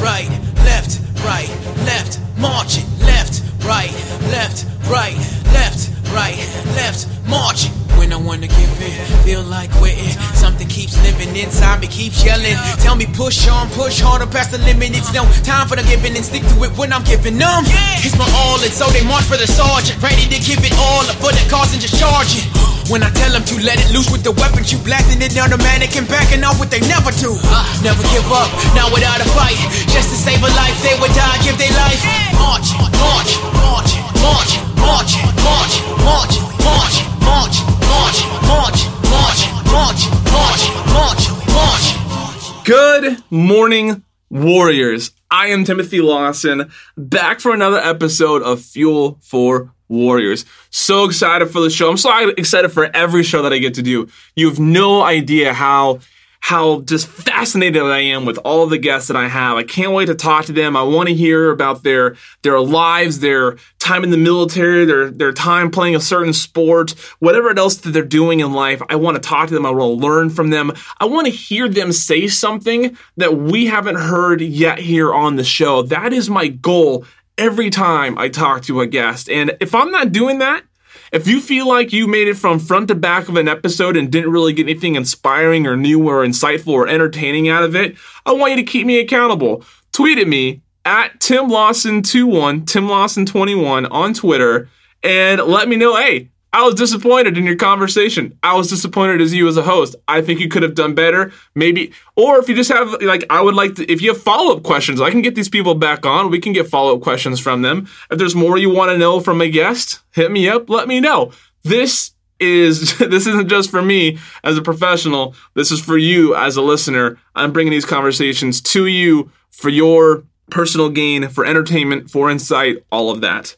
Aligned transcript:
right, 0.00 0.28
left, 0.64 1.00
right, 1.24 1.48
left, 1.84 2.20
marching, 2.38 2.84
left, 3.00 3.42
right, 3.64 3.92
left, 4.32 4.66
right, 4.88 5.16
left, 5.52 5.90
right, 6.12 6.36
left, 6.74 7.06
marching. 7.28 7.72
When 7.98 8.14
I 8.14 8.16
wanna 8.16 8.48
give 8.48 8.80
in, 8.80 8.96
feel 9.24 9.42
like 9.42 9.70
quitting. 9.72 10.16
Something 10.32 10.68
keeps 10.68 10.96
living 11.04 11.36
inside 11.36 11.80
me, 11.82 11.86
keeps 11.86 12.24
yelling. 12.24 12.56
Tell 12.80 12.96
me 12.96 13.04
push 13.12 13.46
on, 13.46 13.68
push 13.70 14.00
harder 14.00 14.26
past 14.26 14.52
the 14.52 14.58
limit. 14.58 14.96
It's 14.96 15.12
no 15.12 15.24
time 15.44 15.68
for 15.68 15.76
the 15.76 15.82
giving 15.82 16.16
and 16.16 16.24
stick 16.24 16.42
to 16.42 16.64
it 16.64 16.72
when 16.78 16.94
I'm 16.94 17.04
giving 17.04 17.36
them. 17.36 17.62
It's 18.00 18.16
my 18.16 18.24
all, 18.40 18.56
and 18.62 18.72
so 18.72 18.86
they 18.88 19.04
march 19.04 19.24
for 19.24 19.36
the 19.36 19.46
sergeant, 19.46 20.02
ready 20.02 20.24
to 20.32 20.38
give 20.40 20.64
it 20.64 20.72
all 20.78 21.04
up 21.04 21.16
for 21.20 21.30
the 21.30 21.44
cause 21.50 21.72
and 21.74 21.82
just 21.82 22.00
charge 22.00 22.40
it. 22.40 22.69
When 22.90 23.04
I 23.06 23.10
tell 23.14 23.30
them 23.30 23.46
to 23.46 23.54
let 23.62 23.78
it 23.78 23.94
loose 23.94 24.10
with 24.10 24.26
the 24.26 24.34
weapons, 24.34 24.74
you 24.74 24.78
blasting 24.82 25.22
it 25.22 25.30
down 25.30 25.54
the 25.54 25.58
mannequin, 25.62 26.10
backing 26.10 26.42
off 26.42 26.58
what 26.58 26.74
they 26.74 26.82
never 26.90 27.14
do. 27.22 27.38
Never 27.86 28.02
give 28.10 28.26
up, 28.34 28.50
not 28.74 28.90
without 28.90 29.22
a 29.22 29.28
fight. 29.30 29.54
Just 29.94 30.10
to 30.10 30.18
save 30.18 30.42
a 30.42 30.50
life, 30.58 30.74
they 30.82 30.98
would 30.98 31.14
die, 31.14 31.38
give 31.46 31.54
their 31.54 31.70
life. 31.70 32.02
March, 32.34 32.66
march, 32.98 33.30
march, 33.62 33.94
march, 34.18 34.50
march, 34.82 35.12
march, 35.38 35.74
march, 36.02 36.34
march, 36.66 36.96
march, 37.22 37.56
march, 37.70 38.18
march, 38.50 38.80
march, 39.06 39.40
march, 39.70 40.62
march, 40.90 41.22
march, 41.46 41.84
march. 42.10 42.66
Good 42.66 43.22
morning, 43.30 44.02
Warriors. 44.30 45.12
I 45.30 45.54
am 45.54 45.62
Timothy 45.62 46.00
Lawson, 46.00 46.72
back 46.96 47.38
for 47.38 47.54
another 47.54 47.78
episode 47.78 48.42
of 48.42 48.60
Fuel 48.60 49.20
for 49.22 49.70
Warriors. 49.90 50.46
So 50.70 51.04
excited 51.04 51.50
for 51.50 51.60
the 51.60 51.68
show. 51.68 51.90
I'm 51.90 51.96
so 51.96 52.28
excited 52.30 52.70
for 52.70 52.88
every 52.94 53.22
show 53.22 53.42
that 53.42 53.52
I 53.52 53.58
get 53.58 53.74
to 53.74 53.82
do. 53.82 54.08
You 54.36 54.48
have 54.48 54.58
no 54.58 55.02
idea 55.02 55.52
how 55.52 56.00
how 56.40 56.80
just 56.80 57.06
fascinated 57.06 57.82
I 57.82 58.00
am 58.00 58.24
with 58.24 58.38
all 58.38 58.66
the 58.66 58.78
guests 58.78 59.08
that 59.08 59.16
I 59.16 59.28
have. 59.28 59.58
I 59.58 59.62
can't 59.62 59.92
wait 59.92 60.06
to 60.06 60.14
talk 60.14 60.46
to 60.46 60.52
them. 60.52 60.74
I 60.74 60.82
want 60.82 61.08
to 61.08 61.14
hear 61.14 61.50
about 61.50 61.82
their 61.82 62.16
their 62.42 62.58
lives, 62.60 63.20
their 63.20 63.58
time 63.78 64.02
in 64.04 64.10
the 64.10 64.16
military, 64.16 64.84
their 64.86 65.10
their 65.10 65.32
time 65.32 65.70
playing 65.70 65.94
a 65.94 66.00
certain 66.00 66.32
sport, 66.32 66.92
whatever 67.18 67.56
else 67.56 67.76
that 67.76 67.90
they're 67.90 68.02
doing 68.02 68.40
in 68.40 68.52
life. 68.52 68.80
I 68.88 68.96
want 68.96 69.16
to 69.16 69.28
talk 69.28 69.48
to 69.48 69.54
them. 69.54 69.66
I 69.66 69.70
want 69.70 70.00
to 70.00 70.06
learn 70.06 70.30
from 70.30 70.50
them. 70.50 70.72
I 70.98 71.04
want 71.04 71.26
to 71.26 71.32
hear 71.32 71.68
them 71.68 71.92
say 71.92 72.26
something 72.26 72.96
that 73.18 73.36
we 73.36 73.66
haven't 73.66 73.96
heard 73.96 74.40
yet 74.40 74.78
here 74.78 75.12
on 75.12 75.36
the 75.36 75.44
show. 75.44 75.82
That 75.82 76.12
is 76.12 76.30
my 76.30 76.48
goal 76.48 77.04
every 77.40 77.70
time 77.70 78.18
I 78.18 78.28
talk 78.28 78.62
to 78.64 78.82
a 78.82 78.86
guest. 78.86 79.28
And 79.28 79.56
if 79.60 79.74
I'm 79.74 79.90
not 79.90 80.12
doing 80.12 80.38
that, 80.38 80.62
if 81.10 81.26
you 81.26 81.40
feel 81.40 81.66
like 81.66 81.92
you 81.92 82.06
made 82.06 82.28
it 82.28 82.36
from 82.36 82.60
front 82.60 82.88
to 82.88 82.94
back 82.94 83.28
of 83.28 83.36
an 83.36 83.48
episode 83.48 83.96
and 83.96 84.12
didn't 84.12 84.30
really 84.30 84.52
get 84.52 84.68
anything 84.68 84.94
inspiring 84.94 85.66
or 85.66 85.76
new 85.76 86.08
or 86.08 86.24
insightful 86.24 86.72
or 86.72 86.86
entertaining 86.86 87.48
out 87.48 87.64
of 87.64 87.74
it, 87.74 87.96
I 88.24 88.32
want 88.32 88.52
you 88.52 88.56
to 88.56 88.70
keep 88.70 88.86
me 88.86 89.00
accountable. 89.00 89.64
Tweet 89.92 90.18
at 90.18 90.28
me 90.28 90.62
at 90.84 91.18
Tim 91.18 91.48
Lawson21, 91.48 92.66
Tim 92.66 92.86
Lawson21 92.86 93.88
on 93.90 94.14
Twitter, 94.14 94.68
and 95.02 95.40
let 95.40 95.68
me 95.68 95.76
know, 95.76 95.96
hey, 95.96 96.29
I 96.52 96.64
was 96.64 96.74
disappointed 96.74 97.38
in 97.38 97.44
your 97.44 97.56
conversation. 97.56 98.36
I 98.42 98.56
was 98.56 98.68
disappointed 98.68 99.20
as 99.20 99.32
you 99.32 99.46
as 99.46 99.56
a 99.56 99.62
host. 99.62 99.94
I 100.08 100.20
think 100.20 100.40
you 100.40 100.48
could 100.48 100.64
have 100.64 100.74
done 100.74 100.94
better. 100.94 101.32
Maybe, 101.54 101.92
or 102.16 102.38
if 102.38 102.48
you 102.48 102.56
just 102.56 102.72
have, 102.72 103.00
like, 103.02 103.24
I 103.30 103.40
would 103.40 103.54
like 103.54 103.76
to, 103.76 103.90
if 103.90 104.02
you 104.02 104.12
have 104.12 104.20
follow 104.20 104.56
up 104.56 104.64
questions, 104.64 105.00
I 105.00 105.10
can 105.10 105.22
get 105.22 105.36
these 105.36 105.48
people 105.48 105.76
back 105.76 106.04
on. 106.04 106.30
We 106.30 106.40
can 106.40 106.52
get 106.52 106.66
follow 106.66 106.96
up 106.96 107.02
questions 107.02 107.38
from 107.38 107.62
them. 107.62 107.88
If 108.10 108.18
there's 108.18 108.34
more 108.34 108.58
you 108.58 108.68
want 108.68 108.90
to 108.90 108.98
know 108.98 109.20
from 109.20 109.40
a 109.40 109.48
guest, 109.48 110.00
hit 110.12 110.32
me 110.32 110.48
up, 110.48 110.68
let 110.68 110.88
me 110.88 110.98
know. 110.98 111.30
This 111.62 112.12
is, 112.40 112.98
this 112.98 113.28
isn't 113.28 113.48
just 113.48 113.70
for 113.70 113.82
me 113.82 114.18
as 114.42 114.58
a 114.58 114.62
professional. 114.62 115.36
This 115.54 115.70
is 115.70 115.80
for 115.80 115.98
you 115.98 116.34
as 116.34 116.56
a 116.56 116.62
listener. 116.62 117.18
I'm 117.36 117.52
bringing 117.52 117.70
these 117.70 117.84
conversations 117.84 118.60
to 118.62 118.86
you 118.86 119.30
for 119.50 119.68
your 119.68 120.24
personal 120.50 120.90
gain, 120.90 121.28
for 121.28 121.46
entertainment, 121.46 122.10
for 122.10 122.28
insight, 122.28 122.78
all 122.90 123.10
of 123.10 123.20
that. 123.20 123.54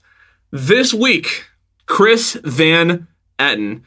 This 0.50 0.92
week, 0.92 1.46
Chris 1.86 2.36
Van 2.44 3.08
Etten. 3.38 3.82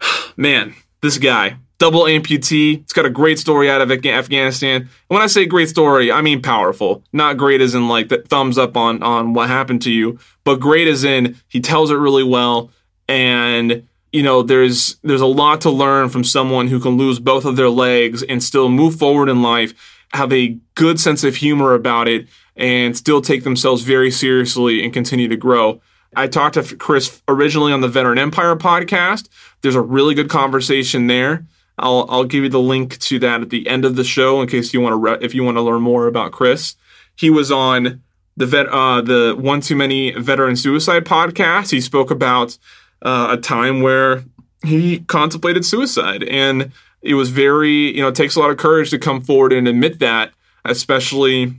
Man, 0.36 0.74
this 1.00 1.18
guy, 1.18 1.56
double 1.78 2.04
amputee. 2.04 2.80
It's 2.80 2.92
got 2.92 3.06
a 3.06 3.10
great 3.10 3.38
story 3.38 3.68
out 3.68 3.80
of 3.80 3.90
Afghanistan. 3.90 4.82
And 4.82 4.88
when 5.08 5.22
I 5.22 5.26
say 5.26 5.46
great 5.46 5.68
story, 5.68 6.12
I 6.12 6.20
mean 6.20 6.40
powerful. 6.40 7.02
Not 7.12 7.36
great 7.36 7.60
as 7.60 7.74
in 7.74 7.88
like 7.88 8.08
the 8.08 8.18
thumbs 8.18 8.56
up 8.56 8.76
on 8.76 9.02
on 9.02 9.34
what 9.34 9.48
happened 9.48 9.82
to 9.82 9.90
you, 9.90 10.18
but 10.44 10.60
great 10.60 10.88
as 10.88 11.04
in 11.04 11.36
he 11.48 11.60
tells 11.60 11.90
it 11.90 11.96
really 11.96 12.24
well 12.24 12.70
and 13.08 13.86
you 14.12 14.22
know 14.22 14.42
there's 14.42 14.96
there's 15.02 15.20
a 15.20 15.26
lot 15.26 15.60
to 15.62 15.70
learn 15.70 16.08
from 16.08 16.24
someone 16.24 16.68
who 16.68 16.78
can 16.78 16.96
lose 16.96 17.18
both 17.18 17.44
of 17.44 17.56
their 17.56 17.68
legs 17.68 18.22
and 18.22 18.42
still 18.42 18.68
move 18.68 18.96
forward 18.96 19.28
in 19.28 19.42
life, 19.42 19.74
have 20.12 20.32
a 20.32 20.58
good 20.74 21.00
sense 21.00 21.24
of 21.24 21.36
humor 21.36 21.74
about 21.74 22.08
it 22.08 22.28
and 22.56 22.96
still 22.96 23.20
take 23.20 23.44
themselves 23.44 23.82
very 23.82 24.10
seriously 24.10 24.84
and 24.84 24.92
continue 24.92 25.28
to 25.28 25.36
grow. 25.36 25.80
I 26.14 26.26
talked 26.26 26.54
to 26.54 26.76
Chris 26.76 27.22
originally 27.28 27.72
on 27.72 27.80
the 27.80 27.88
Veteran 27.88 28.18
Empire 28.18 28.54
podcast. 28.56 29.28
There's 29.62 29.74
a 29.74 29.80
really 29.80 30.14
good 30.14 30.28
conversation 30.28 31.06
there. 31.06 31.46
I'll 31.78 32.06
I'll 32.08 32.24
give 32.24 32.44
you 32.44 32.50
the 32.50 32.60
link 32.60 32.98
to 32.98 33.18
that 33.20 33.40
at 33.40 33.50
the 33.50 33.66
end 33.66 33.84
of 33.84 33.96
the 33.96 34.04
show 34.04 34.40
in 34.40 34.48
case 34.48 34.74
you 34.74 34.80
want 34.80 34.92
to 34.92 34.96
re- 34.96 35.18
if 35.20 35.34
you 35.34 35.42
want 35.42 35.56
to 35.56 35.62
learn 35.62 35.82
more 35.82 36.06
about 36.06 36.32
Chris. 36.32 36.76
He 37.16 37.30
was 37.30 37.50
on 37.50 38.02
the 38.36 38.46
vet 38.46 38.68
uh, 38.68 39.00
the 39.00 39.34
one 39.38 39.60
too 39.60 39.76
many 39.76 40.12
veteran 40.12 40.56
suicide 40.56 41.04
podcast. 41.04 41.70
He 41.70 41.80
spoke 41.80 42.10
about 42.10 42.58
uh, 43.02 43.28
a 43.30 43.36
time 43.36 43.80
where 43.80 44.24
he 44.64 45.00
contemplated 45.00 45.64
suicide 45.64 46.22
and 46.22 46.70
it 47.02 47.14
was 47.14 47.30
very 47.30 47.94
you 47.94 48.00
know 48.00 48.08
it 48.08 48.14
takes 48.14 48.36
a 48.36 48.40
lot 48.40 48.50
of 48.50 48.56
courage 48.56 48.90
to 48.90 48.98
come 48.98 49.20
forward 49.20 49.52
and 49.52 49.66
admit 49.66 49.98
that 49.98 50.32
especially 50.64 51.54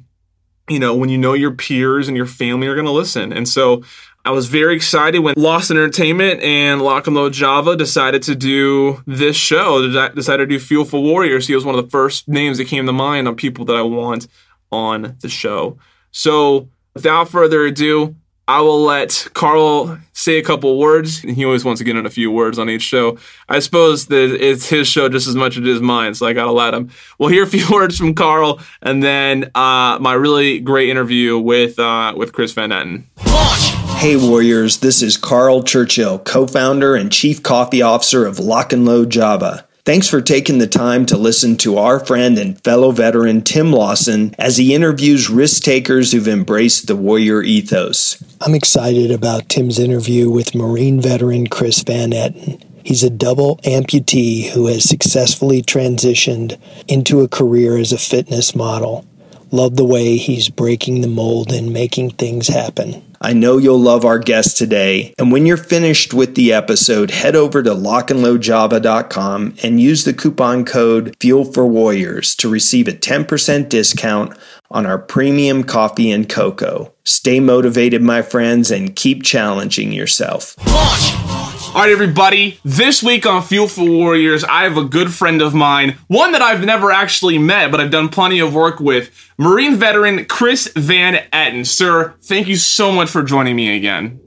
you 0.70 0.80
know 0.80 0.96
when 0.96 1.09
you 1.09 1.18
know 1.18 1.34
your 1.34 1.52
peers 1.52 2.08
and 2.08 2.16
your 2.16 2.25
family 2.25 2.68
are 2.68 2.75
going 2.75 2.85
to 2.85 2.91
listen 2.91 3.34
and 3.34 3.47
so 3.47 3.84
I 4.25 4.31
was 4.31 4.47
very 4.47 4.73
excited 4.73 5.19
when 5.19 5.34
Lost 5.35 5.69
Entertainment 5.69 6.41
and 6.41 6.81
Lock 6.81 7.07
and 7.07 7.16
Load 7.16 7.34
Java 7.34 7.75
decided 7.75 8.23
to 8.23 8.35
do 8.35 9.03
this 9.06 9.35
show, 9.35 9.85
decided 10.11 10.50
to 10.50 10.56
do 10.56 10.59
Fuel 10.59 10.85
for 10.85 11.03
Warriors. 11.03 11.45
He 11.45 11.56
was 11.56 11.66
one 11.66 11.75
of 11.78 11.84
the 11.84 11.91
first 11.91 12.29
names 12.29 12.57
that 12.57 12.66
came 12.66 12.85
to 12.85 12.94
mind 12.94 13.28
on 13.28 13.35
people 13.35 13.66
that 13.66 13.75
I 13.75 13.81
want 13.81 14.28
on 14.72 15.17
the 15.19 15.28
show. 15.28 15.78
So 16.11 16.69
without 16.94 17.28
further 17.28 17.66
ado, 17.66 18.16
I 18.47 18.61
will 18.61 18.81
let 18.81 19.28
Carl 19.34 20.00
say 20.13 20.38
a 20.38 20.44
couple 20.44 20.78
words. 20.79 21.19
He 21.19 21.44
always 21.44 21.66
wants 21.66 21.79
to 21.79 21.85
get 21.85 21.97
in 21.97 22.05
a 22.05 22.09
few 22.09 22.31
words 22.31 22.57
on 22.57 22.69
each 22.69 22.81
show. 22.81 23.17
I 23.50 23.59
suppose 23.59 24.07
that 24.07 24.35
it's 24.41 24.69
his 24.69 24.88
show 24.88 25.09
just 25.09 25.28
as 25.28 25.35
much 25.35 25.57
as 25.57 25.63
it 25.63 25.67
is 25.67 25.81
mine, 25.81 26.13
so 26.13 26.25
I 26.25 26.34
gotta 26.34 26.51
let 26.51 26.73
him. 26.73 26.91
We'll 27.19 27.29
hear 27.29 27.44
a 27.44 27.47
few 27.47 27.66
words 27.72 27.97
from 27.97 28.13
Carl, 28.13 28.61
and 28.81 29.03
then 29.03 29.51
uh, 29.55 29.97
my 30.00 30.13
really 30.13 30.61
great 30.61 30.90
interview 30.90 31.38
with 31.38 31.78
uh, 31.78 32.13
with 32.16 32.31
Chris 32.31 32.53
Van 32.53 32.69
Etten. 32.69 33.33
Hey 33.96 34.18
Warriors, 34.18 34.80
this 34.80 35.02
is 35.02 35.16
Carl 35.16 35.64
Churchill, 35.64 36.20
co-founder 36.20 36.96
and 36.96 37.12
chief 37.12 37.42
coffee 37.42 37.81
officer 37.81 38.26
of 38.26 38.38
Lock 38.38 38.74
and 38.74 38.86
Load 38.86 39.09
Java. 39.09 39.66
Thanks 39.86 40.09
for 40.09 40.22
taking 40.22 40.58
the 40.58 40.68
time 40.68 41.06
to 41.08 41.18
listen 41.18 41.58
to 41.58 41.78
our 41.78 42.00
friend 42.00 42.38
and 42.38 42.62
fellow 42.64 42.92
veteran 42.92 43.42
Tim 43.42 43.72
Lawson 43.72 44.36
as 44.38 44.58
he 44.58 44.74
interviews 44.76 45.30
risk 45.30 45.64
takers 45.64 46.12
who've 46.12 46.28
embraced 46.28 46.88
the 46.88 46.96
warrior 46.96 47.42
ethos. 47.42 48.22
I'm 48.42 48.56
excited 48.56 49.12
about 49.12 49.50
Tim's 49.50 49.80
interview 49.80 50.30
with 50.30 50.56
Marine 50.56 51.02
veteran 51.02 51.48
Chris 51.48 51.82
Van 51.84 52.12
Etten. 52.12 52.62
He's 52.84 53.03
a 53.03 53.09
double 53.09 53.58
amputee 53.58 54.50
who 54.50 54.68
has 54.68 54.88
successfully 54.88 55.62
transitioned 55.62 56.59
into 56.88 57.22
a 57.22 57.30
career 57.30 57.78
as 57.78 57.94
a 57.94 57.98
fitness 57.98 58.56
model. 58.56 59.06
Love 59.52 59.76
the 59.76 59.86
way 59.86 60.18
he's 60.18 60.50
breaking 60.50 61.02
the 61.02 61.08
mold 61.08 61.52
and 61.52 61.72
making 61.72 62.09
things 62.12 62.48
happen. 62.48 63.03
I 63.23 63.31
know 63.31 63.57
you'll 63.57 63.79
love 63.79 64.03
our 64.03 64.19
guest 64.19 64.57
today. 64.57 65.13
And 65.17 65.31
when 65.31 65.45
you're 65.45 65.56
finished 65.56 66.13
with 66.13 66.35
the 66.35 66.51
episode, 66.51 67.09
head 67.09 67.38
over 67.38 67.63
to 67.63 67.69
lockandloadjava.com 67.69 69.56
and 69.63 69.79
use 69.79 70.03
the 70.03 70.13
coupon 70.13 70.66
code 70.66 71.16
Fuel 71.22 71.45
for 71.45 71.66
Warriors 71.66 72.35
to 72.35 72.50
receive 72.50 72.89
a 72.89 72.91
10% 72.91 73.70
discount 73.70 74.37
on 74.70 74.85
our 74.85 74.99
premium 74.99 75.64
coffee 75.64 76.11
and 76.11 76.28
cocoa. 76.28 76.91
Stay 77.05 77.40
motivated, 77.40 78.02
my 78.02 78.22
friends, 78.22 78.70
and 78.70 78.93
keep 78.93 79.23
challenging 79.23 79.93
yourself. 79.93 80.58
All 81.73 81.79
right, 81.79 81.91
everybody. 81.91 82.59
This 82.64 83.02
week 83.02 83.25
on 83.25 83.41
Fuel 83.41 83.67
for 83.67 83.84
Warriors, 83.84 84.43
I 84.43 84.66
have 84.66 84.78
a 84.78 84.84
good 84.84 85.11
friend 85.11 85.41
of 85.41 85.55
mine, 85.55 85.97
one 86.05 86.34
that 86.34 86.41
I've 86.43 86.64
never 86.64 86.91
actually 86.91 87.40
met, 87.40 87.72
but 87.72 87.79
I've 87.81 87.90
done 87.90 88.09
plenty 88.09 88.37
of 88.37 88.53
work 88.53 88.79
with. 88.79 89.09
Marine 89.40 89.78
veteran 89.78 90.25
Chris 90.25 90.72
Van 90.75 91.16
Etten. 91.34 91.66
Sir, 91.66 92.14
thank 92.22 92.47
you 92.47 92.58
so 92.58 92.91
much 92.91 93.09
for 93.09 93.23
joining 93.23 93.55
me 93.55 93.75
again. 93.75 94.20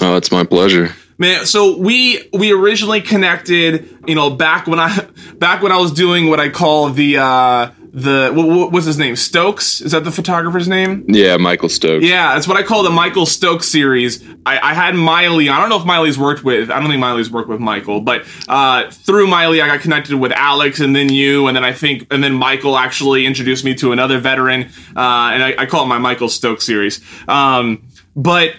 Oh, 0.00 0.16
it's 0.16 0.32
my 0.32 0.42
pleasure. 0.42 0.92
Man, 1.18 1.46
so 1.46 1.76
we 1.76 2.28
we 2.32 2.52
originally 2.52 3.00
connected, 3.00 3.96
you 4.08 4.16
know, 4.16 4.30
back 4.30 4.66
when 4.66 4.80
I 4.80 5.06
back 5.36 5.62
when 5.62 5.70
I 5.70 5.76
was 5.76 5.92
doing 5.92 6.28
what 6.28 6.40
I 6.40 6.48
call 6.48 6.90
the 6.90 7.18
uh 7.18 7.70
the 8.02 8.32
what, 8.34 8.72
was 8.72 8.84
his 8.84 8.98
name? 8.98 9.16
Stokes 9.16 9.80
is 9.80 9.92
that 9.92 10.04
the 10.04 10.10
photographer's 10.10 10.68
name? 10.68 11.04
Yeah, 11.08 11.36
Michael 11.36 11.68
Stokes. 11.68 12.04
Yeah, 12.04 12.34
that's 12.34 12.46
what 12.46 12.56
I 12.56 12.62
call 12.62 12.82
the 12.82 12.90
Michael 12.90 13.26
Stokes 13.26 13.68
series. 13.68 14.22
I, 14.46 14.58
I 14.58 14.74
had 14.74 14.94
Miley. 14.94 15.48
I 15.48 15.58
don't 15.60 15.68
know 15.68 15.78
if 15.78 15.84
Miley's 15.84 16.18
worked 16.18 16.44
with. 16.44 16.70
I 16.70 16.78
don't 16.80 16.88
think 16.88 17.00
Miley's 17.00 17.30
worked 17.30 17.48
with 17.48 17.60
Michael, 17.60 18.00
but 18.00 18.26
uh, 18.48 18.90
through 18.90 19.26
Miley, 19.26 19.60
I 19.60 19.66
got 19.66 19.80
connected 19.80 20.16
with 20.16 20.32
Alex, 20.32 20.80
and 20.80 20.94
then 20.94 21.08
you, 21.10 21.46
and 21.46 21.56
then 21.56 21.64
I 21.64 21.72
think, 21.72 22.06
and 22.10 22.22
then 22.22 22.34
Michael 22.34 22.76
actually 22.76 23.26
introduced 23.26 23.64
me 23.64 23.74
to 23.76 23.92
another 23.92 24.18
veteran, 24.18 24.64
uh, 24.96 25.30
and 25.32 25.42
I, 25.42 25.54
I 25.58 25.66
call 25.66 25.84
it 25.84 25.88
my 25.88 25.98
Michael 25.98 26.28
Stokes 26.28 26.64
series. 26.64 27.00
Um, 27.26 27.86
but 28.14 28.54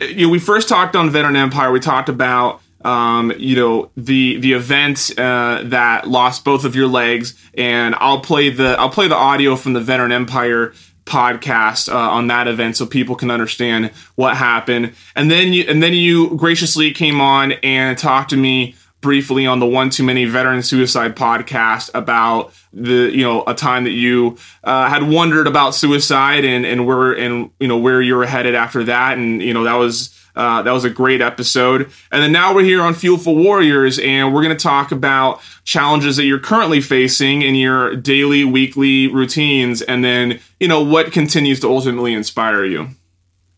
you 0.00 0.26
know, 0.26 0.32
we 0.32 0.38
first 0.38 0.68
talked 0.68 0.96
on 0.96 1.10
Veteran 1.10 1.36
Empire. 1.36 1.70
We 1.70 1.80
talked 1.80 2.08
about 2.08 2.62
um, 2.82 3.32
you 3.38 3.56
know 3.56 3.90
the 3.96 4.38
the 4.38 4.52
event 4.52 5.10
uh, 5.18 5.62
that 5.64 6.08
lost 6.08 6.44
both 6.44 6.64
of 6.64 6.74
your 6.74 6.88
legs, 6.88 7.34
and 7.54 7.94
I'll 7.98 8.20
play 8.20 8.50
the 8.50 8.76
I'll 8.78 8.90
play 8.90 9.08
the 9.08 9.16
audio 9.16 9.56
from 9.56 9.72
the 9.74 9.80
Veteran 9.80 10.12
Empire 10.12 10.72
podcast 11.04 11.92
uh, 11.92 11.96
on 11.96 12.28
that 12.28 12.46
event 12.46 12.76
so 12.76 12.86
people 12.86 13.16
can 13.16 13.30
understand 13.30 13.90
what 14.14 14.36
happened. 14.36 14.94
And 15.16 15.30
then 15.30 15.52
you 15.52 15.64
and 15.68 15.82
then 15.82 15.92
you 15.92 16.36
graciously 16.36 16.92
came 16.92 17.20
on 17.20 17.52
and 17.62 17.98
talked 17.98 18.30
to 18.30 18.36
me 18.36 18.76
briefly 19.00 19.46
on 19.46 19.60
the 19.60 19.66
one 19.66 19.90
too 19.90 20.04
many 20.04 20.26
veteran 20.26 20.62
suicide 20.62 21.16
podcast 21.16 21.90
about 21.94 22.52
the 22.72 23.10
you 23.12 23.24
know 23.24 23.42
a 23.46 23.54
time 23.54 23.84
that 23.84 23.92
you 23.92 24.36
uh, 24.62 24.88
had 24.88 25.08
wondered 25.08 25.46
about 25.46 25.74
suicide 25.74 26.44
and 26.44 26.64
and 26.64 26.86
where 26.86 27.12
and 27.12 27.50
you 27.58 27.66
know 27.66 27.78
where 27.78 28.00
you 28.00 28.14
were 28.14 28.26
headed 28.26 28.54
after 28.54 28.84
that 28.84 29.18
and 29.18 29.42
you 29.42 29.54
know 29.54 29.64
that 29.64 29.74
was 29.74 30.14
uh, 30.36 30.62
that 30.62 30.72
was 30.72 30.84
a 30.84 30.90
great 30.90 31.20
episode. 31.20 31.90
And 32.12 32.22
then 32.22 32.32
now 32.32 32.54
we're 32.54 32.64
here 32.64 32.82
on 32.82 32.94
fuel 32.94 33.18
for 33.18 33.34
warriors 33.34 33.98
and 33.98 34.32
we're 34.32 34.42
going 34.42 34.56
to 34.56 34.62
talk 34.62 34.92
about 34.92 35.40
challenges 35.64 36.16
that 36.16 36.24
you're 36.24 36.38
currently 36.38 36.80
facing 36.80 37.42
in 37.42 37.54
your 37.54 37.96
daily 37.96 38.44
weekly 38.44 39.08
routines 39.08 39.82
and 39.82 40.04
then 40.04 40.40
you 40.58 40.68
know 40.68 40.82
what 40.82 41.12
continues 41.12 41.60
to 41.60 41.68
ultimately 41.68 42.12
inspire 42.12 42.64
you. 42.64 42.88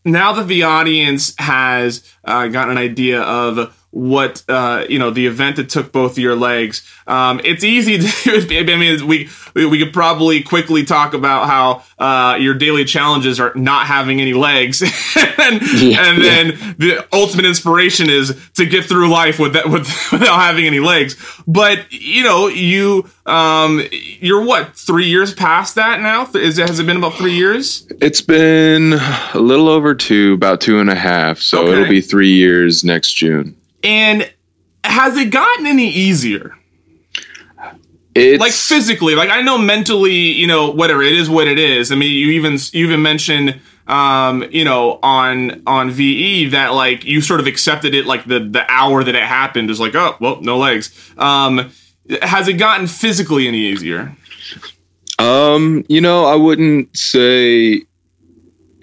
Now 0.05 0.33
that 0.33 0.47
the 0.47 0.63
audience 0.63 1.33
has 1.39 2.09
uh, 2.25 2.47
gotten 2.47 2.71
an 2.71 2.77
idea 2.77 3.21
of 3.21 3.82
what 3.93 4.43
uh, 4.49 4.85
you 4.89 4.97
know 4.97 5.11
the 5.11 5.27
event 5.27 5.57
that 5.57 5.69
took 5.69 5.91
both 5.91 6.13
of 6.13 6.17
your 6.17 6.35
legs, 6.35 6.81
um, 7.05 7.39
it's 7.43 7.63
easy 7.63 7.97
to. 8.23 8.57
I 8.59 8.75
mean, 8.75 9.05
we 9.05 9.29
we 9.53 9.77
could 9.77 9.93
probably 9.93 10.41
quickly 10.41 10.83
talk 10.83 11.13
about 11.13 11.45
how 11.47 11.83
uh, 12.03 12.35
your 12.37 12.55
daily 12.55 12.85
challenges 12.85 13.39
are 13.39 13.53
not 13.53 13.85
having 13.85 14.19
any 14.19 14.33
legs, 14.33 14.81
and, 15.37 15.61
Yeah, 15.61 16.09
and 16.09 16.23
then 16.23 16.75
the 16.79 17.05
ultimate 17.13 17.45
inspiration 17.45 18.09
is 18.09 18.35
to 18.55 18.65
get 18.65 18.85
through 18.85 19.09
life 19.09 19.37
with 19.37 19.53
that 19.53 19.65
with, 19.69 19.87
without 20.11 20.39
having 20.39 20.65
any 20.65 20.79
legs. 20.79 21.15
But 21.45 21.85
you 21.91 22.23
know, 22.23 22.47
you 22.47 23.07
um, 23.27 23.79
you're 23.91 24.43
what 24.43 24.75
three 24.75 25.05
years 25.07 25.35
past 25.35 25.75
that 25.75 26.01
now? 26.01 26.27
Is 26.33 26.57
it, 26.57 26.67
has 26.67 26.79
it 26.79 26.87
been 26.87 26.97
about 26.97 27.13
three 27.13 27.35
years? 27.35 27.85
It's 28.01 28.21
been 28.21 28.93
a 28.93 29.39
little 29.39 29.69
over 29.69 29.93
two, 29.93 30.33
about 30.33 30.61
two 30.61 30.79
and 30.79 30.89
a 30.89 30.95
half. 30.95 31.37
So 31.37 31.61
Okay. 31.63 31.73
it'll 31.73 31.89
be 31.89 32.01
three 32.01 32.31
years 32.31 32.83
next 32.83 33.13
June. 33.13 33.55
And 33.83 34.31
has 34.83 35.17
it 35.17 35.29
gotten 35.29 35.67
any 35.67 35.89
easier? 35.89 36.55
It's 38.15 38.39
Like 38.39 38.51
physically, 38.51 39.15
like 39.15 39.29
I 39.29 39.41
know 39.41 39.57
mentally, 39.57 40.13
you 40.13 40.45
know, 40.45 40.69
whatever 40.69 41.01
it 41.01 41.13
is, 41.13 41.29
what 41.29 41.47
it 41.47 41.57
is. 41.57 41.91
I 41.91 41.95
mean, 41.95 42.11
you 42.11 42.27
even 42.33 42.59
you 42.71 42.85
even 42.85 43.01
mentioned, 43.01 43.59
um, 43.87 44.45
you 44.51 44.63
know, 44.63 44.99
on 45.01 45.63
on 45.65 45.89
VE 45.89 46.49
that 46.49 46.73
like 46.73 47.05
you 47.05 47.21
sort 47.21 47.39
of 47.39 47.47
accepted 47.47 47.95
it 47.95 48.05
like 48.05 48.25
the 48.25 48.39
the 48.39 48.69
hour 48.69 49.03
that 49.03 49.15
it 49.15 49.23
happened 49.23 49.71
is 49.71 49.79
like, 49.79 49.95
oh 49.95 50.15
well, 50.19 50.39
no 50.41 50.59
legs. 50.59 50.93
Um, 51.17 51.71
has 52.21 52.47
it 52.47 52.53
gotten 52.53 52.85
physically 52.85 53.47
any 53.47 53.59
easier? 53.59 54.15
Um, 55.17 55.83
you 55.89 56.01
know, 56.01 56.25
I 56.25 56.35
wouldn't 56.35 56.95
say 56.95 57.81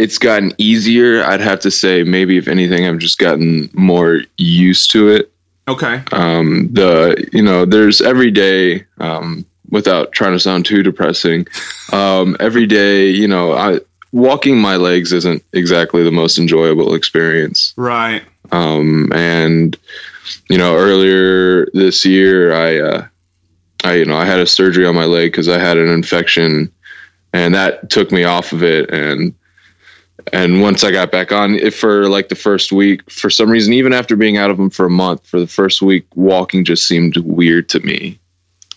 it's 0.01 0.19
gotten 0.19 0.53
easier. 0.59 1.23
I'd 1.25 1.41
have 1.41 1.61
to 1.61 1.71
say 1.71 2.03
maybe 2.03 2.39
if 2.39 2.49
anything, 2.49 2.87
I've 2.87 2.99
just 2.99 3.19
gotten 3.19 3.71
more 3.73 4.23
used 4.39 4.91
to 4.93 5.09
it. 5.09 5.33
Okay, 5.69 6.03
Um, 6.11 6.69
the 6.73 7.29
you 7.33 7.43
know, 7.43 7.65
there's 7.65 8.01
every 8.01 8.31
day. 8.31 8.85
Um, 8.99 9.45
without 9.71 10.11
trying 10.11 10.33
to 10.33 10.41
sound 10.41 10.67
too 10.67 10.83
depressing, 10.83 11.47
um, 11.93 12.37
every 12.41 12.67
day, 12.67 13.09
you 13.09 13.29
know, 13.29 13.53
I 13.53 13.79
walking 14.13 14.59
my 14.59 14.77
legs 14.77 15.13
isn't 15.13 15.45
exactly 15.53 16.03
the 16.03 16.11
most 16.11 16.39
enjoyable 16.39 16.95
experience. 16.95 17.73
right. 17.77 18.23
Um, 18.51 19.13
and 19.15 19.77
you 20.49 20.59
know, 20.59 20.77
earlier 20.77 21.67
this 21.73 22.05
year, 22.05 22.53
I, 22.53 22.81
uh, 22.81 23.07
I, 23.85 23.95
you 23.95 24.05
know, 24.05 24.17
I 24.17 24.25
had 24.25 24.41
a 24.41 24.47
surgery 24.47 24.87
on 24.87 24.95
my 24.95 25.05
leg 25.05 25.31
because 25.31 25.49
I 25.49 25.59
had 25.59 25.79
an 25.79 25.89
infection, 25.89 26.73
and 27.33 27.55
that 27.55 27.91
took 27.91 28.11
me 28.11 28.25
off 28.25 28.53
of 28.53 28.63
it. 28.63 28.91
And 28.91 29.35
and 30.33 30.61
once 30.61 30.85
I 30.85 30.91
got 30.91 31.11
back 31.11 31.33
on 31.33 31.55
it 31.55 31.75
for 31.75 32.09
like 32.09 32.29
the 32.29 32.35
first 32.35 32.73
week, 32.73 33.11
for 33.11 33.31
some 33.31 33.51
reason, 33.51 33.73
even 33.73 33.93
after 33.93 34.17
being 34.17 34.37
out 34.37 34.51
of 34.51 34.57
them 34.57 34.71
for 34.71 34.87
a 34.87 34.91
month, 34.91 35.27
for 35.27 35.41
the 35.41 35.47
first 35.47 35.83
week, 35.83 36.07
walking 36.15 36.65
just 36.65 36.87
seemed 36.87 37.17
weird 37.19 37.69
to 37.71 37.81
me. 37.81 38.19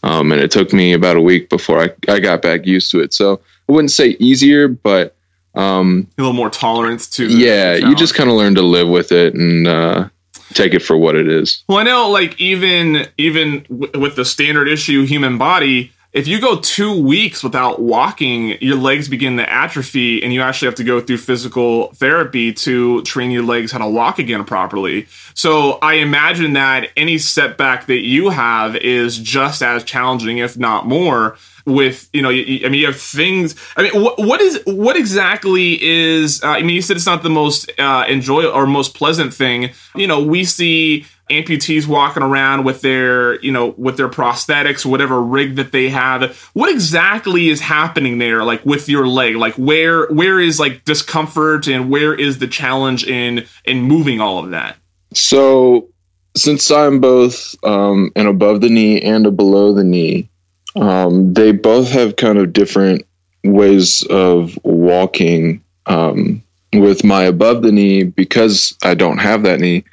Um, 0.04 0.32
and 0.32 0.42
it 0.42 0.52
took 0.52 0.74
me 0.74 0.94
about 0.94 1.16
a 1.16 1.22
week 1.22 1.50
before 1.50 1.82
I, 1.82 1.90
I 2.12 2.20
got 2.20 2.42
back 2.42 2.66
used 2.66 2.92
to 2.92 3.00
it. 3.00 3.14
So 3.14 3.40
I 3.70 3.72
wouldn't 3.72 3.92
say 3.92 4.10
easier, 4.20 4.68
but 4.68 5.16
um, 5.56 6.08
A 6.18 6.22
little 6.22 6.34
more 6.34 6.50
tolerance 6.50 7.08
to 7.12 7.28
yeah, 7.28 7.76
you 7.76 7.96
just 7.96 8.16
kind 8.16 8.30
of 8.30 8.36
learn 8.36 8.56
to 8.56 8.62
live 8.62 8.90
with 8.90 9.12
it 9.12 9.36
and 9.36 9.68
uh, 9.68 10.10
take 10.54 10.74
it 10.74 10.82
for 10.82 10.98
what 10.98 11.16
it 11.16 11.28
is. 11.28 11.64
Well, 11.70 11.78
I 11.78 11.84
know, 11.84 12.10
like 12.10 12.40
even 12.42 13.08
even 13.18 13.64
w- 13.70 14.00
with 14.00 14.16
the 14.16 14.26
standard 14.26 14.68
issue 14.68 15.06
human 15.06 15.38
body, 15.38 15.92
if 16.14 16.28
you 16.28 16.40
go 16.40 16.60
two 16.60 17.02
weeks 17.02 17.44
without 17.44 17.82
walking, 17.82 18.56
your 18.62 18.78
legs 18.78 19.10
begin 19.10 19.38
to 19.38 19.52
atrophy, 19.52 20.24
and 20.24 20.32
you 20.32 20.42
actually 20.42 20.68
have 20.68 20.76
to 20.76 20.84
go 20.84 21.02
through 21.02 21.18
physical 21.18 21.88
therapy 21.94 22.54
to 22.54 23.02
train 23.02 23.32
your 23.32 23.42
legs 23.42 23.72
how 23.72 23.80
to 23.80 23.90
walk 23.90 24.20
again 24.20 24.46
properly. 24.46 25.08
So 25.34 25.80
I 25.82 25.96
imagine 25.96 26.54
that 26.54 26.90
any 26.96 27.18
setback 27.18 27.88
that 27.88 28.02
you 28.02 28.30
have 28.30 28.76
is 28.76 29.18
just 29.18 29.64
as 29.64 29.84
challenging, 29.84 30.38
if 30.38 30.56
not 30.56 30.86
more. 30.86 31.36
With 31.66 32.10
you 32.12 32.22
know, 32.22 32.30
you, 32.30 32.66
I 32.66 32.70
mean, 32.70 32.82
you 32.82 32.88
have 32.88 33.00
things. 33.00 33.56
I 33.78 33.84
mean, 33.84 34.02
what, 34.02 34.20
what 34.20 34.42
is 34.42 34.62
what 34.66 34.98
exactly 34.98 35.82
is? 35.82 36.44
Uh, 36.44 36.50
I 36.50 36.62
mean, 36.62 36.76
you 36.76 36.82
said 36.82 36.98
it's 36.98 37.06
not 37.06 37.24
the 37.24 37.30
most 37.30 37.72
uh, 37.80 38.06
enjoy 38.08 38.46
or 38.46 38.68
most 38.68 38.96
pleasant 38.96 39.34
thing. 39.34 39.72
You 39.96 40.08
know, 40.08 40.22
we 40.22 40.44
see 40.44 41.06
amputees 41.30 41.88
walking 41.88 42.22
around 42.22 42.66
with 42.66 42.82
their 42.82 43.40
you 43.40 43.52
know 43.52 43.74
with 43.78 43.96
their 43.96 44.10
prosthetics 44.10 44.86
whatever 44.86 45.22
rig 45.22 45.56
that 45.56 45.72
they 45.72 45.88
have 45.88 46.38
what 46.52 46.70
exactly 46.70 47.48
is 47.48 47.62
happening 47.62 48.18
there 48.18 48.44
like 48.44 48.64
with 48.66 48.90
your 48.90 49.08
leg 49.08 49.38
like 49.38 49.56
where 49.56 50.06
where 50.08 50.38
is 50.38 50.60
like 50.60 50.84
discomfort 50.84 51.66
and 51.66 51.90
where 51.90 52.14
is 52.14 52.40
the 52.40 52.48
challenge 52.48 53.06
in 53.08 53.46
in 53.64 53.82
moving 53.82 54.20
all 54.20 54.38
of 54.38 54.52
that 54.52 54.76
So, 55.14 55.90
since 56.36 56.72
I'm 56.72 57.00
both 57.00 57.56
um, 57.64 58.12
an 58.16 58.28
above 58.28 58.62
the 58.62 58.70
knee 58.70 59.02
and 59.02 59.26
a 59.28 59.32
below 59.32 59.74
the 59.74 59.84
knee, 59.84 60.30
um, 60.76 61.34
they 61.34 61.52
both 61.52 61.90
have 61.90 62.16
kind 62.16 62.38
of 62.38 62.54
different 62.54 63.06
ways 63.44 64.04
of 64.10 64.58
walking. 64.64 65.64
Um, 65.86 66.42
with 66.74 67.04
my 67.04 67.24
above 67.24 67.62
the 67.62 67.72
knee, 67.72 68.04
because 68.04 68.76
I 68.84 68.96
don't 68.96 69.20
have 69.20 69.44
that 69.44 69.60
knee, 69.60 69.84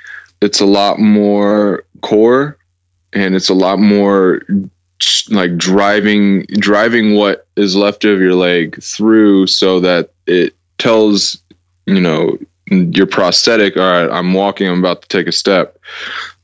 it's 0.40 0.60
a 0.60 0.66
lot 0.66 0.98
more 0.98 1.84
core 2.00 2.56
and 3.12 3.34
it's 3.34 3.48
a 3.48 3.54
lot 3.54 3.78
more 3.78 4.42
like 5.30 5.56
driving 5.56 6.44
driving 6.58 7.14
what 7.14 7.46
is 7.56 7.74
left 7.74 8.04
of 8.04 8.20
your 8.20 8.34
leg 8.34 8.82
through 8.82 9.46
so 9.46 9.80
that 9.80 10.10
it 10.26 10.54
tells 10.78 11.42
you 11.86 12.00
know 12.00 12.36
your 12.70 13.06
prosthetic 13.06 13.76
all 13.76 13.90
right 13.90 14.10
i'm 14.10 14.34
walking 14.34 14.68
i'm 14.68 14.78
about 14.78 15.02
to 15.02 15.08
take 15.08 15.26
a 15.26 15.32
step 15.32 15.78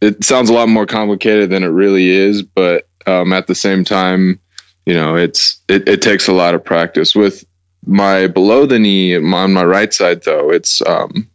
it 0.00 0.24
sounds 0.24 0.48
a 0.48 0.54
lot 0.54 0.68
more 0.68 0.86
complicated 0.86 1.50
than 1.50 1.62
it 1.62 1.68
really 1.68 2.08
is 2.08 2.42
but 2.42 2.88
um, 3.06 3.32
at 3.32 3.46
the 3.46 3.54
same 3.54 3.84
time 3.84 4.40
you 4.86 4.94
know 4.94 5.16
it's 5.16 5.60
it, 5.68 5.86
it 5.88 6.00
takes 6.00 6.28
a 6.28 6.32
lot 6.32 6.54
of 6.54 6.64
practice. 6.64 7.14
With 7.14 7.44
my 7.84 8.28
below 8.28 8.64
the 8.64 8.78
knee 8.78 9.16
on 9.16 9.52
my 9.52 9.64
right 9.64 9.92
side 9.92 10.24
though 10.24 10.50
it's 10.50 10.80
um 10.82 11.28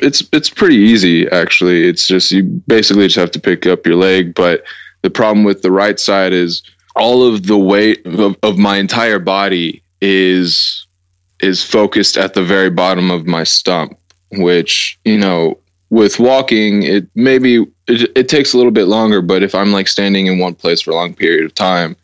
it's 0.00 0.22
it's 0.32 0.50
pretty 0.50 0.76
easy 0.76 1.28
actually. 1.28 1.88
It's 1.88 2.06
just 2.06 2.32
you 2.32 2.42
basically 2.66 3.06
just 3.06 3.16
have 3.16 3.30
to 3.32 3.40
pick 3.40 3.66
up 3.66 3.86
your 3.86 3.96
leg. 3.96 4.34
But 4.34 4.64
the 5.02 5.10
problem 5.10 5.44
with 5.44 5.62
the 5.62 5.70
right 5.70 6.00
side 6.00 6.32
is 6.32 6.62
all 6.96 7.22
of 7.26 7.46
the 7.46 7.58
weight 7.58 8.04
of, 8.06 8.36
of 8.42 8.58
my 8.58 8.78
entire 8.78 9.18
body 9.18 9.82
is 10.00 10.86
is 11.40 11.62
focused 11.62 12.16
at 12.16 12.34
the 12.34 12.42
very 12.42 12.70
bottom 12.70 13.10
of 13.10 13.26
my 13.26 13.44
stump 13.44 13.98
which 14.32 14.98
you 15.04 15.18
know 15.18 15.58
with 15.92 16.18
walking 16.18 16.82
it 16.82 17.06
maybe 17.14 17.66
it, 17.86 18.10
it 18.16 18.28
takes 18.28 18.52
a 18.52 18.56
little 18.56 18.72
bit 18.72 18.88
longer 18.88 19.22
but 19.22 19.42
if 19.42 19.54
i'm 19.54 19.72
like 19.72 19.86
standing 19.86 20.26
in 20.26 20.38
one 20.38 20.54
place 20.54 20.80
for 20.80 20.90
a 20.90 20.94
long 20.94 21.14
period 21.14 21.44
of 21.44 21.54
time 21.54 21.94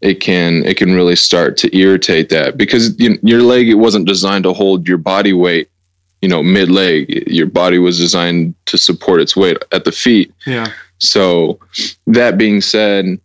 it 0.00 0.20
can 0.20 0.64
it 0.64 0.76
can 0.76 0.94
really 0.94 1.16
start 1.16 1.56
to 1.56 1.74
irritate 1.76 2.28
that 2.28 2.58
because 2.58 2.98
you, 2.98 3.18
your 3.22 3.42
leg 3.42 3.68
it 3.68 3.74
wasn't 3.74 4.06
designed 4.06 4.44
to 4.44 4.52
hold 4.52 4.86
your 4.86 4.98
body 4.98 5.32
weight 5.32 5.70
you 6.22 6.28
know 6.28 6.42
mid 6.42 6.70
leg 6.70 7.24
your 7.28 7.46
body 7.46 7.78
was 7.78 7.98
designed 7.98 8.54
to 8.66 8.78
support 8.78 9.20
its 9.20 9.36
weight 9.36 9.58
at 9.72 9.84
the 9.84 9.92
feet. 9.92 10.32
Yeah. 10.46 10.66
So 10.98 11.60
that 12.06 12.38
being 12.38 12.60
said, 12.60 13.20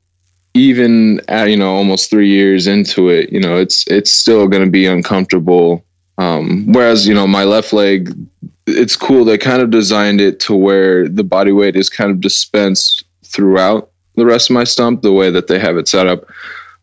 even 0.53 1.21
at, 1.27 1.49
you 1.49 1.57
know 1.57 1.73
almost 1.73 2.09
three 2.09 2.27
years 2.27 2.67
into 2.67 3.09
it, 3.09 3.31
you 3.31 3.39
know 3.39 3.57
it's 3.57 3.87
it's 3.87 4.11
still 4.11 4.47
going 4.47 4.63
to 4.63 4.69
be 4.69 4.85
uncomfortable. 4.85 5.83
Um, 6.17 6.71
whereas 6.71 7.07
you 7.07 7.13
know 7.13 7.25
my 7.25 7.43
left 7.43 7.73
leg, 7.73 8.13
it's 8.67 8.95
cool. 8.95 9.25
They 9.25 9.37
kind 9.37 9.61
of 9.61 9.71
designed 9.71 10.21
it 10.21 10.39
to 10.41 10.55
where 10.55 11.07
the 11.07 11.23
body 11.23 11.51
weight 11.51 11.75
is 11.75 11.89
kind 11.89 12.11
of 12.11 12.21
dispensed 12.21 13.03
throughout 13.23 13.89
the 14.15 14.25
rest 14.25 14.49
of 14.49 14.53
my 14.53 14.63
stump, 14.63 15.01
the 15.01 15.11
way 15.11 15.29
that 15.29 15.47
they 15.47 15.59
have 15.59 15.77
it 15.77 15.87
set 15.87 16.07
up. 16.07 16.25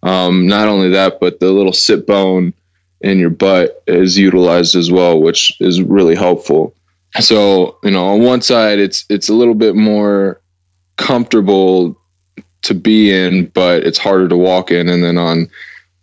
Um, 0.03 0.47
not 0.47 0.69
only 0.69 0.89
that, 0.91 1.21
but 1.21 1.41
the 1.41 1.51
little 1.51 1.73
sit 1.73 2.07
bone 2.07 2.55
in 3.01 3.19
your 3.19 3.31
butt 3.31 3.83
is 3.87 4.19
utilized 4.19 4.75
as 4.75 4.91
well, 4.91 5.21
which 5.21 5.53
is 5.61 5.83
really 5.83 6.15
helpful. 6.15 6.75
So, 7.21 7.79
you 7.83 7.91
know, 7.91 8.07
on 8.09 8.23
one 8.23 8.43
side 8.43 8.79
it's 8.79 9.05
it's 9.09 9.29
a 9.29 9.35
little 9.35 9.55
bit 9.55 9.75
more 9.75 10.41
comfortable 10.97 11.97
to 12.63 12.75
be 12.75 13.11
in, 13.11 13.47
but 13.47 13.85
it's 13.85 13.99
harder 13.99 14.29
to 14.29 14.37
walk 14.37 14.71
in. 14.71 14.89
And 14.89 15.03
then 15.03 15.17
on 15.17 15.49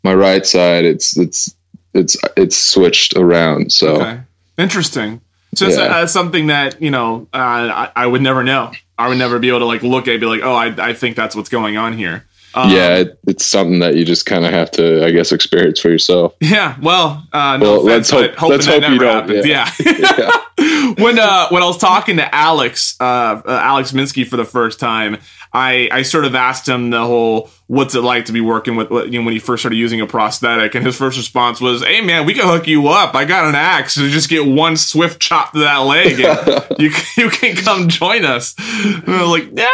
my 0.03 0.13
right 0.13 0.45
side, 0.45 0.85
it's 0.85 1.17
it's 1.17 1.55
it's 1.93 2.17
it's 2.37 2.57
switched 2.57 3.15
around. 3.15 3.71
So 3.71 4.01
Okay. 4.01 4.19
Interesting. 4.57 5.21
So 5.55 5.65
that's, 5.65 5.77
Yeah. 5.77 5.87
that's 5.87 6.11
something 6.13 6.47
that 6.47 6.81
you 6.81 6.91
know 6.91 7.27
uh, 7.33 7.37
I, 7.37 7.91
I 7.95 8.07
would 8.07 8.21
never 8.21 8.43
know. 8.43 8.71
I 8.97 9.07
would 9.09 9.17
never 9.17 9.39
be 9.39 9.49
able 9.49 9.59
to 9.59 9.65
like 9.65 9.83
look 9.83 10.07
at 10.07 10.11
and 10.11 10.19
be 10.21 10.25
like, 10.27 10.41
oh, 10.43 10.53
I, 10.53 10.67
I 10.89 10.93
think 10.93 11.15
that's 11.15 11.35
what's 11.35 11.49
going 11.49 11.75
on 11.77 11.93
here. 11.93 12.25
Um, 12.53 12.71
yeah, 12.71 12.97
it, 12.99 13.19
it's 13.27 13.45
something 13.45 13.79
that 13.79 13.95
you 13.95 14.05
just 14.05 14.25
kind 14.25 14.45
of 14.45 14.51
have 14.53 14.71
to, 14.71 15.03
I 15.05 15.11
guess, 15.11 15.33
experience 15.33 15.79
for 15.81 15.89
yourself. 15.89 16.33
Yeah. 16.39 16.77
Well, 16.81 17.27
uh, 17.33 17.57
no 17.57 17.65
Well, 17.65 17.87
offense, 17.87 18.13
let's 18.13 18.37
hope- 18.39 18.49
let's 18.49 18.65
hope 18.65 18.83
you 18.89 18.97
don't, 18.97 19.29
happens. 19.29 19.45
Yeah. 19.45 20.31
when 20.97 21.19
uh, 21.19 21.49
when 21.49 21.61
I 21.61 21.65
was 21.65 21.77
talking 21.77 22.17
to 22.17 22.33
Alex, 22.35 22.95
uh, 22.99 23.03
uh, 23.03 23.41
Alex 23.61 23.91
Minsky 23.91 24.25
for 24.25 24.37
the 24.37 24.45
first 24.45 24.79
time, 24.79 25.17
I 25.51 25.89
I 25.91 26.01
sort 26.03 26.23
of 26.25 26.33
asked 26.33 26.67
him 26.67 26.91
the 26.91 27.03
whole 27.05 27.49
what's 27.67 27.93
it 27.95 28.01
like 28.01 28.25
to 28.25 28.31
be 28.31 28.39
working 28.41 28.75
with 28.77 28.89
you 29.11 29.19
know 29.19 29.25
when 29.25 29.33
he 29.33 29.39
first 29.39 29.61
started 29.63 29.75
using 29.75 29.99
a 29.99 30.07
prosthetic, 30.07 30.73
and 30.75 30.85
his 30.85 30.95
first 30.97 31.17
response 31.17 31.59
was, 31.59 31.83
"Hey 31.83 31.99
man, 31.99 32.25
we 32.25 32.33
can 32.33 32.45
hook 32.47 32.67
you 32.67 32.87
up. 32.87 33.15
I 33.15 33.25
got 33.25 33.45
an 33.49 33.55
axe 33.55 33.95
to 33.95 34.09
just 34.09 34.29
get 34.29 34.45
one 34.45 34.77
swift 34.77 35.19
chop 35.19 35.51
to 35.53 35.59
that 35.59 35.77
leg, 35.79 36.19
and 36.21 36.65
you 36.79 36.89
can- 36.91 37.05
you 37.17 37.29
can 37.29 37.55
come 37.57 37.89
join 37.89 38.23
us." 38.23 38.55
And 38.57 39.09
I 39.13 39.21
was 39.23 39.31
like, 39.31 39.51
"No, 39.51 39.69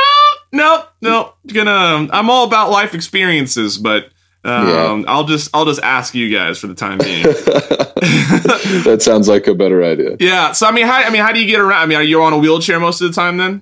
no, 0.52 0.86
no, 1.02 1.34
gonna. 1.54 2.08
I'm 2.12 2.30
all 2.32 2.46
about 2.48 2.72
life 2.72 2.96
experiences, 2.96 3.78
but." 3.78 4.10
Um, 4.44 5.06
I'll 5.08 5.26
just 5.26 5.50
I'll 5.54 5.66
just 5.66 5.82
ask 5.84 6.16
you 6.16 6.36
guys 6.36 6.58
for 6.60 6.68
the 6.68 6.74
time 6.76 6.98
being. 6.98 7.24
that 8.84 9.00
sounds 9.02 9.28
like 9.28 9.48
a 9.48 9.54
better 9.56 9.84
idea. 9.84 10.18
Yeah. 10.20 10.52
So 10.54 10.66
I 10.68 10.72
mean, 10.72 10.86
how 10.88 10.96
I 10.98 11.10
mean, 11.10 11.22
how 11.22 11.32
do 11.32 11.40
you 11.40 11.48
get 11.48 11.60
around? 11.60 11.82
I 11.82 11.86
mean, 11.86 11.98
are 12.00 12.04
you 12.04 12.22
on 12.24 12.34
a 12.34 12.38
wheelchair 12.38 12.80
most 12.80 13.02
of 13.02 13.08
the 13.08 13.14
time 13.14 13.38
then? 13.38 13.62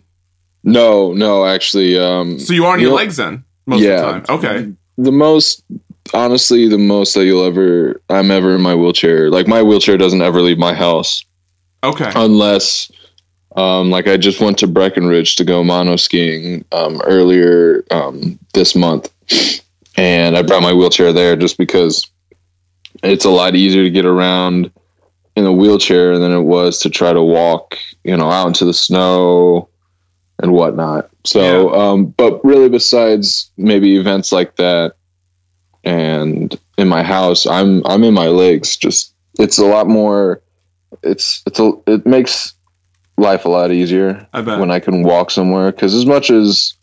No, 0.64 1.14
no, 1.14 1.46
actually, 1.46 1.98
um, 2.00 2.38
So 2.40 2.54
you 2.54 2.66
are 2.66 2.74
on 2.74 2.80
your 2.80 2.94
legs 2.94 3.16
then 3.18 3.44
most 3.66 3.82
Yeah. 3.82 3.92
of 3.92 4.22
the 4.22 4.28
time. 4.28 4.38
Okay. 4.38 4.74
the 4.98 5.12
most 5.12 5.64
honestly 6.14 6.68
the 6.68 6.78
most 6.78 7.14
that 7.14 7.24
you'll 7.26 7.46
ever 7.46 8.02
i'm 8.10 8.32
ever 8.32 8.56
in 8.56 8.62
my 8.62 8.74
wheelchair 8.74 9.30
like 9.30 9.48
my 9.48 9.62
wheelchair 9.62 9.96
doesn't 9.96 10.24
ever 10.24 10.42
leave 10.42 10.58
my 10.58 10.74
house 10.74 11.24
Okay. 11.84 12.12
unless 12.16 12.92
um 13.56 13.92
like 13.92 14.08
i 14.08 14.18
just 14.18 14.40
went 14.42 14.58
to 14.58 14.66
breckenridge 14.66 15.36
to 15.36 15.44
go 15.46 15.64
mono 15.64 15.96
skiing 15.98 16.66
um 16.72 17.00
earlier 17.06 17.86
um 17.92 18.40
this 18.56 18.76
month 18.76 19.12
and 20.00 20.38
i 20.38 20.41
brought 20.41 20.63
my 20.63 20.74
wheelchair 20.74 21.12
there 21.13 21.36
just 21.36 21.58
because 21.58 22.10
it's 23.03 23.25
a 23.25 23.29
lot 23.29 23.56
easier 23.56 23.84
to 23.84 23.89
get 23.89 24.06
around 24.06 24.72
in 25.36 25.46
a 25.46 25.53
wheelchair 25.53 26.18
than 26.18 26.32
it 26.32 26.41
was 26.41 26.79
to 26.79 26.89
try 26.89 27.13
to 27.13 27.22
walk 27.22 27.77
you 28.03 28.15
know 28.15 28.29
out 28.29 28.48
into 28.48 28.65
the 28.65 28.74
snow 28.74 29.70
and 30.41 30.53
whatnot. 30.53 31.10
So 31.25 31.74
um 31.74 32.08
but 32.08 32.44
really 32.44 32.70
besides 32.70 33.51
maybe 33.58 33.98
events 33.98 34.32
like 34.32 34.56
that 34.56 34.94
and 35.84 36.58
in 36.77 36.88
my 36.88 37.03
house 37.03 37.46
i'm 37.46 37.86
i'm 37.86 38.03
in 38.03 38.13
my 38.13 38.27
legs. 38.27 38.77
Just 38.77 39.13
it's 39.38 39.58
a 39.58 39.65
lot 39.65 39.88
more 39.88 40.41
it's 41.03 41.44
it's 41.46 41.60
a 41.60 41.72
it 41.88 42.06
makes 42.06 42.53
life 43.18 43.46
a 43.46 43.50
lot 43.50 43.72
easier 43.72 44.27
I 44.34 44.41
bet. 44.41 44.60
when 44.60 44.72
i 44.72 44.79
can 44.79 45.03
walk 45.03 45.32
somewhere. 45.32 45.72
Because 45.72 45.94
as 45.94 46.06
much 46.06 46.32
as 46.32 46.74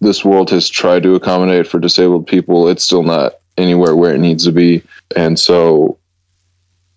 this 0.00 0.24
world 0.24 0.50
has 0.50 0.68
tried 0.68 1.02
to 1.02 1.14
accommodate 1.14 1.66
for 1.66 1.78
disabled 1.78 2.26
people 2.26 2.68
it's 2.68 2.84
still 2.84 3.02
not 3.02 3.34
anywhere 3.56 3.94
where 3.94 4.14
it 4.14 4.18
needs 4.18 4.44
to 4.44 4.52
be 4.52 4.82
and 5.16 5.38
so 5.38 5.98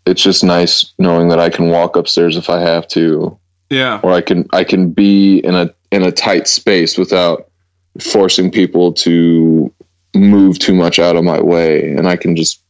it's 0.06 0.22
just 0.22 0.44
nice 0.44 0.94
knowing 1.00 1.28
that 1.30 1.40
i 1.40 1.50
can 1.50 1.70
walk 1.70 1.96
upstairs 1.96 2.38
if 2.38 2.50
i 2.50 2.60
have 2.60 2.88
to 2.88 3.38
yeah. 3.70 4.00
or 4.04 4.12
i 4.12 4.22
can 4.22 4.48
i 4.54 4.64
can 4.64 4.92
be 4.92 5.40
in 5.40 5.56
a 5.56 5.74
in 5.92 6.04
a 6.04 6.12
tight 6.12 6.48
space 6.48 6.98
without 6.98 7.50
forcing 8.00 8.52
people 8.52 8.94
to 8.94 9.72
move 10.14 10.60
too 10.60 10.74
much 10.74 11.00
out 11.00 11.16
of 11.16 11.24
my 11.24 11.42
way 11.42 11.92
and 11.92 12.08
i 12.08 12.16
can 12.16 12.36
just 12.36 12.62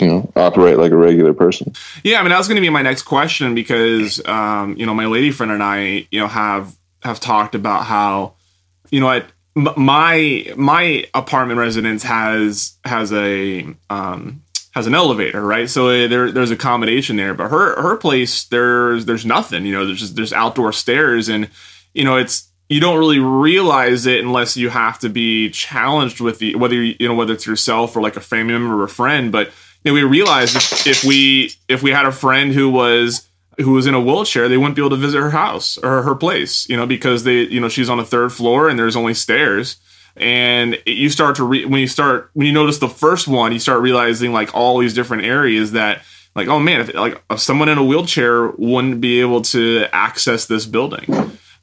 you 0.00 0.06
know 0.06 0.30
operate 0.36 0.78
like 0.78 0.92
a 0.92 0.96
regular 0.96 1.32
person 1.32 1.72
Yeah. 2.04 2.20
I 2.20 2.22
mean, 2.22 2.30
that 2.30 2.38
was 2.38 2.48
going 2.48 2.56
to 2.56 2.62
be 2.62 2.70
my 2.70 2.82
next 2.82 3.02
question 3.02 3.54
because, 3.54 4.24
um, 4.26 4.76
you 4.76 4.86
know, 4.86 4.94
my 4.94 5.06
lady 5.06 5.30
friend 5.30 5.50
and 5.50 5.62
I, 5.62 6.06
you 6.10 6.20
know, 6.20 6.28
have 6.28 6.76
have 7.02 7.20
talked 7.20 7.54
about 7.54 7.84
how, 7.84 8.34
you 8.90 9.00
know, 9.00 9.08
m- 9.08 9.24
my 9.76 10.52
my 10.56 11.04
apartment 11.14 11.58
residence 11.58 12.02
has 12.02 12.76
has 12.84 13.12
a 13.12 13.66
um, 13.90 14.42
has 14.74 14.86
an 14.86 14.94
elevator, 14.94 15.44
right? 15.44 15.68
So 15.68 15.88
uh, 15.88 16.08
there 16.08 16.30
there's 16.30 16.50
accommodation 16.50 17.16
there, 17.16 17.34
but 17.34 17.50
her 17.50 17.80
her 17.80 17.96
place 17.96 18.44
there's 18.44 19.06
there's 19.06 19.26
nothing. 19.26 19.66
You 19.66 19.72
know, 19.72 19.86
there's 19.86 20.00
just 20.00 20.16
there's 20.16 20.32
outdoor 20.32 20.72
stairs, 20.72 21.28
and 21.28 21.50
you 21.94 22.04
know 22.04 22.16
it's 22.16 22.48
you 22.68 22.80
don't 22.80 22.98
really 22.98 23.18
realize 23.18 24.06
it 24.06 24.20
unless 24.20 24.56
you 24.56 24.68
have 24.68 24.98
to 25.00 25.08
be 25.08 25.50
challenged 25.50 26.20
with 26.20 26.38
the 26.38 26.54
whether 26.54 26.74
you 26.74 26.94
you 26.98 27.08
know 27.08 27.14
whether 27.14 27.34
it's 27.34 27.46
yourself 27.46 27.96
or 27.96 28.02
like 28.02 28.16
a 28.16 28.20
family 28.20 28.52
member 28.52 28.80
or 28.80 28.84
a 28.84 28.88
friend, 28.88 29.32
but 29.32 29.50
you 29.84 29.90
know, 29.90 29.94
we 29.94 30.02
realized 30.02 30.56
if, 30.56 30.86
if 30.86 31.04
we 31.04 31.52
if 31.68 31.82
we 31.82 31.90
had 31.90 32.06
a 32.06 32.12
friend 32.12 32.52
who 32.52 32.70
was 32.70 33.27
who 33.60 33.72
was 33.72 33.86
in 33.86 33.94
a 33.94 34.00
wheelchair, 34.00 34.48
they 34.48 34.56
wouldn't 34.56 34.76
be 34.76 34.82
able 34.82 34.90
to 34.90 34.96
visit 34.96 35.18
her 35.20 35.30
house 35.30 35.78
or 35.78 36.02
her 36.02 36.14
place, 36.14 36.68
you 36.68 36.76
know, 36.76 36.86
because 36.86 37.24
they 37.24 37.42
you 37.42 37.60
know 37.60 37.68
she's 37.68 37.88
on 37.90 37.98
the 37.98 38.04
third 38.04 38.32
floor 38.32 38.68
and 38.68 38.78
there's 38.78 38.96
only 38.96 39.14
stairs. 39.14 39.76
And 40.16 40.74
it- 40.86 40.96
you 40.96 41.10
start 41.10 41.36
to 41.36 41.44
re- 41.44 41.64
when 41.64 41.80
you 41.80 41.86
start 41.88 42.30
when 42.34 42.46
you 42.46 42.52
notice 42.52 42.78
the 42.78 42.88
first 42.88 43.28
one, 43.28 43.52
you 43.52 43.58
start 43.58 43.80
realizing 43.82 44.32
like 44.32 44.54
all 44.54 44.78
these 44.78 44.94
different 44.94 45.24
areas 45.24 45.72
that 45.72 46.02
like 46.34 46.48
oh 46.48 46.58
man, 46.60 46.80
if, 46.80 46.94
like 46.94 47.22
if 47.30 47.40
someone 47.40 47.68
in 47.68 47.78
a 47.78 47.84
wheelchair 47.84 48.48
wouldn't 48.58 49.00
be 49.00 49.20
able 49.20 49.42
to 49.42 49.86
access 49.92 50.46
this 50.46 50.66
building. 50.66 51.04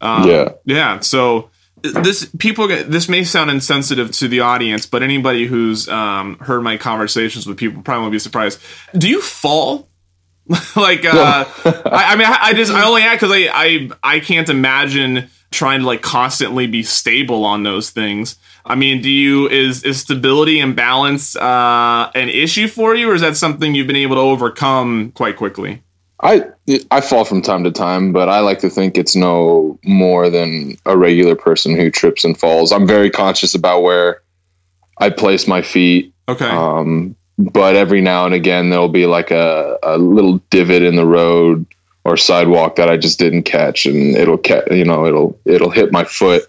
Um, 0.02 0.30
Yeah. 0.30 0.50
yeah. 0.66 1.00
So 1.00 1.50
this 1.82 2.26
people 2.40 2.68
get 2.68 2.90
this 2.92 3.08
may 3.08 3.24
sound 3.24 3.52
insensitive 3.52 4.12
to 4.12 4.28
the 4.28 4.40
audience, 4.42 4.86
but 4.86 5.04
anybody 5.04 5.46
who's 5.46 5.88
um, 5.88 6.38
heard 6.40 6.62
my 6.62 6.78
conversations 6.78 7.46
with 7.46 7.58
people 7.58 7.82
probably 7.84 8.02
won't 8.02 8.12
be 8.12 8.20
surprised. 8.20 8.60
Do 8.98 9.08
you 9.08 9.22
fall? 9.22 9.88
like, 10.76 11.06
uh, 11.06 11.46
I, 11.66 12.14
I 12.14 12.16
mean, 12.16 12.28
I, 12.28 12.38
I 12.42 12.54
just 12.54 12.72
I 12.72 12.86
only 12.86 13.02
ask 13.02 13.20
because 13.20 13.32
I, 13.32 13.50
I 13.52 13.90
I 14.04 14.20
can't 14.20 14.50
imagine 14.50 15.30
trying 15.52 15.82
to 15.82 15.86
like 15.86 16.02
constantly 16.02 16.68
be 16.68 16.84
stable 16.84 17.46
on 17.46 17.64
those 17.64 17.90
things. 17.90 18.38
I 18.66 18.76
mean, 18.76 19.02
do 19.02 19.10
you 19.10 19.48
is 19.48 19.84
is 19.84 20.00
stability 20.02 20.60
and 20.60 20.76
balance 20.76 21.36
uh, 21.36 22.12
an 22.16 22.30
issue 22.30 22.68
for 22.68 22.96
you, 22.96 23.12
or 23.12 23.16
is 23.16 23.22
that 23.22 23.38
something 23.38 23.76
you've 23.76 23.88
been 23.88 23.96
able 23.96 24.16
to 24.16 24.22
overcome 24.22 25.12
quite 25.14 25.38
quickly? 25.38 25.82
i 26.22 26.46
i 26.92 27.02
fall 27.02 27.26
from 27.26 27.42
time 27.42 27.66
to 27.66 27.72
time 27.72 28.14
but 28.14 28.30
i 28.30 28.40
like 28.40 28.60
to 28.60 28.70
think 28.70 28.98
it's 28.98 29.18
no 29.18 29.78
more 29.84 30.30
than 30.30 30.78
a 30.86 30.98
regular 30.98 31.36
person 31.36 31.76
who 31.76 31.92
trips 31.92 32.24
and 32.24 32.40
falls 32.40 32.72
i'm 32.72 32.88
very 32.88 33.10
conscious 33.10 33.54
about 33.54 33.82
where 33.82 34.22
i 34.98 35.10
place 35.10 35.46
my 35.46 35.62
feet 35.62 36.16
Okay. 36.28 36.46
Um, 36.48 37.16
but 37.38 37.76
every 37.76 38.02
now 38.02 38.26
and 38.26 38.34
again, 38.34 38.70
there'll 38.70 38.90
be 38.90 39.06
like 39.06 39.32
a, 39.32 39.78
a 39.84 39.98
little 39.98 40.38
divot 40.50 40.84
in 40.84 40.96
the 40.96 41.06
road 41.06 41.66
or 42.04 42.16
sidewalk 42.16 42.76
that 42.76 42.90
I 42.90 42.98
just 42.98 43.20
didn't 43.20 43.44
catch, 43.44 43.86
and 43.86 44.16
it'll 44.16 44.38
catch, 44.38 44.72
you 44.72 44.86
know, 44.86 45.06
it'll 45.06 45.40
it'll 45.46 45.72
hit 45.72 45.92
my 45.92 46.04
foot. 46.04 46.44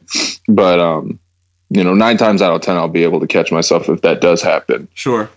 But 0.49 0.79
um, 0.79 1.19
you 1.71 1.83
know, 1.83 1.95
nine 1.95 2.17
times 2.17 2.43
out 2.43 2.55
of 2.55 2.61
ten, 2.61 2.77
I'll 2.77 2.89
be 2.89 3.03
able 3.03 3.21
to 3.21 3.27
catch 3.27 3.51
myself 3.51 3.89
if 3.89 4.03
that 4.03 4.21
does 4.21 4.43
happen. 4.43 4.89
sure. 4.95 5.31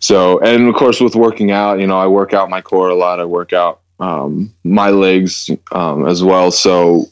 So, 0.00 0.38
and 0.40 0.68
of 0.68 0.74
course, 0.74 1.00
with 1.00 1.16
working 1.16 1.50
out, 1.50 1.80
you 1.80 1.86
know, 1.86 1.98
I 1.98 2.06
work 2.06 2.32
out 2.32 2.48
my 2.48 2.60
core 2.60 2.88
a 2.88 2.94
lot. 2.94 3.20
I 3.20 3.24
work 3.24 3.52
out 3.52 3.80
um, 4.00 4.54
my 4.64 4.90
legs 4.90 5.50
um, 5.72 6.06
as 6.06 6.22
well. 6.22 6.50
So, 6.50 7.06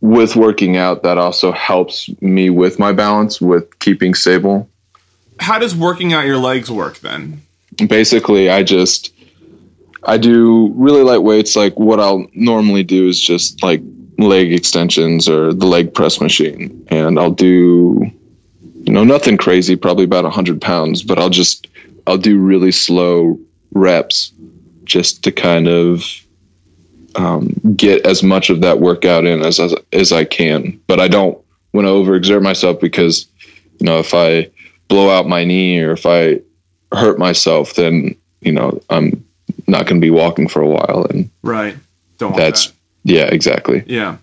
with 0.00 0.36
working 0.36 0.76
out, 0.76 1.02
that 1.02 1.18
also 1.18 1.52
helps 1.52 2.10
me 2.20 2.50
with 2.50 2.78
my 2.78 2.92
balance, 2.92 3.40
with 3.40 3.78
keeping 3.78 4.14
stable. 4.14 4.68
How 5.40 5.58
does 5.58 5.74
working 5.74 6.12
out 6.12 6.26
your 6.26 6.38
legs 6.38 6.70
work 6.70 6.98
then? 7.00 7.42
basically 7.86 8.50
i 8.50 8.62
just 8.62 9.12
i 10.04 10.16
do 10.16 10.72
really 10.74 11.02
light 11.02 11.22
weights 11.22 11.56
like 11.56 11.78
what 11.78 12.00
i'll 12.00 12.26
normally 12.34 12.82
do 12.82 13.08
is 13.08 13.20
just 13.20 13.62
like 13.62 13.80
leg 14.18 14.52
extensions 14.52 15.28
or 15.30 15.54
the 15.54 15.64
leg 15.66 15.94
press 15.94 16.20
machine. 16.20 16.86
And 16.90 17.18
i'll 17.18 17.30
do 17.30 18.10
you 18.82 18.92
know 18.92 19.04
nothing 19.04 19.38
crazy 19.38 19.76
probably 19.76 20.04
about 20.04 20.24
100 20.24 20.60
pounds 20.60 21.02
but 21.02 21.18
i'll 21.18 21.30
just 21.30 21.68
i'll 22.06 22.18
do 22.18 22.38
really 22.38 22.72
slow 22.72 23.38
reps 23.72 24.32
just 24.84 25.22
to 25.24 25.32
kind 25.32 25.68
of 25.68 26.04
um, 27.16 27.48
get 27.76 28.06
as 28.06 28.22
much 28.22 28.50
of 28.50 28.60
that 28.60 28.78
workout 28.78 29.24
in 29.24 29.42
as, 29.42 29.58
as 29.58 29.74
as 29.92 30.12
i 30.12 30.24
can. 30.24 30.80
But 30.86 31.00
i 31.00 31.08
don't 31.08 31.38
want 31.72 31.86
to 31.86 31.90
overexert 31.90 32.42
myself 32.42 32.80
because 32.80 33.26
you 33.78 33.86
know 33.86 33.98
if 33.98 34.12
i 34.12 34.50
blow 34.90 35.08
out 35.08 35.26
my 35.26 35.44
knee 35.44 35.80
or 35.80 35.92
if 35.92 36.04
I 36.04 36.40
hurt 36.92 37.18
myself, 37.18 37.74
then 37.74 38.14
you 38.42 38.52
know 38.52 38.82
I'm 38.90 39.24
not 39.66 39.86
going 39.86 40.00
to 40.00 40.04
be 40.04 40.10
walking 40.10 40.48
for 40.48 40.60
a 40.60 40.68
while, 40.68 41.06
and 41.08 41.30
Right. 41.42 41.76
Don't 42.18 42.36
that's 42.36 42.66
that. 42.66 42.74
yeah, 43.04 43.24
exactly. 43.24 43.82
Yeah. 43.86 44.18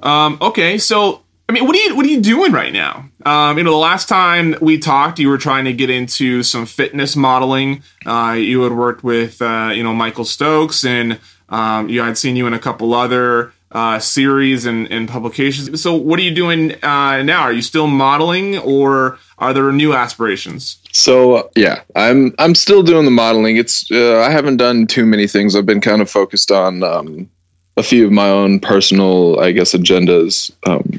Um, 0.00 0.38
okay, 0.40 0.78
so 0.78 1.22
I 1.48 1.52
mean, 1.52 1.66
what 1.66 1.74
are 1.74 1.80
you 1.80 1.96
what 1.96 2.06
are 2.06 2.08
you 2.08 2.20
doing 2.20 2.52
right 2.52 2.72
now? 2.72 3.08
Um, 3.24 3.58
you 3.58 3.64
know, 3.64 3.72
the 3.72 3.76
last 3.76 4.08
time 4.08 4.54
we 4.60 4.78
talked, 4.78 5.18
you 5.18 5.28
were 5.28 5.38
trying 5.38 5.64
to 5.64 5.72
get 5.72 5.90
into 5.90 6.44
some 6.44 6.66
fitness 6.66 7.16
modeling. 7.16 7.82
Uh, 8.04 8.36
you 8.38 8.62
had 8.62 8.72
worked 8.72 9.02
with 9.02 9.42
uh, 9.42 9.72
you 9.74 9.82
know 9.82 9.94
Michael 9.94 10.24
Stokes, 10.24 10.84
and 10.84 11.18
um, 11.48 11.88
you 11.88 12.02
had 12.02 12.18
seen 12.18 12.36
you 12.36 12.46
in 12.46 12.54
a 12.54 12.58
couple 12.58 12.94
other 12.94 13.52
uh, 13.76 13.98
series 13.98 14.64
and, 14.64 14.90
and 14.90 15.06
publications. 15.06 15.82
So, 15.82 15.94
what 15.94 16.18
are 16.18 16.22
you 16.22 16.34
doing 16.34 16.82
uh, 16.82 17.22
now? 17.22 17.42
Are 17.42 17.52
you 17.52 17.60
still 17.60 17.86
modeling, 17.86 18.56
or 18.56 19.18
are 19.36 19.52
there 19.52 19.70
new 19.70 19.92
aspirations? 19.92 20.78
So 20.92 21.34
uh, 21.34 21.48
yeah, 21.54 21.82
I'm 21.94 22.34
I'm 22.38 22.54
still 22.54 22.82
doing 22.82 23.04
the 23.04 23.10
modeling. 23.10 23.58
It's 23.58 23.90
uh, 23.92 24.20
I 24.20 24.30
haven't 24.30 24.56
done 24.56 24.86
too 24.86 25.04
many 25.04 25.26
things. 25.26 25.54
I've 25.54 25.66
been 25.66 25.82
kind 25.82 26.00
of 26.00 26.08
focused 26.08 26.50
on 26.50 26.82
um, 26.82 27.28
a 27.76 27.82
few 27.82 28.06
of 28.06 28.12
my 28.12 28.30
own 28.30 28.60
personal, 28.60 29.38
I 29.40 29.52
guess, 29.52 29.74
agendas 29.74 30.50
um, 30.66 30.98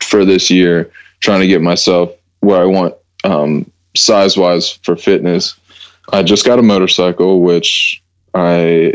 for 0.00 0.24
this 0.24 0.50
year, 0.50 0.90
trying 1.20 1.40
to 1.40 1.46
get 1.46 1.62
myself 1.62 2.10
where 2.40 2.60
I 2.60 2.64
want 2.64 2.94
um, 3.22 3.70
size 3.94 4.36
wise 4.36 4.72
for 4.82 4.96
fitness. 4.96 5.54
I 6.12 6.24
just 6.24 6.44
got 6.44 6.58
a 6.58 6.62
motorcycle, 6.62 7.42
which 7.42 8.02
I 8.34 8.94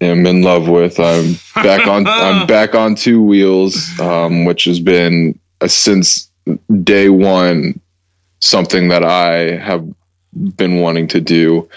am 0.00 0.26
in 0.26 0.42
love 0.42 0.68
with. 0.68 0.98
I'm 1.00 1.34
back 1.54 1.86
on. 1.86 2.06
I'm 2.06 2.46
back 2.46 2.74
on 2.74 2.94
two 2.94 3.22
wheels, 3.22 3.98
um, 4.00 4.44
which 4.44 4.64
has 4.64 4.80
been 4.80 5.38
uh, 5.60 5.68
since 5.68 6.30
day 6.82 7.08
one 7.08 7.80
something 8.40 8.88
that 8.88 9.04
I 9.04 9.56
have 9.56 9.86
been 10.56 10.80
wanting 10.80 11.08
to 11.08 11.20
do. 11.20 11.68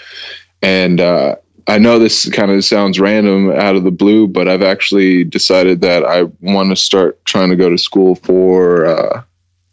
And 0.62 1.00
uh, 1.00 1.36
I 1.66 1.78
know 1.78 1.98
this 1.98 2.28
kind 2.30 2.50
of 2.50 2.64
sounds 2.64 3.00
random 3.00 3.50
out 3.50 3.76
of 3.76 3.84
the 3.84 3.90
blue, 3.90 4.26
but 4.26 4.48
I've 4.48 4.62
actually 4.62 5.24
decided 5.24 5.80
that 5.80 6.04
I 6.04 6.24
want 6.40 6.70
to 6.70 6.76
start 6.76 7.22
trying 7.24 7.50
to 7.50 7.56
go 7.56 7.70
to 7.70 7.78
school 7.78 8.16
for 8.16 8.86
uh, 8.86 9.22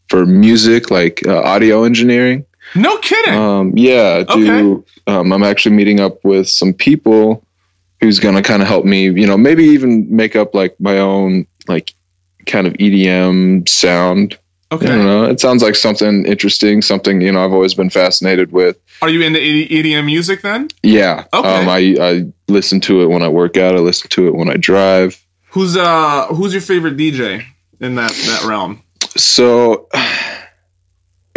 for 0.10 0.26
music, 0.26 0.90
like 0.90 1.26
uh, 1.28 1.42
audio 1.42 1.84
engineering. 1.84 2.46
No 2.76 2.98
kidding. 3.00 3.34
Um, 3.34 3.74
yeah, 3.76 4.24
do 4.24 4.86
um, 5.08 5.32
I'm 5.32 5.44
actually 5.44 5.76
meeting 5.76 6.00
up 6.00 6.24
with 6.24 6.50
some 6.50 6.74
people 6.74 7.44
who's 8.00 8.20
going 8.20 8.36
to 8.36 8.42
kind 8.42 8.62
of 8.62 8.68
help 8.68 8.86
me, 8.86 9.06
you 9.06 9.26
know, 9.26 9.38
maybe 9.38 9.64
even 9.64 10.14
make 10.16 10.36
up 10.36 10.54
like 10.54 10.80
my 10.80 10.98
own 10.98 11.48
like 11.68 11.94
kind 12.46 12.68
of 12.68 12.74
EDM 12.74 13.68
sound. 13.68 14.38
Okay. 14.72 14.86
I 14.86 14.90
don't 14.90 15.06
know. 15.06 15.24
It 15.24 15.40
sounds 15.40 15.64
like 15.64 15.76
something 15.76 16.26
interesting, 16.26 16.82
something 16.82 17.22
you 17.22 17.32
know 17.32 17.44
I've 17.44 17.54
always 17.54 17.74
been 17.74 17.90
fascinated 17.90 18.52
with. 18.52 18.78
Are 19.02 19.10
you 19.10 19.22
into 19.22 19.40
EDM 19.40 20.06
music 20.06 20.42
then? 20.42 20.68
Yeah. 20.84 21.26
Okay. 21.34 21.62
Um, 21.62 21.70
I 21.70 21.96
I 22.02 22.26
listen 22.50 22.82
to 22.82 23.02
it 23.02 23.08
when 23.08 23.24
I 23.24 23.30
work 23.30 23.56
out. 23.56 23.76
I 23.76 23.80
listen 23.80 24.10
to 24.10 24.28
it 24.28 24.36
when 24.36 24.50
I 24.50 24.58
drive. 24.58 25.24
Who's 25.52 25.78
uh 25.78 26.28
Who's 26.28 26.52
your 26.52 26.62
favorite 26.62 26.98
DJ 26.98 27.46
in 27.80 27.96
that 27.96 28.12
that 28.12 28.44
realm? 28.46 28.84
So 29.16 29.88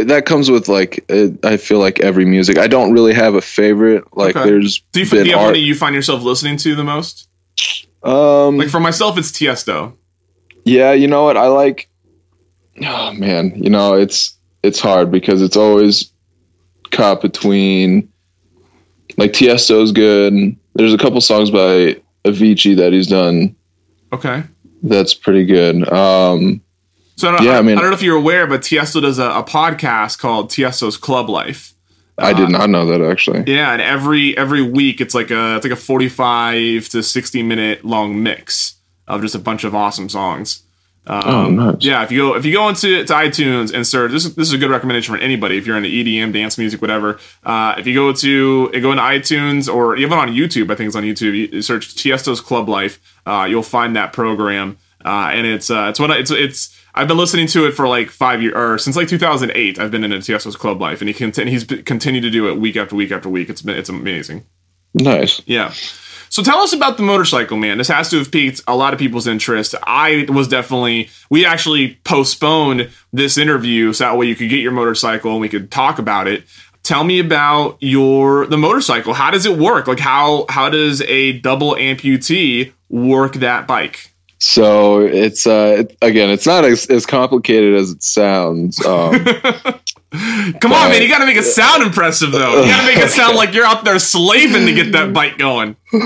that 0.04 0.26
comes 0.26 0.50
with 0.50 0.68
like 0.68 1.04
I 1.44 1.56
feel 1.56 1.78
like 1.78 2.00
every 2.00 2.24
music. 2.24 2.58
I 2.58 2.66
don't 2.66 2.92
really 2.92 3.12
have 3.14 3.34
a 3.34 3.40
favorite. 3.40 4.04
Like 4.16 4.36
Okay. 4.36 4.48
there's 4.48 4.80
Do 4.92 5.00
you, 5.00 5.06
do 5.06 5.16
you 5.24 5.30
have 5.32 5.40
art- 5.40 5.52
one 5.54 5.60
you 5.60 5.74
find 5.74 5.94
yourself 5.94 6.22
listening 6.22 6.56
to 6.58 6.74
the 6.74 6.84
most? 6.84 7.28
um 8.02 8.56
Like 8.56 8.68
for 8.68 8.80
myself, 8.80 9.18
it's 9.18 9.30
Tiesto. 9.30 9.94
Yeah, 10.64 10.92
you 10.92 11.08
know 11.08 11.24
what? 11.24 11.36
I 11.36 11.46
like. 11.48 11.88
Oh 12.82 13.12
man, 13.12 13.52
you 13.56 13.70
know 13.70 13.94
it's 13.94 14.36
it's 14.62 14.80
hard 14.80 15.10
because 15.10 15.42
it's 15.42 15.56
always 15.56 16.10
caught 16.90 17.20
between 17.22 18.08
like 19.16 19.32
Tiesto's 19.32 19.92
good. 19.92 20.56
There's 20.74 20.94
a 20.94 20.98
couple 20.98 21.20
songs 21.20 21.50
by 21.50 22.00
Avicii 22.24 22.76
that 22.76 22.92
he's 22.92 23.06
done 23.08 23.54
Okay. 24.12 24.42
that's 24.82 25.14
pretty 25.14 25.44
good. 25.46 25.90
Um, 25.92 26.60
So 27.20 27.28
I 27.28 27.36
don't, 27.36 27.44
Yeah, 27.44 27.52
I, 27.52 27.58
I 27.58 27.62
mean- 27.62 27.78
I 27.78 27.80
don't 27.80 27.90
know 27.90 27.96
if 27.96 28.02
you're 28.02 28.16
aware, 28.16 28.46
but 28.46 28.62
Tiesto 28.62 29.00
does 29.02 29.18
a, 29.18 29.26
a 29.30 29.42
podcast 29.44 30.18
called 30.18 30.50
Tiesto's 30.50 30.96
Club 30.96 31.28
Life. 31.28 31.74
I 32.18 32.32
did 32.34 32.50
not 32.50 32.68
know 32.68 32.84
that 32.86 33.00
actually. 33.00 33.44
Yeah, 33.46 33.72
and 33.72 33.80
every 33.80 34.36
every 34.36 34.60
week 34.62 35.00
it's 35.00 35.14
like 35.14 35.30
a 35.30 35.56
it's 35.56 35.64
like 35.64 35.72
a 35.72 35.76
45 35.76 36.88
to 36.90 37.02
60 37.02 37.42
minute 37.42 37.84
long 37.84 38.22
mix 38.22 38.74
of 39.08 39.22
just 39.22 39.34
a 39.34 39.38
bunch 39.38 39.64
of 39.64 39.74
awesome 39.74 40.08
songs. 40.10 40.62
Um, 41.06 41.22
Oh, 41.24 41.48
nice. 41.50 41.76
Yeah, 41.80 42.02
if 42.04 42.12
you 42.12 42.18
go 42.18 42.36
if 42.36 42.44
you 42.44 42.52
go 42.52 42.68
into 42.68 43.04
to 43.04 43.12
iTunes 43.14 43.72
and 43.72 43.86
search 43.86 44.12
this 44.12 44.26
is 44.26 44.34
this 44.34 44.48
is 44.48 44.52
a 44.52 44.58
good 44.58 44.70
recommendation 44.70 45.14
for 45.14 45.20
anybody 45.20 45.56
if 45.56 45.66
you're 45.66 45.78
into 45.78 45.88
EDM, 45.88 46.32
dance 46.34 46.58
music, 46.58 46.82
whatever. 46.82 47.18
Uh, 47.42 47.74
if 47.78 47.86
you 47.86 47.94
go 47.94 48.12
to 48.12 48.68
go 48.68 48.90
into 48.92 49.02
iTunes 49.02 49.72
or 49.74 49.96
even 49.96 50.18
on 50.18 50.28
YouTube, 50.28 50.70
I 50.70 50.74
think 50.74 50.88
it's 50.88 50.96
on 50.96 51.04
YouTube. 51.04 51.52
You 51.54 51.62
search 51.62 51.94
Tiesto's 51.94 52.42
Club 52.42 52.68
Life, 52.68 53.00
uh, 53.24 53.46
you'll 53.48 53.62
find 53.62 53.96
that 53.96 54.12
program, 54.12 54.76
uh, 55.04 55.30
and 55.32 55.46
it's 55.46 55.70
uh, 55.70 55.86
it's 55.90 56.00
what 56.00 56.10
I, 56.10 56.18
it's 56.18 56.30
it's. 56.30 56.76
I've 56.92 57.06
been 57.06 57.16
listening 57.16 57.46
to 57.48 57.66
it 57.66 57.72
for 57.72 57.86
like 57.86 58.10
five 58.10 58.42
years, 58.42 58.54
or 58.56 58.76
since 58.76 58.96
like 58.96 59.08
2008. 59.08 59.78
I've 59.78 59.90
been 59.90 60.04
in 60.04 60.12
into 60.12 60.32
Tiesto's 60.32 60.56
Club 60.56 60.80
Life, 60.80 61.00
and 61.00 61.08
he 61.08 61.14
can 61.14 61.32
he's 61.46 61.64
continued 61.64 62.22
to 62.22 62.30
do 62.30 62.48
it 62.48 62.58
week 62.58 62.76
after 62.76 62.96
week 62.96 63.12
after 63.12 63.28
week. 63.28 63.48
It's 63.48 63.62
been 63.62 63.76
it's 63.76 63.88
amazing. 63.88 64.44
Nice. 64.94 65.40
Yeah. 65.46 65.72
So 66.30 66.44
tell 66.44 66.58
us 66.58 66.72
about 66.72 66.96
the 66.96 67.02
motorcycle, 67.02 67.56
man. 67.56 67.78
This 67.78 67.88
has 67.88 68.08
to 68.10 68.18
have 68.18 68.30
piqued 68.30 68.60
a 68.68 68.76
lot 68.76 68.92
of 68.92 69.00
people's 69.00 69.26
interest. 69.26 69.74
I 69.84 70.26
was 70.28 70.48
definitely. 70.48 71.10
We 71.28 71.44
actually 71.44 71.98
postponed 72.04 72.90
this 73.12 73.36
interview 73.36 73.92
so 73.92 74.04
that 74.04 74.16
way 74.16 74.26
you 74.26 74.36
could 74.36 74.48
get 74.48 74.60
your 74.60 74.72
motorcycle 74.72 75.32
and 75.32 75.40
we 75.40 75.48
could 75.48 75.70
talk 75.70 75.98
about 75.98 76.28
it. 76.28 76.44
Tell 76.82 77.04
me 77.04 77.18
about 77.18 77.76
your 77.80 78.46
the 78.46 78.56
motorcycle. 78.56 79.12
How 79.12 79.30
does 79.30 79.44
it 79.44 79.58
work? 79.58 79.86
Like 79.86 79.98
how 79.98 80.46
how 80.48 80.70
does 80.70 81.02
a 81.02 81.38
double 81.40 81.74
amputee 81.74 82.72
work 82.88 83.34
that 83.34 83.66
bike? 83.66 84.09
So 84.40 85.02
it's 85.02 85.46
uh 85.46 85.76
it, 85.80 85.96
again, 86.00 86.30
it's 86.30 86.46
not 86.46 86.64
as, 86.64 86.86
as 86.86 87.04
complicated 87.04 87.74
as 87.74 87.90
it 87.90 88.02
sounds. 88.02 88.84
Um, 88.84 89.24
Come 90.12 90.72
on, 90.72 90.90
man! 90.90 91.02
You 91.02 91.08
got 91.08 91.18
to 91.18 91.26
make 91.26 91.36
it 91.36 91.44
sound 91.44 91.84
impressive, 91.84 92.32
though. 92.32 92.62
You 92.62 92.68
got 92.68 92.80
to 92.80 92.86
make 92.86 92.96
it 92.96 93.10
sound 93.10 93.36
like 93.36 93.54
you're 93.54 93.64
out 93.64 93.84
there 93.84 93.98
slaving 94.00 94.66
to 94.66 94.72
get 94.72 94.90
that 94.90 95.12
bike 95.14 95.38
going. 95.38 95.76
all 95.92 96.00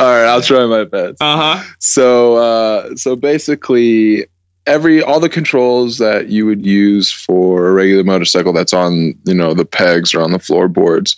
right, 0.00 0.26
I'll 0.26 0.42
try 0.42 0.66
my 0.66 0.82
best. 0.82 1.22
Uh 1.22 1.56
huh. 1.56 1.74
So 1.78 2.36
uh, 2.36 2.96
so 2.96 3.14
basically 3.14 4.26
every 4.66 5.02
all 5.02 5.20
the 5.20 5.28
controls 5.28 5.98
that 5.98 6.28
you 6.28 6.44
would 6.46 6.66
use 6.66 7.12
for 7.12 7.68
a 7.68 7.72
regular 7.72 8.02
motorcycle 8.02 8.52
that's 8.52 8.72
on 8.72 9.14
you 9.24 9.34
know 9.34 9.54
the 9.54 9.64
pegs 9.64 10.12
or 10.12 10.20
on 10.20 10.32
the 10.32 10.38
floorboards 10.38 11.16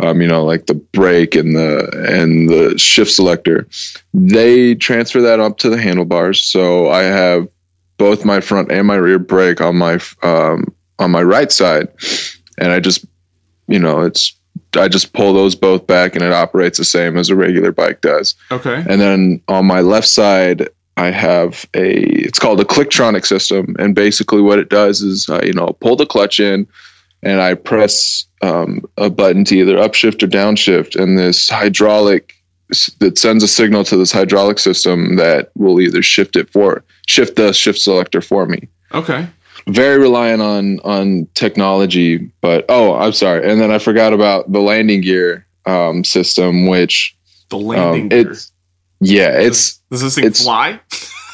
um, 0.00 0.20
you 0.22 0.28
know 0.28 0.44
like 0.44 0.66
the 0.66 0.74
brake 0.74 1.34
and 1.34 1.54
the 1.56 1.88
and 2.08 2.48
the 2.48 2.78
shift 2.78 3.10
selector 3.10 3.66
they 4.14 4.74
transfer 4.74 5.20
that 5.20 5.40
up 5.40 5.58
to 5.58 5.68
the 5.70 5.80
handlebars 5.80 6.42
so 6.42 6.88
i 6.90 7.02
have 7.02 7.48
both 7.96 8.24
my 8.24 8.40
front 8.40 8.70
and 8.70 8.86
my 8.86 8.94
rear 8.96 9.18
brake 9.18 9.60
on 9.60 9.76
my 9.76 9.98
um, 10.22 10.64
on 10.98 11.10
my 11.10 11.22
right 11.22 11.50
side 11.52 11.88
and 12.58 12.72
i 12.72 12.80
just 12.80 13.04
you 13.66 13.78
know 13.78 14.00
it's 14.02 14.34
i 14.76 14.86
just 14.88 15.12
pull 15.12 15.32
those 15.32 15.54
both 15.54 15.86
back 15.86 16.14
and 16.14 16.22
it 16.24 16.32
operates 16.32 16.78
the 16.78 16.84
same 16.84 17.16
as 17.16 17.30
a 17.30 17.36
regular 17.36 17.72
bike 17.72 18.00
does 18.00 18.34
Okay. 18.50 18.84
and 18.88 19.00
then 19.00 19.40
on 19.48 19.66
my 19.66 19.80
left 19.80 20.08
side, 20.08 20.68
I 20.96 21.10
have 21.12 21.64
a, 21.74 21.94
it's 22.26 22.40
called 22.40 22.60
a 22.60 22.64
Kliktronic 22.64 23.24
system. 23.24 23.76
And 23.78 23.94
basically 23.94 24.42
what 24.42 24.58
it 24.58 24.68
does 24.68 25.00
is, 25.00 25.28
uh, 25.28 25.40
you 25.44 25.52
know, 25.52 25.68
pull 25.80 25.94
the 25.94 26.04
clutch 26.06 26.40
in 26.40 26.66
and 27.22 27.40
I 27.40 27.54
press 27.54 28.24
um, 28.42 28.84
a 28.96 29.10
button 29.10 29.44
to 29.46 29.56
either 29.56 29.76
upshift 29.76 30.22
or 30.22 30.26
downshift. 30.28 30.94
And 31.00 31.18
this 31.18 31.48
hydraulic, 31.48 32.34
that 33.00 33.18
sends 33.18 33.42
a 33.42 33.48
signal 33.48 33.82
to 33.84 33.96
this 33.96 34.12
hydraulic 34.12 34.58
system 34.58 35.16
that 35.16 35.50
will 35.56 35.80
either 35.80 36.02
shift 36.02 36.36
it 36.36 36.48
for, 36.50 36.84
shift 37.06 37.36
the 37.36 37.52
shift 37.52 37.78
selector 37.80 38.20
for 38.20 38.46
me. 38.46 38.68
Okay. 38.94 39.26
Very 39.66 39.98
reliant 39.98 40.40
on, 40.42 40.78
on 40.80 41.26
technology, 41.34 42.30
but, 42.40 42.64
oh, 42.68 42.94
I'm 42.94 43.12
sorry. 43.12 43.50
And 43.50 43.60
then 43.60 43.70
I 43.70 43.78
forgot 43.78 44.12
about 44.12 44.50
the 44.52 44.60
landing 44.60 45.00
gear 45.00 45.46
um, 45.66 46.04
system, 46.04 46.66
which, 46.66 47.16
The 47.50 47.58
landing 47.58 48.02
Um, 48.04 48.08
gear. 48.10 48.20
it's- 48.20 48.52
yeah, 49.00 49.30
it's, 49.38 49.78
Does 49.90 50.02
this 50.02 50.14
thing 50.14 50.24
it's- 50.24 50.42
fly? 50.42 50.80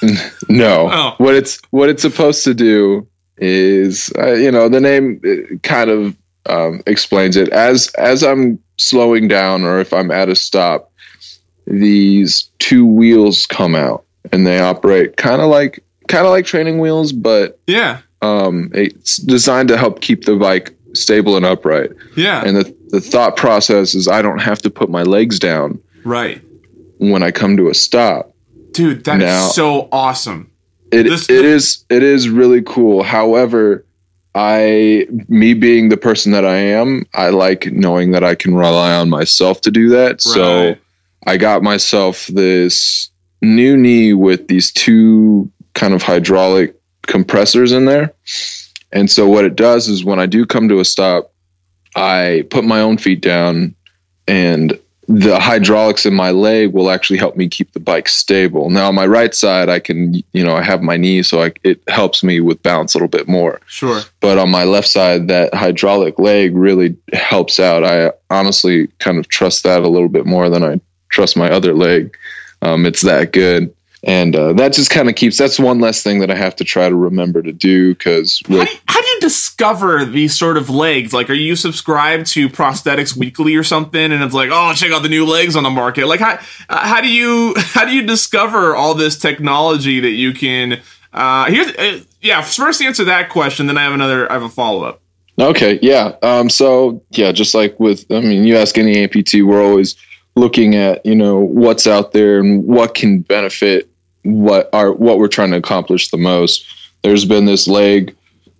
No. 0.51 0.91
Oh. 0.93 1.15
What 1.17 1.35
it's 1.35 1.61
what 1.71 1.89
it's 1.89 2.03
supposed 2.03 2.45
to 2.45 2.53
do 2.53 3.07
is 3.39 4.13
uh, 4.19 4.33
you 4.33 4.51
know 4.51 4.69
the 4.69 4.81
name 4.81 5.21
uh, 5.27 5.57
kind 5.63 5.91
of 5.91 6.17
um, 6.47 6.83
explains 6.87 7.37
it 7.37 7.49
as 7.51 7.89
as 7.99 8.23
I'm 8.23 8.59
slowing 8.77 9.29
down 9.29 9.63
or 9.65 9.81
if 9.81 9.93
I'm 9.93 10.11
at 10.11 10.29
a 10.29 10.37
stop 10.37 10.91
these 11.67 12.51
two 12.59 12.85
wheels 12.87 13.47
come 13.47 13.75
out 13.75 14.05
and 14.33 14.47
they 14.47 14.61
operate 14.61 15.17
kind 15.17 15.41
of 15.41 15.49
like 15.49 15.83
kind 16.09 16.27
of 16.27 16.31
like 16.31 16.45
training 16.45 16.79
wheels 16.79 17.13
but 17.13 17.59
Yeah. 17.67 18.01
um, 18.23 18.71
it's 18.75 19.17
designed 19.19 19.69
to 19.69 19.77
help 19.79 20.01
keep 20.01 20.25
the 20.25 20.37
bike 20.37 20.77
stable 20.93 21.37
and 21.37 21.47
upright 21.47 21.91
Yeah. 22.17 22.43
and 22.45 22.57
the, 22.57 22.77
the 22.91 23.01
thought 23.01 23.37
process 23.37 23.95
is 23.95 24.07
I 24.07 24.21
don't 24.23 24.41
have 24.41 24.61
to 24.63 24.71
put 24.71 24.91
my 24.91 25.03
legs 25.03 25.39
down 25.39 25.81
right. 26.05 26.43
when 26.99 27.23
I 27.23 27.31
come 27.31 27.57
to 27.57 27.69
a 27.69 27.75
stop 27.75 28.31
Dude, 28.73 29.05
that 29.05 29.17
is 29.19 29.25
Now- 29.25 29.49
so 29.49 29.89
awesome. 29.93 30.51
It 30.95 31.05
This- 31.09 31.29
it 31.29 31.45
is 31.45 31.85
it 31.91 32.03
is 32.03 32.29
really 32.29 32.63
cool. 32.63 33.03
However, 33.03 33.85
I, 34.37 35.07
me 35.29 35.55
being 35.55 35.91
the 35.91 35.97
person 35.97 36.33
that 36.33 36.45
I 36.45 36.57
am, 36.57 37.07
I 37.15 37.29
like 37.29 37.71
knowing 37.73 38.11
that 38.13 38.25
I 38.25 38.35
can 38.35 38.55
rely 38.55 38.93
on 38.95 39.09
myself 39.09 39.61
to 39.61 39.71
do 39.71 39.89
that. 39.91 40.21
So 40.23 40.41
I 41.27 41.37
got 41.37 41.63
myself 41.63 42.27
this 42.27 43.11
new 43.43 43.77
knee 43.77 44.13
with 44.13 44.49
these 44.49 44.73
two 44.73 45.49
kind 45.75 45.95
of 45.95 46.03
hydraulic 46.03 46.75
compressors 47.07 47.71
in 47.71 47.85
there. 47.85 48.13
And 48.93 49.11
so 49.11 49.29
what 49.29 49.45
it 49.45 49.55
does 49.57 49.89
is 49.89 50.05
when 50.05 50.19
I 50.19 50.27
do 50.27 50.45
come 50.47 50.69
to 50.69 50.81
a 50.81 50.85
stop, 50.85 51.33
I 51.95 52.45
put 52.51 52.65
my 52.65 52.81
own 52.81 52.99
feet 52.99 53.21
down 53.21 53.75
and 54.27 54.79
the 55.09 55.39
hydraulics 55.39 56.07
in 56.07 56.15
my 56.15 56.31
leg 56.31 56.73
will 56.73 56.91
actually 56.91 57.19
help 57.19 57.37
me 57.37 57.49
keep 57.49 57.73
the 57.73 57.81
bike 57.81 58.09
stable. 58.09 58.71
Now 58.71 58.89
on 58.89 58.95
my 58.95 59.07
right 59.07 59.35
side, 59.35 59.69
I 59.69 59.79
can, 59.79 60.15
you 60.33 60.45
know, 60.45 60.57
I 60.57 60.63
have 60.63 60.83
my 60.83 60.97
knee, 60.97 61.23
so 61.23 61.43
I, 61.43 61.53
it 61.63 61.83
helps 61.89 62.23
me 62.23 62.41
with 62.41 62.63
balance 62.63 62.95
a 62.95 62.99
little 62.99 63.09
bit 63.09 63.29
more. 63.29 63.61
Sure. 63.67 64.03
But 64.21 64.39
on 64.39 64.51
my 64.51 64.65
left 64.65 64.89
side, 64.89 65.29
that 65.29 65.55
hydraulic 65.55 66.19
leg 66.19 66.57
really 66.57 66.97
helps 67.13 67.61
out. 67.61 67.85
I 67.85 68.13
honestly 68.31 68.89
kind 68.99 69.19
of 69.19 69.29
trust 69.29 69.63
that 69.65 69.83
a 69.83 69.89
little 69.89 70.09
bit 70.09 70.27
more 70.27 70.49
than 70.49 70.65
I 70.65 70.81
trust 71.09 71.37
my 71.37 71.51
other 71.51 71.75
leg. 71.75 72.17
Um, 72.63 72.87
it's 72.87 73.03
that 73.03 73.33
good. 73.33 73.75
And 74.07 74.37
uh, 74.37 74.53
that 74.55 74.75
just 74.75 74.91
kind 74.91 75.09
of 75.09 75.15
keeps, 75.15 75.39
that's 75.39 75.59
one 75.59 75.81
less 75.81 76.03
thing 76.03 76.21
that 76.21 76.31
I 76.31 76.35
have 76.35 76.55
to 76.57 76.65
try 76.65 76.89
to 76.89 76.95
remember 76.95 77.43
to 77.43 77.53
do 77.53 77.95
because 77.95 78.43
How 78.47 78.65
do, 78.65 78.71
you, 78.71 78.79
how 78.87 79.01
do 79.01 79.09
you 79.09 79.21
discover 79.21 80.05
these 80.05 80.39
sort 80.39 80.59
of 80.59 80.69
legs? 80.69 81.15
Like, 81.15 81.31
are 81.31 81.35
you 81.35 81.57
subscribed 81.57 82.27
to 82.33 82.51
Prosthetics 82.51 83.17
Weekly 83.17 83.57
or 83.57 83.65
something? 83.65 84.13
And 84.13 84.23
it's 84.23 84.35
like, 84.35 84.51
oh, 84.53 84.75
check 84.75 84.93
out 84.93 85.03
the 85.03 85.09
new 85.09 85.25
legs 85.25 85.57
on 85.57 85.63
the 85.63 85.71
market. 85.71 86.07
Like, 86.07 86.21
how 86.21 86.39
uh, 86.69 86.87
how 86.87 87.01
do 87.01 87.09
you 87.09 87.55
how 87.59 87.87
do 87.87 87.93
you 87.93 88.03
discover 88.03 88.77
all 88.77 88.95
this 88.95 89.17
technology 89.17 90.01
that 90.01 90.11
you 90.11 90.35
can? 90.35 90.83
Uh, 91.13 91.47
here's 91.47 91.69
uh, 91.69 92.01
yeah. 92.21 92.43
First, 92.43 92.83
answer 92.83 93.05
that 93.05 93.31
question. 93.31 93.67
Then 93.67 93.79
I 93.79 93.85
have 93.85 93.95
another. 93.95 94.31
I 94.31 94.35
have 94.35 94.43
a 94.43 94.49
follow 94.51 94.85
up. 94.85 95.01
Okay, 95.41 95.79
yeah. 95.83 96.13
Um, 96.23 96.51
so 96.51 97.03
yeah, 97.11 97.33
just 97.33 97.55
like 97.55 97.81
with, 97.81 98.05
I 98.11 98.21
mean, 98.21 98.45
you 98.45 98.57
ask 98.57 98.79
any 98.79 98.95
amputee, 98.95 99.45
we're 99.45 99.65
always 99.65 99.97
looking 100.37 100.75
at 100.75 101.05
you 101.07 101.15
know 101.15 101.39
what's 101.39 101.87
out 101.87 102.13
there 102.13 102.39
and 102.39 102.65
what 102.65 102.95
can 102.95 103.21
benefit 103.21 103.89
what 104.25 104.69
are 104.73 104.93
what 104.93 105.19
we're 105.19 105.29
trying 105.29 105.51
to 105.53 105.57
accomplish 105.57 106.11
the 106.11 106.17
most. 106.17 106.67
There's 107.03 107.25
been 107.25 107.45
this 107.45 107.69
leg 107.69 108.15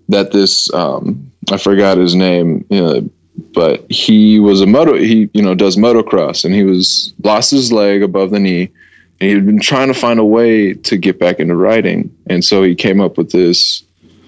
that 0.09 0.33
this 0.33 0.73
um, 0.73 1.31
I 1.51 1.57
forgot 1.57 1.99
his 1.99 2.15
name, 2.15 2.65
you 2.71 2.81
know, 2.81 3.11
but 3.53 3.91
he 3.91 4.39
was 4.39 4.61
a 4.61 4.67
moto. 4.67 4.95
He 4.95 5.29
you 5.35 5.43
know 5.43 5.55
does 5.55 5.77
motocross 5.77 6.45
and 6.45 6.55
he 6.55 6.65
was 6.65 7.13
lost 7.23 7.51
his 7.51 7.73
leg 7.73 8.03
above 8.03 8.31
the 8.31 8.41
knee. 8.41 8.71
And 9.21 9.29
he 9.29 9.35
had 9.35 9.47
been 9.47 9.61
trying 9.61 9.89
to 9.89 9.95
find 9.95 10.19
a 10.19 10.25
way 10.25 10.75
to 10.75 10.97
get 10.97 11.19
back 11.19 11.39
into 11.39 11.55
riding, 11.55 12.15
and 12.27 12.45
so 12.45 12.63
he 12.63 12.75
came 12.75 13.01
up 13.01 13.17
with 13.17 13.31
this 13.31 13.85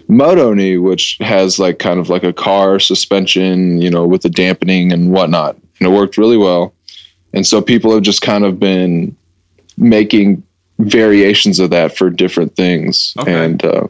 Moto 0.08 0.54
knee, 0.54 0.76
which 0.76 1.18
has 1.20 1.58
like 1.58 1.78
kind 1.78 1.98
of 1.98 2.08
like 2.08 2.22
a 2.22 2.32
car 2.32 2.78
suspension, 2.78 3.80
you 3.80 3.90
know, 3.90 4.06
with 4.06 4.22
the 4.22 4.30
dampening 4.30 4.92
and 4.92 5.10
whatnot. 5.10 5.56
And 5.80 5.88
it 5.88 5.92
worked 5.92 6.16
really 6.16 6.36
well. 6.36 6.72
And 7.32 7.46
so 7.46 7.60
people 7.60 7.92
have 7.92 8.02
just 8.02 8.22
kind 8.22 8.44
of 8.44 8.60
been 8.60 9.16
making 9.76 10.42
variations 10.78 11.58
of 11.58 11.70
that 11.70 11.96
for 11.96 12.10
different 12.10 12.56
things. 12.56 13.14
Okay. 13.18 13.32
And, 13.44 13.64
uh, 13.64 13.88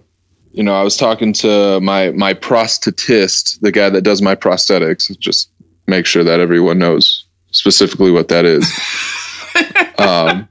you 0.53 0.63
know, 0.63 0.75
I 0.75 0.83
was 0.83 0.97
talking 0.97 1.33
to 1.35 1.81
my, 1.81 2.11
my 2.13 2.33
prosthetist, 2.35 3.61
the 3.61 3.73
guy 3.73 3.91
that 3.91 4.03
does 4.03 4.23
my 4.23 4.35
prosthetics, 4.35 5.17
just 5.19 5.51
make 5.87 6.07
sure 6.07 6.25
that 6.25 6.41
everyone 6.41 6.79
knows 6.79 7.25
specifically 7.51 8.11
what 8.11 8.29
that 8.29 8.45
is. 8.45 8.65
um, 9.99 10.49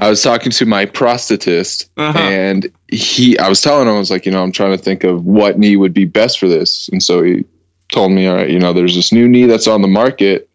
I 0.00 0.08
was 0.08 0.22
talking 0.22 0.52
to 0.52 0.66
my 0.66 0.86
prosthetist 0.86 1.88
Uh-huh. 1.96 2.18
and 2.18 2.70
he, 2.88 3.38
I 3.38 3.48
was 3.48 3.60
telling 3.60 3.88
him, 3.88 3.94
I 3.94 3.98
was 3.98 4.10
like, 4.10 4.24
you 4.24 4.32
know, 4.32 4.42
I'm 4.42 4.52
trying 4.52 4.76
to 4.76 4.82
think 4.82 5.04
of 5.04 5.24
what 5.24 5.58
knee 5.58 5.76
would 5.76 5.92
be 5.92 6.04
best 6.04 6.38
for 6.38 6.48
this. 6.48 6.88
And 6.90 7.02
so 7.02 7.22
he 7.22 7.44
told 7.92 8.12
me, 8.12 8.26
all 8.26 8.36
right, 8.36 8.50
you 8.50 8.58
know, 8.58 8.72
there's 8.72 8.94
this 8.94 9.12
new 9.12 9.28
knee 9.28 9.46
that's 9.46 9.66
on 9.66 9.82
the 9.82 9.88
market. 9.88 10.48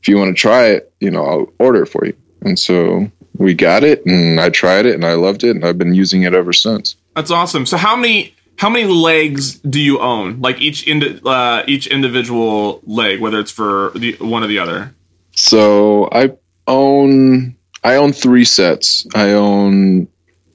If 0.00 0.08
you 0.08 0.16
want 0.16 0.34
to 0.34 0.40
try 0.40 0.66
it, 0.66 0.92
you 1.00 1.10
know, 1.10 1.24
I'll 1.24 1.52
order 1.58 1.82
it 1.82 1.88
for 1.88 2.06
you. 2.06 2.16
And 2.42 2.58
so 2.58 3.10
we 3.38 3.54
got 3.54 3.84
it 3.84 4.04
and 4.04 4.40
I 4.40 4.50
tried 4.50 4.84
it 4.84 4.94
and 4.94 5.04
I 5.04 5.14
loved 5.14 5.44
it 5.44 5.50
and 5.50 5.64
I've 5.64 5.78
been 5.78 5.94
using 5.94 6.22
it 6.22 6.34
ever 6.34 6.52
since. 6.52 6.96
That's 7.16 7.30
awesome. 7.30 7.64
So 7.66 7.76
how 7.76 7.96
many 7.96 8.34
how 8.56 8.68
many 8.68 8.86
legs 8.86 9.58
do 9.60 9.80
you 9.80 10.00
own? 10.00 10.40
Like 10.40 10.60
each 10.60 10.86
indi- 10.86 11.20
uh, 11.24 11.62
each 11.66 11.86
individual 11.86 12.80
leg, 12.84 13.20
whether 13.20 13.38
it's 13.38 13.52
for 13.52 13.92
the 13.94 14.16
one 14.20 14.42
or 14.42 14.48
the 14.48 14.58
other. 14.58 14.94
So 15.32 16.08
I 16.10 16.32
own 16.66 17.56
I 17.84 17.94
own 17.94 18.12
three 18.12 18.44
sets. 18.44 19.06
I 19.14 19.32
own 19.32 20.08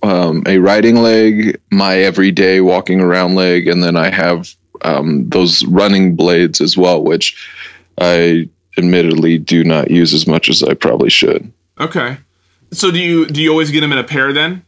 um, 0.04 0.44
a 0.46 0.58
riding 0.58 0.98
leg, 0.98 1.60
my 1.72 1.96
everyday 1.96 2.60
walking 2.60 3.00
around 3.00 3.36
leg, 3.36 3.70
and 3.70 3.82
then 3.82 3.96
I 3.96 4.10
have 4.10 4.54
um, 4.82 5.30
those 5.30 5.64
running 5.66 6.18
blades 6.18 6.60
as 6.60 6.78
well, 6.78 7.02
which 7.02 7.50
I 7.98 8.50
admittedly 8.78 9.38
do 9.38 9.64
not 9.64 9.90
use 9.90 10.14
as 10.14 10.28
much 10.28 10.50
as 10.50 10.62
I 10.62 10.74
probably 10.74 11.10
should. 11.10 11.50
Okay. 11.80 12.18
So 12.74 12.92
do 12.92 13.00
you 13.00 13.26
do 13.26 13.42
you 13.42 13.52
always 13.52 13.72
get 13.72 13.82
them 13.82 13.92
in 13.92 13.98
a 13.98 14.04
pair 14.04 14.34
then? 14.34 14.66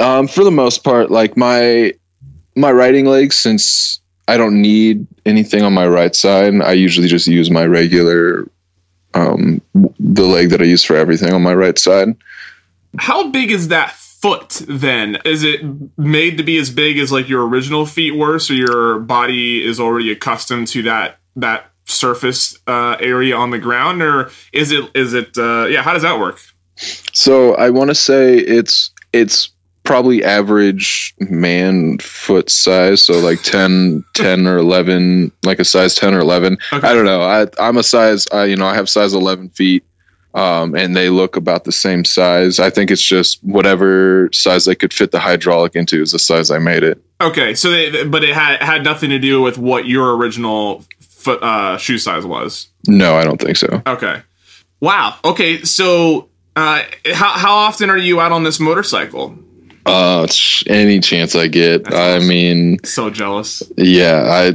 Um, 0.00 0.28
for 0.28 0.44
the 0.44 0.50
most 0.50 0.84
part, 0.84 1.10
like 1.10 1.36
my 1.36 1.92
my 2.56 2.72
riding 2.72 3.06
legs, 3.06 3.36
since 3.36 4.00
I 4.26 4.36
don't 4.36 4.60
need 4.60 5.06
anything 5.24 5.62
on 5.62 5.72
my 5.72 5.86
right 5.86 6.14
side, 6.14 6.60
I 6.60 6.72
usually 6.72 7.08
just 7.08 7.26
use 7.26 7.50
my 7.50 7.64
regular 7.66 8.48
um, 9.14 9.62
the 9.98 10.24
leg 10.24 10.50
that 10.50 10.60
I 10.60 10.64
use 10.64 10.84
for 10.84 10.96
everything 10.96 11.32
on 11.32 11.42
my 11.42 11.54
right 11.54 11.78
side. 11.78 12.08
How 12.98 13.30
big 13.30 13.50
is 13.50 13.68
that 13.68 13.92
foot 13.92 14.62
then? 14.68 15.18
Is 15.24 15.44
it 15.44 15.60
made 15.96 16.36
to 16.38 16.42
be 16.42 16.58
as 16.58 16.70
big 16.70 16.98
as 16.98 17.12
like 17.12 17.28
your 17.28 17.46
original 17.46 17.86
feet 17.86 18.16
were, 18.16 18.38
so 18.38 18.52
your 18.52 18.98
body 18.98 19.64
is 19.64 19.78
already 19.78 20.10
accustomed 20.10 20.68
to 20.68 20.82
that 20.82 21.18
that 21.36 21.70
surface 21.84 22.58
uh, 22.66 22.96
area 23.00 23.36
on 23.36 23.50
the 23.50 23.58
ground, 23.58 24.02
or 24.02 24.30
is 24.52 24.72
it 24.72 24.90
is 24.94 25.14
it 25.14 25.38
uh, 25.38 25.66
yeah? 25.66 25.82
How 25.82 25.92
does 25.92 26.02
that 26.02 26.18
work? 26.18 26.40
So 27.12 27.54
I 27.54 27.70
want 27.70 27.90
to 27.90 27.94
say 27.94 28.36
it's 28.38 28.90
it's 29.12 29.50
probably 29.84 30.22
average 30.22 31.14
man 31.18 31.96
foot 31.98 32.50
size 32.50 33.02
so 33.02 33.18
like 33.20 33.40
10 33.42 34.04
10 34.12 34.46
or 34.46 34.58
11 34.58 35.32
like 35.46 35.58
a 35.58 35.64
size 35.64 35.94
10 35.94 36.12
or 36.12 36.18
11 36.18 36.58
Okay. 36.74 36.86
i 36.86 36.92
don't 36.92 37.06
know 37.06 37.22
I, 37.22 37.46
i'm 37.58 37.78
a 37.78 37.82
size 37.82 38.26
I, 38.30 38.44
you 38.44 38.54
know 38.56 38.66
i 38.66 38.74
have 38.74 38.86
size 38.90 39.14
11 39.14 39.48
feet 39.50 39.84
um, 40.34 40.74
and 40.76 40.94
they 40.94 41.08
look 41.08 41.36
about 41.36 41.64
the 41.64 41.72
same 41.72 42.04
size 42.04 42.58
i 42.58 42.68
think 42.68 42.90
it's 42.90 43.00
just 43.02 43.42
whatever 43.42 44.28
size 44.34 44.66
they 44.66 44.74
could 44.74 44.92
fit 44.92 45.10
the 45.10 45.20
hydraulic 45.20 45.74
into 45.74 46.02
is 46.02 46.12
the 46.12 46.18
size 46.18 46.50
i 46.50 46.58
made 46.58 46.82
it 46.82 47.02
Okay, 47.22 47.54
so 47.54 47.70
they, 47.70 48.04
but 48.04 48.22
it 48.22 48.34
had 48.34 48.62
had 48.62 48.84
nothing 48.84 49.08
to 49.08 49.18
do 49.18 49.40
with 49.40 49.56
what 49.56 49.86
your 49.86 50.14
original 50.18 50.84
foot 51.00 51.42
uh, 51.42 51.78
shoe 51.78 51.96
size 51.98 52.26
was. 52.26 52.68
no 52.86 53.16
i 53.16 53.24
don't 53.24 53.40
think 53.40 53.56
so 53.56 53.82
Okay. 53.86 54.20
Wow. 54.80 55.16
Okay, 55.24 55.62
so 55.62 56.28
uh, 56.58 56.82
how 57.14 57.30
how 57.38 57.54
often 57.54 57.90
are 57.90 57.96
you 57.96 58.20
out 58.20 58.32
on 58.32 58.42
this 58.44 58.58
motorcycle? 58.60 59.36
uh 59.86 60.26
any 60.66 61.00
chance 61.00 61.34
i 61.34 61.46
get 61.46 61.84
That's 61.84 61.96
i 61.96 62.16
awesome. 62.16 62.28
mean 62.28 62.78
So 62.84 63.08
jealous. 63.10 63.62
yeah 63.78 64.24
i 64.28 64.52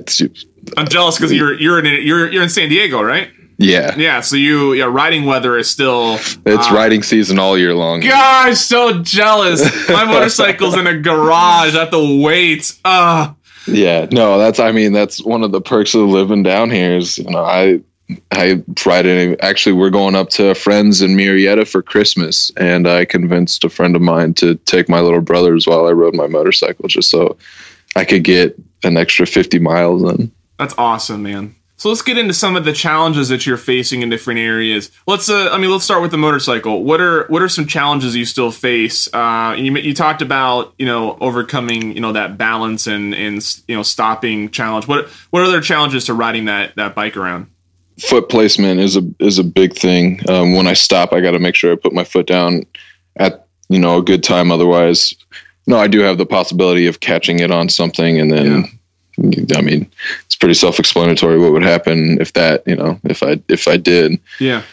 I'm 0.77 0.87
jealous 0.87 1.17
because 1.17 1.31
you're 1.33 1.53
you're 1.59 1.79
in 1.83 1.85
you're 2.05 2.31
you're 2.31 2.43
in 2.43 2.49
San 2.49 2.69
Diego, 2.69 3.01
right? 3.01 3.29
yeah 3.57 3.95
Yeah. 3.97 4.21
So 4.21 4.35
you 4.35 4.73
yeah, 4.73 4.85
riding 4.85 5.25
weather 5.25 5.57
is 5.57 5.69
still. 5.69 6.15
it's 6.45 6.71
uh, 6.71 6.75
riding 6.75 7.01
season 7.03 7.39
all 7.39 7.57
year 7.57 7.73
long 7.73 7.99
Gosh, 8.01 8.59
so 8.59 9.01
jealous. 9.01 9.61
My 9.89 10.05
motorcycle's 10.13 10.75
in 10.75 10.85
a 10.87 10.97
garage. 10.99 11.75
I 11.75 11.79
have 11.79 11.91
to 11.91 12.21
wait. 12.23 12.71
Uh 12.85 13.33
Yeah, 13.67 14.07
no, 14.11 14.37
that's 14.37 14.59
I 14.59 14.71
mean 14.71 14.93
that's 14.93 15.23
one 15.23 15.43
of 15.43 15.51
the 15.51 15.61
perks 15.61 15.95
of 15.95 16.01
living 16.09 16.43
down 16.43 16.69
here 16.69 16.95
is 16.97 17.17
you 17.17 17.29
know 17.29 17.43
I 17.43 17.81
I 18.31 18.63
it. 19.05 19.39
Actually, 19.41 19.73
we're 19.73 19.89
going 19.89 20.15
up 20.15 20.29
to 20.31 20.55
friends 20.55 21.01
in 21.01 21.11
Murrieta 21.11 21.67
for 21.67 21.81
Christmas, 21.81 22.51
and 22.57 22.87
I 22.87 23.05
convinced 23.05 23.63
a 23.63 23.69
friend 23.69 23.95
of 23.95 24.01
mine 24.01 24.33
to 24.35 24.55
take 24.65 24.89
my 24.89 24.99
little 24.99 25.21
brothers 25.21 25.67
while 25.67 25.87
I 25.87 25.91
rode 25.91 26.15
my 26.15 26.27
motorcycle, 26.27 26.87
just 26.87 27.09
so 27.09 27.37
I 27.95 28.05
could 28.05 28.23
get 28.23 28.59
an 28.83 28.97
extra 28.97 29.25
fifty 29.25 29.59
miles 29.59 30.03
in. 30.03 30.31
That's 30.57 30.75
awesome, 30.77 31.23
man. 31.23 31.55
So 31.83 31.89
let's 31.89 32.01
get 32.01 32.17
into 32.17 32.33
some 32.33 32.55
of 32.55 32.63
the 32.63 32.71
challenges 32.71 33.27
that 33.27 33.45
you're 33.45 33.57
facing 33.57 34.03
in 34.03 34.09
different 34.09 34.39
areas. 34.39 34.89
Let's, 35.05 35.27
uh, 35.27 35.49
I 35.51 35.57
mean, 35.57 35.69
let's 35.69 35.83
start 35.83 36.01
with 36.01 36.11
the 36.11 36.17
motorcycle. 36.17 36.81
What 36.81 37.01
are 37.01 37.25
what 37.27 37.41
are 37.41 37.49
some 37.49 37.67
challenges 37.67 38.15
you 38.15 38.23
still 38.23 38.51
face? 38.51 39.13
Uh, 39.13 39.55
you 39.57 39.75
you 39.75 39.93
talked 39.93 40.21
about 40.21 40.73
you 40.77 40.85
know 40.85 41.17
overcoming 41.19 41.93
you 41.93 41.99
know 41.99 42.13
that 42.13 42.37
balance 42.37 42.87
and 42.87 43.13
and 43.13 43.61
you 43.67 43.75
know 43.75 43.83
stopping 43.83 44.49
challenge. 44.49 44.87
What 44.87 45.09
what 45.31 45.41
are 45.41 45.45
other 45.45 45.59
challenges 45.59 46.05
to 46.05 46.13
riding 46.13 46.45
that 46.45 46.75
that 46.77 46.95
bike 46.95 47.17
around? 47.17 47.47
Foot 47.99 48.29
placement 48.29 48.79
is 48.79 48.97
a 48.97 49.03
is 49.19 49.39
a 49.39 49.43
big 49.43 49.75
thing. 49.75 50.19
Um, 50.29 50.55
when 50.55 50.67
I 50.67 50.73
stop, 50.73 51.13
I 51.13 51.21
got 51.21 51.31
to 51.31 51.39
make 51.39 51.55
sure 51.55 51.71
I 51.71 51.75
put 51.75 51.93
my 51.93 52.03
foot 52.03 52.27
down 52.27 52.63
at 53.17 53.45
you 53.69 53.79
know 53.79 53.97
a 53.97 54.03
good 54.03 54.23
time. 54.23 54.51
Otherwise, 54.51 55.13
no, 55.67 55.77
I 55.77 55.87
do 55.87 55.99
have 55.99 56.17
the 56.17 56.25
possibility 56.25 56.87
of 56.87 56.99
catching 56.99 57.39
it 57.39 57.51
on 57.51 57.69
something, 57.69 58.19
and 58.19 58.31
then 58.31 58.65
I 59.55 59.61
mean, 59.61 59.91
it's 60.25 60.35
pretty 60.35 60.55
self-explanatory 60.55 61.39
what 61.39 61.51
would 61.51 61.63
happen 61.63 62.19
if 62.19 62.33
that, 62.33 62.63
you 62.65 62.75
know, 62.75 62.99
if 63.03 63.21
I 63.21 63.39
if 63.47 63.67
I 63.67 63.77
did. 63.77 64.19
Yeah. 64.39 64.63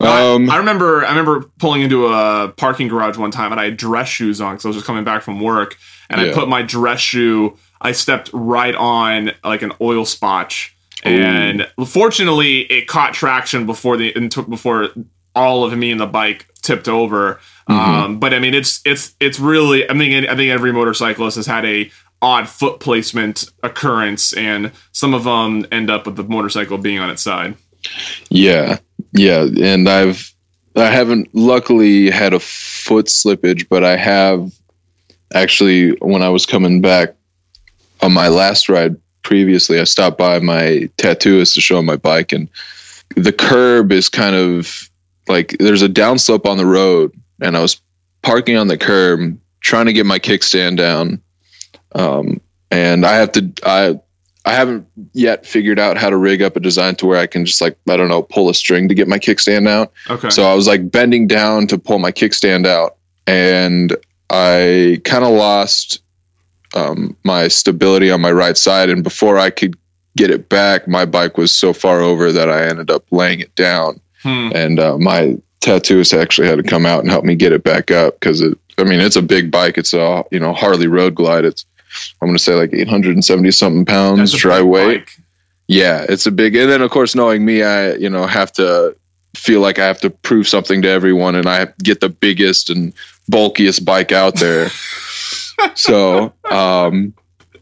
Um, 0.00 0.50
I, 0.50 0.54
I 0.54 0.56
remember 0.58 1.04
I 1.04 1.10
remember 1.10 1.50
pulling 1.58 1.82
into 1.82 2.06
a 2.06 2.52
parking 2.56 2.88
garage 2.88 3.16
one 3.16 3.30
time 3.30 3.52
and 3.52 3.60
I 3.60 3.66
had 3.66 3.76
dress 3.76 4.08
shoes 4.08 4.40
on 4.40 4.54
because 4.54 4.64
I 4.64 4.68
was 4.68 4.76
just 4.76 4.86
coming 4.86 5.04
back 5.04 5.22
from 5.22 5.40
work 5.40 5.76
and 6.08 6.20
I 6.20 6.32
put 6.32 6.48
my 6.48 6.62
dress 6.62 7.00
shoe 7.00 7.56
I 7.80 7.92
stepped 7.92 8.30
right 8.32 8.74
on 8.74 9.32
like 9.42 9.62
an 9.62 9.72
oil 9.80 10.04
spotch, 10.04 10.74
and 11.02 11.70
fortunately, 11.86 12.60
it 12.60 12.86
caught 12.86 13.14
traction 13.14 13.66
before 13.66 13.96
the 13.96 14.14
and 14.14 14.30
took 14.30 14.48
before 14.48 14.88
all 15.34 15.64
of 15.64 15.76
me 15.76 15.90
and 15.90 16.00
the 16.00 16.06
bike 16.06 16.46
tipped 16.62 16.88
over. 16.88 17.40
Mm-hmm. 17.68 17.72
Um, 17.72 18.18
but 18.18 18.34
I 18.34 18.38
mean, 18.38 18.54
it's 18.54 18.80
it's 18.84 19.14
it's 19.20 19.40
really. 19.40 19.88
I 19.88 19.92
mean, 19.92 20.26
I 20.26 20.36
think 20.36 20.50
every 20.50 20.72
motorcyclist 20.72 21.36
has 21.36 21.46
had 21.46 21.64
a 21.64 21.90
odd 22.22 22.48
foot 22.48 22.80
placement 22.80 23.50
occurrence, 23.62 24.32
and 24.32 24.72
some 24.92 25.14
of 25.14 25.24
them 25.24 25.66
end 25.72 25.90
up 25.90 26.06
with 26.06 26.16
the 26.16 26.24
motorcycle 26.24 26.78
being 26.78 26.98
on 26.98 27.10
its 27.10 27.22
side. 27.22 27.56
Yeah, 28.28 28.78
yeah, 29.12 29.46
and 29.60 29.88
I've 29.88 30.34
I 30.76 30.86
haven't 30.86 31.28
luckily 31.34 32.10
had 32.10 32.34
a 32.34 32.40
foot 32.40 33.06
slippage, 33.06 33.68
but 33.68 33.84
I 33.84 33.96
have 33.96 34.52
actually 35.32 35.92
when 36.00 36.22
I 36.22 36.28
was 36.28 36.46
coming 36.46 36.80
back 36.80 37.14
on 38.02 38.12
my 38.12 38.28
last 38.28 38.68
ride 38.68 38.96
previously, 39.30 39.78
I 39.78 39.84
stopped 39.84 40.18
by 40.18 40.40
my 40.40 40.90
tattooist 40.98 41.54
to 41.54 41.60
show 41.60 41.78
him 41.78 41.86
my 41.86 41.94
bike, 41.94 42.32
and 42.32 42.48
the 43.14 43.32
curb 43.32 43.92
is 43.92 44.08
kind 44.08 44.34
of 44.34 44.90
like 45.28 45.56
there's 45.60 45.82
a 45.82 45.88
downslope 45.88 46.46
on 46.46 46.56
the 46.56 46.66
road, 46.66 47.12
and 47.40 47.56
I 47.56 47.60
was 47.60 47.80
parking 48.22 48.56
on 48.56 48.66
the 48.66 48.76
curb 48.76 49.38
trying 49.60 49.86
to 49.86 49.92
get 49.92 50.04
my 50.04 50.18
kickstand 50.18 50.78
down, 50.78 51.22
um, 51.92 52.40
and 52.72 53.06
I 53.06 53.18
have 53.18 53.30
to 53.32 53.52
I 53.64 54.00
I 54.44 54.54
haven't 54.54 54.88
yet 55.12 55.46
figured 55.46 55.78
out 55.78 55.96
how 55.96 56.10
to 56.10 56.16
rig 56.16 56.42
up 56.42 56.56
a 56.56 56.60
design 56.60 56.96
to 56.96 57.06
where 57.06 57.20
I 57.20 57.28
can 57.28 57.46
just 57.46 57.60
like 57.60 57.78
I 57.88 57.96
don't 57.96 58.08
know 58.08 58.24
pull 58.24 58.48
a 58.48 58.54
string 58.54 58.88
to 58.88 58.96
get 58.96 59.06
my 59.06 59.20
kickstand 59.20 59.68
out. 59.68 59.92
Okay. 60.10 60.30
So 60.30 60.42
I 60.42 60.54
was 60.54 60.66
like 60.66 60.90
bending 60.90 61.28
down 61.28 61.68
to 61.68 61.78
pull 61.78 62.00
my 62.00 62.10
kickstand 62.10 62.66
out, 62.66 62.96
and 63.28 63.96
I 64.28 65.00
kind 65.04 65.22
of 65.22 65.30
lost 65.30 66.02
um, 66.74 67.16
my 67.24 67.48
stability 67.48 68.10
on 68.10 68.20
my 68.20 68.32
right 68.32 68.56
side. 68.56 68.90
And 68.90 69.02
before 69.02 69.38
I 69.38 69.50
could 69.50 69.76
get 70.16 70.30
it 70.30 70.48
back, 70.48 70.88
my 70.88 71.04
bike 71.04 71.36
was 71.36 71.52
so 71.52 71.72
far 71.72 72.00
over 72.00 72.32
that 72.32 72.50
I 72.50 72.66
ended 72.66 72.90
up 72.90 73.04
laying 73.10 73.40
it 73.40 73.54
down. 73.54 74.00
Hmm. 74.22 74.50
And 74.54 74.80
uh, 74.80 74.98
my 74.98 75.38
tattooist 75.60 76.18
actually 76.18 76.48
had 76.48 76.56
to 76.56 76.62
come 76.62 76.86
out 76.86 77.00
and 77.00 77.10
help 77.10 77.24
me 77.24 77.34
get 77.34 77.52
it 77.52 77.62
back 77.62 77.90
up 77.90 78.18
because 78.20 78.40
it. 78.40 78.56
I 78.78 78.84
mean, 78.84 79.00
it's 79.00 79.16
a 79.16 79.22
big 79.22 79.50
bike. 79.50 79.76
It's 79.76 79.92
a 79.92 80.24
you 80.30 80.40
know 80.40 80.54
Harley 80.54 80.86
Road 80.86 81.14
Glide. 81.14 81.44
It's 81.44 81.66
I'm 82.20 82.28
going 82.28 82.36
to 82.36 82.42
say 82.42 82.54
like 82.54 82.72
870 82.72 83.50
something 83.50 83.84
pounds 83.84 84.32
dry 84.32 84.62
weight. 84.62 85.00
bike. 85.00 85.10
Yeah, 85.68 86.06
it's 86.08 86.26
a 86.26 86.30
big. 86.30 86.56
And 86.56 86.70
then 86.70 86.80
of 86.80 86.90
course, 86.90 87.14
knowing 87.14 87.44
me, 87.44 87.62
I 87.62 87.94
you 87.94 88.08
know 88.08 88.26
have 88.26 88.52
to 88.52 88.96
feel 89.36 89.60
like 89.60 89.78
I 89.78 89.86
have 89.86 90.00
to 90.00 90.10
prove 90.10 90.48
something 90.48 90.82
to 90.82 90.88
everyone, 90.88 91.34
and 91.34 91.46
I 91.46 91.68
get 91.82 92.00
the 92.00 92.08
biggest 92.08 92.70
and 92.70 92.92
bulkiest 93.28 93.84
bike 93.84 94.12
out 94.12 94.36
there. 94.36 94.68
so 95.74 96.32
um, 96.50 97.14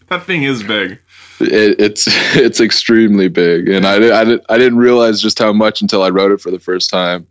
That 0.09 0.25
thing 0.25 0.43
is 0.43 0.63
big. 0.63 0.99
it, 1.41 1.81
it's 1.81 2.07
it's 2.37 2.61
extremely 2.61 3.29
big, 3.29 3.69
and 3.69 3.87
I, 3.87 4.23
I, 4.23 4.39
I 4.49 4.59
didn't 4.59 4.79
realize 4.79 5.21
just 5.21 5.39
how 5.39 5.53
much 5.53 5.83
until 5.83 6.03
I 6.03 6.11
rode 6.11 6.33
it 6.33 6.41
for 6.41 6.51
the 6.51 6.59
first 6.59 6.91
time. 6.91 7.27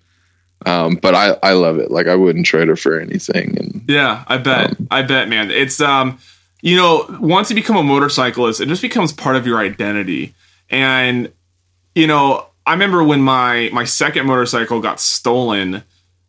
Um, 0.65 0.95
but 0.95 1.13
I, 1.13 1.37
I 1.43 1.53
love 1.53 1.77
it. 1.77 1.91
Like 1.91 2.07
I 2.07 2.15
wouldn't 2.15 2.45
trade 2.45 2.67
it 2.69 2.79
for 2.79 2.99
anything. 2.99 3.57
And 3.57 3.83
Yeah, 3.87 4.23
I 4.27 4.37
bet. 4.37 4.75
I 4.89 5.03
bet, 5.03 5.29
man. 5.29 5.51
It's 5.51 5.79
um, 5.79 6.19
you 6.61 6.75
know, 6.75 7.05
once 7.19 7.49
you 7.49 7.55
become 7.55 7.77
a 7.77 7.83
motorcyclist, 7.83 8.59
it 8.59 8.67
just 8.67 8.81
becomes 8.81 9.13
part 9.13 9.35
of 9.35 9.45
your 9.45 9.59
identity. 9.59 10.33
And 10.69 11.31
you 11.93 12.07
know, 12.07 12.47
I 12.65 12.73
remember 12.73 13.03
when 13.03 13.21
my 13.21 13.69
my 13.71 13.83
second 13.83 14.25
motorcycle 14.25 14.81
got 14.81 14.99
stolen. 14.99 15.83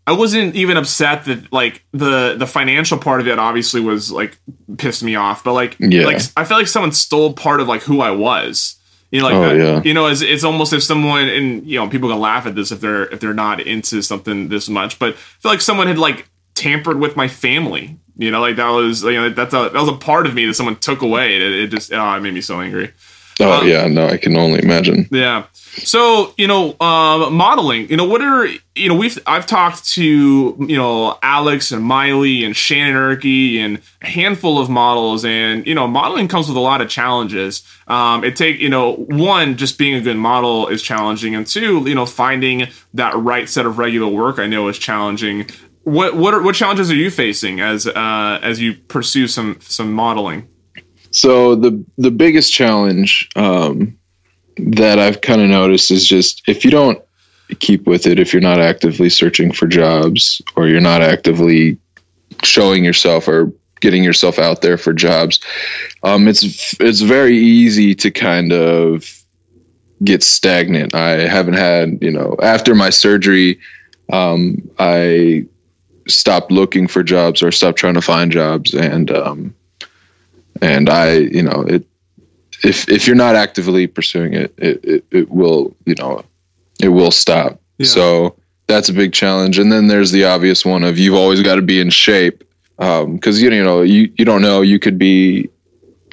I 0.08 0.12
wasn't 0.12 0.54
even 0.56 0.76
upset 0.76 1.24
that 1.26 1.52
like 1.52 1.84
the 1.92 2.34
the 2.38 2.46
financial 2.46 2.96
part 2.98 3.20
of 3.20 3.28
it 3.28 3.38
obviously 3.38 3.80
was 3.80 4.10
like 4.10 4.38
pissed 4.78 5.02
me 5.02 5.14
off, 5.16 5.44
but 5.44 5.52
like 5.52 5.76
Yeah. 5.78 6.04
like 6.06 6.16
I 6.36 6.44
felt 6.44 6.60
like 6.60 6.66
someone 6.68 6.92
stole 6.92 7.34
part 7.34 7.60
of 7.60 7.68
like 7.68 7.82
who 7.82 8.00
I 8.00 8.10
was. 8.12 8.76
You 9.10 9.20
know, 9.20 9.26
like 9.26 9.34
Oh, 9.36 9.48
that, 9.48 9.56
yeah. 9.56 9.82
you 9.84 9.94
know, 9.94 10.06
it's, 10.06 10.20
it's 10.20 10.44
almost 10.44 10.72
if 10.72 10.82
someone 10.82 11.28
and 11.28 11.66
you 11.66 11.78
know 11.78 11.88
people 11.88 12.08
can 12.08 12.20
laugh 12.20 12.46
at 12.46 12.54
this 12.54 12.72
if 12.72 12.80
they're 12.80 13.06
if 13.12 13.20
they're 13.20 13.34
not 13.34 13.60
into 13.60 14.02
something 14.02 14.48
this 14.48 14.68
much, 14.68 14.98
but 14.98 15.10
I 15.14 15.16
feel 15.40 15.52
like 15.52 15.60
someone 15.60 15.86
had 15.88 15.98
like 15.98 16.28
tampered 16.54 16.98
with 16.98 17.14
my 17.16 17.28
family. 17.28 17.98
You 18.16 18.30
know, 18.30 18.40
like 18.40 18.56
that 18.56 18.68
was 18.70 19.02
you 19.04 19.12
know 19.12 19.28
that's 19.30 19.54
a 19.54 19.68
that 19.72 19.74
was 19.74 19.88
a 19.88 19.96
part 19.96 20.26
of 20.26 20.34
me 20.34 20.46
that 20.46 20.54
someone 20.54 20.76
took 20.76 21.02
away. 21.02 21.36
It, 21.36 21.42
it 21.42 21.66
just 21.70 21.92
oh, 21.92 22.14
it 22.14 22.20
made 22.20 22.34
me 22.34 22.40
so 22.40 22.60
angry. 22.60 22.92
Oh 23.40 23.60
Um, 23.60 23.68
yeah, 23.68 23.86
no, 23.86 24.06
I 24.06 24.16
can 24.16 24.36
only 24.36 24.62
imagine. 24.62 25.08
Yeah. 25.10 25.46
So 25.84 26.34
you 26.36 26.46
know, 26.46 26.78
um, 26.80 27.34
modeling. 27.34 27.88
You 27.88 27.96
know, 27.96 28.04
what 28.04 28.20
are 28.20 28.46
you 28.74 28.88
know? 28.88 28.94
We've 28.96 29.18
I've 29.26 29.46
talked 29.46 29.86
to 29.92 30.02
you 30.04 30.76
know 30.76 31.18
Alex 31.22 31.70
and 31.70 31.84
Miley 31.84 32.44
and 32.44 32.56
Shannon 32.56 32.96
Erkey 32.96 33.58
and 33.58 33.80
a 34.02 34.06
handful 34.06 34.58
of 34.58 34.68
models, 34.68 35.24
and 35.24 35.66
you 35.66 35.74
know, 35.74 35.86
modeling 35.86 36.26
comes 36.26 36.48
with 36.48 36.56
a 36.56 36.60
lot 36.60 36.80
of 36.80 36.88
challenges. 36.88 37.62
Um, 37.86 38.24
it 38.24 38.34
take 38.34 38.58
you 38.60 38.68
know 38.68 38.94
one 38.94 39.56
just 39.56 39.78
being 39.78 39.94
a 39.94 40.00
good 40.00 40.16
model 40.16 40.68
is 40.68 40.82
challenging, 40.82 41.34
and 41.34 41.46
two, 41.46 41.88
you 41.88 41.94
know, 41.94 42.06
finding 42.06 42.68
that 42.94 43.14
right 43.16 43.48
set 43.48 43.66
of 43.66 43.78
regular 43.78 44.08
work 44.08 44.38
I 44.38 44.46
know 44.46 44.68
is 44.68 44.78
challenging. 44.78 45.46
What 45.84 46.16
what 46.16 46.34
are, 46.34 46.42
what 46.42 46.54
challenges 46.54 46.90
are 46.90 46.96
you 46.96 47.10
facing 47.10 47.60
as 47.60 47.86
uh, 47.86 48.40
as 48.42 48.60
you 48.60 48.74
pursue 48.74 49.28
some 49.28 49.58
some 49.60 49.92
modeling? 49.92 50.48
So 51.10 51.54
the 51.54 51.84
the 51.96 52.10
biggest 52.10 52.52
challenge 52.52 53.28
um, 53.36 53.96
that 54.58 54.98
I've 54.98 55.20
kind 55.20 55.40
of 55.40 55.48
noticed 55.48 55.90
is 55.90 56.06
just 56.06 56.42
if 56.46 56.64
you 56.64 56.70
don't 56.70 57.02
keep 57.60 57.86
with 57.86 58.06
it, 58.06 58.18
if 58.18 58.32
you're 58.32 58.42
not 58.42 58.60
actively 58.60 59.08
searching 59.08 59.52
for 59.52 59.66
jobs 59.66 60.42
or 60.56 60.68
you're 60.68 60.80
not 60.80 61.02
actively 61.02 61.78
showing 62.42 62.84
yourself 62.84 63.26
or 63.26 63.52
getting 63.80 64.04
yourself 64.04 64.38
out 64.38 64.60
there 64.60 64.76
for 64.76 64.92
jobs, 64.92 65.40
um, 66.02 66.28
it's 66.28 66.74
it's 66.80 67.00
very 67.00 67.36
easy 67.36 67.94
to 67.94 68.10
kind 68.10 68.52
of 68.52 69.24
get 70.04 70.22
stagnant. 70.22 70.94
I 70.94 71.26
haven't 71.26 71.54
had 71.54 71.98
you 72.02 72.10
know 72.10 72.36
after 72.42 72.74
my 72.74 72.90
surgery, 72.90 73.58
um, 74.12 74.56
I 74.78 75.46
stopped 76.06 76.50
looking 76.50 76.88
for 76.88 77.02
jobs 77.02 77.42
or 77.42 77.52
stopped 77.52 77.78
trying 77.78 77.94
to 77.94 78.00
find 78.00 78.32
jobs 78.32 78.74
and 78.74 79.10
um, 79.10 79.54
and 80.62 80.88
I, 80.88 81.18
you 81.18 81.42
know, 81.42 81.64
it 81.68 81.84
if 82.64 82.88
if 82.88 83.06
you're 83.06 83.16
not 83.16 83.36
actively 83.36 83.86
pursuing 83.86 84.34
it, 84.34 84.54
it 84.58 84.84
it, 84.84 85.04
it 85.10 85.30
will, 85.30 85.74
you 85.86 85.94
know, 85.96 86.24
it 86.80 86.88
will 86.88 87.10
stop. 87.10 87.60
Yeah. 87.78 87.86
So 87.86 88.36
that's 88.66 88.88
a 88.88 88.92
big 88.92 89.12
challenge. 89.12 89.58
And 89.58 89.72
then 89.72 89.86
there's 89.86 90.10
the 90.10 90.24
obvious 90.24 90.64
one 90.64 90.84
of 90.84 90.98
you've 90.98 91.14
always 91.14 91.42
got 91.42 91.56
to 91.56 91.62
be 91.62 91.80
in 91.80 91.90
shape 91.90 92.44
um, 92.78 93.14
because 93.14 93.42
you 93.42 93.50
you 93.50 93.64
know 93.64 93.82
you 93.82 94.12
you 94.16 94.24
don't 94.24 94.42
know 94.42 94.60
you 94.60 94.78
could 94.78 94.98
be 94.98 95.48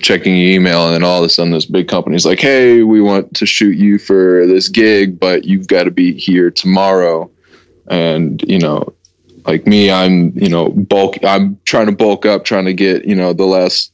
checking 0.02 0.36
your 0.36 0.52
email 0.52 0.86
and 0.86 0.94
then 0.94 1.04
all 1.04 1.20
of 1.20 1.26
a 1.26 1.30
sudden 1.30 1.54
this 1.54 1.66
big 1.66 1.88
company's 1.88 2.26
like 2.26 2.40
hey 2.40 2.84
we 2.84 3.02
want 3.02 3.34
to 3.34 3.46
shoot 3.46 3.78
you 3.78 3.98
for 3.98 4.46
this 4.46 4.68
gig 4.68 5.20
but 5.20 5.46
you've 5.46 5.68
got 5.68 5.84
to 5.84 5.92
be 5.92 6.14
here 6.14 6.52
tomorrow 6.52 7.30
and 7.88 8.44
you 8.48 8.60
know 8.60 8.94
like 9.46 9.66
me 9.66 9.90
i'm 9.90 10.38
you 10.38 10.50
know 10.50 10.70
bulk 10.70 11.16
i'm 11.24 11.58
trying 11.64 11.86
to 11.86 11.94
bulk 11.94 12.26
up 12.26 12.44
trying 12.44 12.66
to 12.66 12.74
get 12.74 13.06
you 13.06 13.16
know 13.16 13.32
the 13.32 13.46
last 13.46 13.94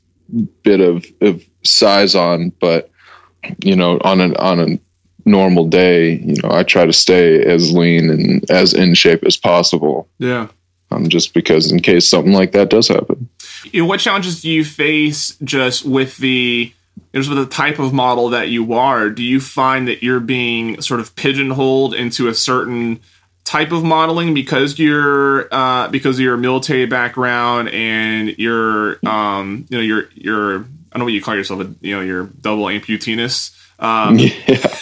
bit 0.64 0.80
of, 0.80 1.06
of 1.22 1.44
size 1.64 2.16
on 2.16 2.52
but 2.60 2.90
you 3.64 3.76
know 3.76 4.00
on 4.04 4.22
an 4.22 4.36
on 4.38 4.60
a 4.60 4.80
normal 5.26 5.68
day 5.68 6.14
you 6.16 6.36
know 6.42 6.50
i 6.52 6.64
try 6.64 6.86
to 6.86 6.94
stay 6.94 7.44
as 7.44 7.72
lean 7.72 8.10
and 8.10 8.50
as 8.50 8.74
in 8.74 8.94
shape 8.94 9.24
as 9.24 9.38
possible 9.38 10.08
Yeah. 10.20 10.48
um, 10.90 11.10
just 11.10 11.34
because 11.34 11.72
in 11.72 11.80
case 11.80 12.08
something 12.08 12.34
like 12.34 12.52
that 12.54 12.70
does 12.70 12.88
happen 12.88 13.30
you 13.66 13.82
know, 13.82 13.88
what 13.88 14.00
challenges 14.00 14.42
do 14.42 14.50
you 14.50 14.66
face 14.66 15.38
just 15.44 15.86
with 15.86 16.18
the 16.18 16.74
just 17.14 17.30
with 17.30 17.38
the 17.38 17.46
type 17.46 17.78
of 17.78 17.94
model 17.94 18.30
that 18.30 18.50
you 18.50 18.74
are? 18.74 19.10
Do 19.10 19.22
you 19.24 19.40
find 19.40 19.88
that 19.88 20.02
you're 20.02 20.20
being 20.20 20.82
sort 20.82 21.00
of 21.00 21.16
pigeonholed 21.16 21.94
into 21.94 22.28
a 22.28 22.34
certain 22.34 23.00
type 23.44 23.72
of 23.72 23.84
modeling 23.84 24.34
because 24.34 24.80
you're 24.80 25.54
uh, 25.54 25.88
because 25.90 26.18
of 26.18 26.22
your 26.22 26.38
military 26.38 26.86
background 26.86 27.70
and 27.70 28.38
your 28.38 29.00
um, 29.06 29.66
you 29.70 29.78
know 29.78 29.84
your 29.84 30.10
your 30.14 30.66
I 30.92 30.98
don't 30.98 31.00
know 31.00 31.06
what 31.06 31.14
you 31.14 31.22
call 31.22 31.36
yourself, 31.36 31.62
a, 31.62 31.76
you 31.82 31.96
know, 31.96 32.02
your 32.02 32.26
double 32.42 32.66
amputiness. 32.66 33.58
Um, 33.80 34.20
yeah 34.20 34.32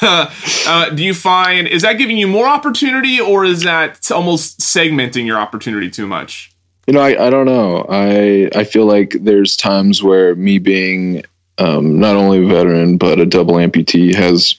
uh, 0.67 0.89
do 0.89 1.04
you 1.04 1.13
find 1.13 1.67
is 1.67 1.84
that 1.84 1.93
giving 1.93 2.17
you 2.17 2.28
more 2.28 2.48
opportunity 2.48 3.19
or 3.22 3.45
is 3.45 3.63
that 3.63 4.12
almost 4.12 4.60
segmenting 4.60 5.26
your 5.26 5.38
opportunity 5.38 5.89
too 5.89 6.06
much? 6.06 6.52
You 6.86 6.93
know, 6.93 7.02
I, 7.02 7.28
I 7.28 7.30
don't 7.30 7.45
know. 7.45 7.86
I 7.88 8.50
I 8.56 8.63
feel 8.63 8.86
like 8.86 9.15
there's 9.22 9.56
times 9.56 10.04
where 10.04 10.36
me 10.36 10.58
being 10.58 11.24
um, 11.60 12.00
not 12.00 12.15
only 12.15 12.43
a 12.43 12.48
veteran 12.48 12.98
but 12.98 13.19
a 13.19 13.26
double 13.26 13.56
amputee 13.56 14.13
has 14.15 14.56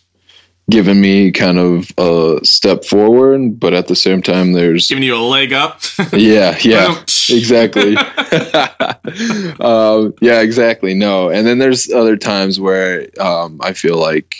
given 0.70 1.00
me 1.00 1.32
kind 1.32 1.58
of 1.58 1.90
a 1.98 2.38
step 2.42 2.84
forward, 2.84 3.58
but 3.58 3.74
at 3.74 3.88
the 3.88 3.96
same 3.96 4.22
time, 4.22 4.52
there's 4.52 4.88
Giving 4.88 5.04
you 5.04 5.16
a 5.16 5.18
leg 5.18 5.52
up? 5.52 5.80
yeah, 6.12 6.56
yeah, 6.62 6.98
exactly. 7.28 7.96
um, 9.60 10.14
yeah, 10.20 10.40
exactly. 10.40 10.94
No, 10.94 11.28
and 11.28 11.46
then 11.46 11.58
there's 11.58 11.90
other 11.90 12.16
times 12.16 12.58
where 12.60 13.08
um, 13.20 13.60
I 13.62 13.72
feel 13.72 13.96
like 13.96 14.36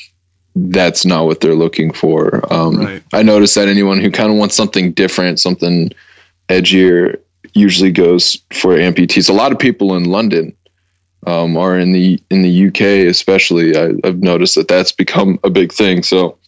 that's 0.55 1.05
not 1.05 1.27
what 1.27 1.41
they're 1.41 1.55
looking 1.55 1.93
for. 1.93 2.51
Um, 2.53 2.79
Right. 2.79 3.03
I 3.13 3.23
notice 3.23 3.55
that 3.55 3.69
anyone 3.69 4.01
who 4.01 4.11
kind 4.11 4.31
of 4.31 4.37
wants 4.37 4.57
something 4.57 4.93
different, 4.93 5.41
something 5.41 5.91
edgier, 6.49 7.19
usually 7.55 7.91
goes 7.91 8.41
for 8.53 8.77
amputees. 8.77 9.29
A 9.29 9.33
lot 9.33 9.53
of 9.53 9.59
people 9.59 9.97
in 9.97 10.05
London 10.05 10.55
um, 11.27 11.57
or 11.57 11.79
in 11.79 11.93
the 11.93 12.23
in 12.31 12.43
the 12.43 12.67
UK 12.69 13.09
especially, 13.11 13.77
I, 13.77 13.93
I've 14.05 14.23
noticed 14.23 14.55
that 14.55 14.69
that's 14.69 14.93
become 14.93 15.39
a 15.45 15.51
big 15.51 15.73
thing. 15.73 16.03
So, 16.03 16.39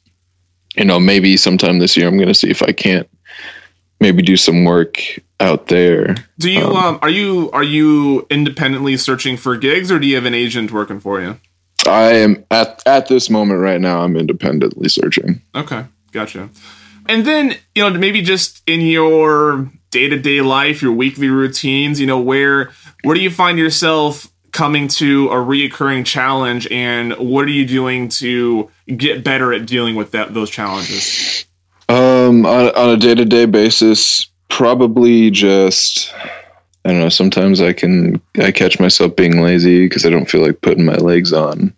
you 0.76 0.85
know, 0.85 0.98
maybe 0.98 1.37
sometime 1.37 1.78
this 1.78 1.96
year 1.96 2.08
I'm 2.08 2.16
going 2.16 2.28
to 2.28 2.35
see 2.35 2.50
if 2.50 2.62
I 2.62 2.72
can't 2.72 3.08
maybe 4.00 4.22
do 4.22 4.37
some 4.37 4.64
work 4.64 5.00
out 5.40 5.68
there. 5.68 6.16
Do 6.38 6.50
you 6.50 6.64
um, 6.64 6.76
um, 6.76 6.98
are 7.02 7.11
you 7.11 7.50
are 7.52 7.62
you 7.62 8.26
independently 8.30 8.96
searching 8.96 9.37
for 9.37 9.56
gigs, 9.56 9.90
or 9.90 9.98
do 9.98 10.06
you 10.06 10.16
have 10.16 10.26
an 10.26 10.35
agent 10.35 10.72
working 10.72 11.00
for 11.00 11.20
you? 11.20 11.38
I 11.87 12.14
am 12.14 12.44
at 12.50 12.82
at 12.87 13.08
this 13.08 13.30
moment 13.30 13.61
right 13.61 13.80
now. 13.80 14.02
I'm 14.02 14.16
independently 14.16 14.88
searching. 14.88 15.42
Okay, 15.54 15.85
gotcha. 16.12 16.48
And 17.06 17.26
then 17.26 17.56
you 17.74 17.82
know 17.82 17.90
maybe 17.98 18.22
just 18.22 18.62
in 18.66 18.80
your 18.80 19.70
day 19.90 20.08
to 20.08 20.18
day 20.18 20.40
life, 20.40 20.82
your 20.82 20.92
weekly 20.92 21.28
routines, 21.28 22.00
you 22.00 22.06
know 22.06 22.20
where 22.20 22.70
where 23.04 23.14
do 23.14 23.20
you 23.20 23.30
find 23.30 23.58
yourself 23.58 24.32
coming 24.53 24.88
to 24.88 25.29
a 25.31 25.37
reoccurring 25.37 26.07
challenge, 26.07 26.69
and 26.71 27.12
what 27.15 27.45
are 27.47 27.51
you 27.51 27.67
doing 27.67 28.09
to 28.09 28.71
get 28.97 29.25
better 29.25 29.53
at 29.53 29.67
dealing 29.67 29.97
with 29.97 30.12
that 30.12 30.35
those 30.35 30.51
challenges? 30.51 31.45
Um, 31.88 32.47
on, 32.47 32.75
on 32.75 32.91
a 32.91 32.97
day 32.97 33.15
to 33.15 33.25
day 33.25 33.47
basis, 33.47 34.27
probably 34.49 35.31
just 35.31 36.15
I 36.85 36.91
don't 36.91 37.01
know. 37.01 37.09
Sometimes 37.09 37.61
I 37.61 37.73
can 37.73 38.21
I 38.37 38.51
catch 38.51 38.81
myself 38.81 39.17
being 39.17 39.43
lazy 39.43 39.87
because 39.87 40.05
I 40.05 40.11
don't 40.11 40.29
feel 40.29 40.43
like 40.43 40.61
putting 40.61 40.85
my 40.85 40.97
legs 40.97 41.33
on. 41.33 41.75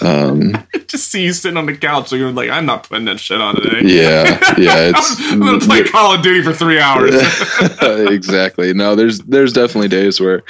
Um, 0.00 0.52
just 0.86 1.10
see 1.10 1.24
you 1.24 1.32
sitting 1.32 1.56
on 1.56 1.66
the 1.66 1.76
couch, 1.76 2.08
so 2.08 2.16
you're 2.16 2.32
like, 2.32 2.50
I'm 2.50 2.66
not 2.66 2.88
putting 2.88 3.04
that 3.06 3.20
shit 3.20 3.40
on 3.40 3.56
today. 3.56 3.80
Yeah, 3.82 4.38
yeah. 4.58 4.92
I'm 4.96 5.40
gonna 5.40 5.60
play 5.60 5.84
Call 5.84 6.14
of 6.14 6.22
Duty 6.22 6.42
for 6.42 6.52
three 6.52 6.80
hours. 6.80 7.14
exactly. 7.82 8.72
No, 8.74 8.94
there's 8.94 9.18
there's 9.20 9.52
definitely 9.52 9.88
days 9.88 10.20
where, 10.20 10.42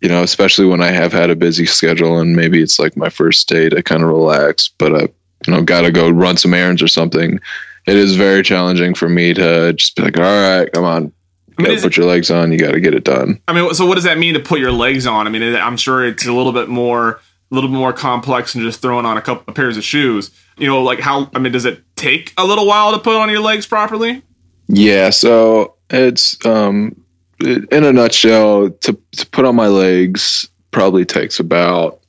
you 0.00 0.08
know, 0.08 0.22
especially 0.22 0.66
when 0.66 0.82
I 0.82 0.90
have 0.90 1.12
had 1.12 1.30
a 1.30 1.36
busy 1.36 1.66
schedule 1.66 2.18
and 2.18 2.34
maybe 2.34 2.62
it's 2.62 2.78
like 2.78 2.96
my 2.96 3.08
first 3.08 3.48
day 3.48 3.68
to 3.68 3.82
kind 3.82 4.02
of 4.02 4.08
relax, 4.08 4.68
but 4.68 4.94
I, 4.94 5.02
you 5.46 5.54
know, 5.54 5.62
got 5.62 5.82
to 5.82 5.92
go 5.92 6.10
run 6.10 6.36
some 6.36 6.54
errands 6.54 6.82
or 6.82 6.88
something 6.88 7.40
it 7.86 7.96
is 7.96 8.16
very 8.16 8.42
challenging 8.42 8.94
for 8.94 9.08
me 9.08 9.34
to 9.34 9.72
just 9.72 9.96
be 9.96 10.02
like, 10.02 10.18
all 10.18 10.22
right, 10.22 10.70
come 10.72 10.84
on, 10.84 11.12
I 11.58 11.62
mean, 11.62 11.80
put 11.80 11.96
your 11.96 12.06
legs 12.06 12.30
on. 12.30 12.52
You 12.52 12.58
got 12.58 12.72
to 12.72 12.80
get 12.80 12.94
it 12.94 13.04
done. 13.04 13.40
I 13.48 13.52
mean, 13.52 13.72
so 13.74 13.86
what 13.86 13.96
does 13.96 14.04
that 14.04 14.18
mean 14.18 14.34
to 14.34 14.40
put 14.40 14.60
your 14.60 14.72
legs 14.72 15.06
on? 15.06 15.26
I 15.26 15.30
mean, 15.30 15.54
I'm 15.56 15.76
sure 15.76 16.04
it's 16.04 16.26
a 16.26 16.32
little 16.32 16.52
bit 16.52 16.68
more, 16.68 17.12
a 17.12 17.54
little 17.54 17.68
bit 17.68 17.76
more 17.76 17.92
complex 17.92 18.52
than 18.52 18.62
just 18.62 18.80
throwing 18.80 19.06
on 19.06 19.16
a 19.16 19.22
couple 19.22 19.44
of 19.46 19.54
pairs 19.54 19.76
of 19.76 19.84
shoes. 19.84 20.30
You 20.56 20.66
know, 20.66 20.82
like 20.82 21.00
how? 21.00 21.30
I 21.34 21.38
mean, 21.38 21.52
does 21.52 21.64
it 21.64 21.82
take 21.96 22.32
a 22.36 22.44
little 22.44 22.66
while 22.66 22.92
to 22.92 22.98
put 22.98 23.16
on 23.16 23.30
your 23.30 23.40
legs 23.40 23.66
properly? 23.66 24.22
Yeah. 24.68 25.10
So 25.10 25.74
it's 25.90 26.44
um, 26.46 27.02
in 27.40 27.84
a 27.84 27.92
nutshell, 27.92 28.70
to 28.70 28.98
to 29.12 29.26
put 29.26 29.44
on 29.44 29.56
my 29.56 29.68
legs 29.68 30.48
probably 30.70 31.04
takes 31.04 31.40
about 31.40 32.00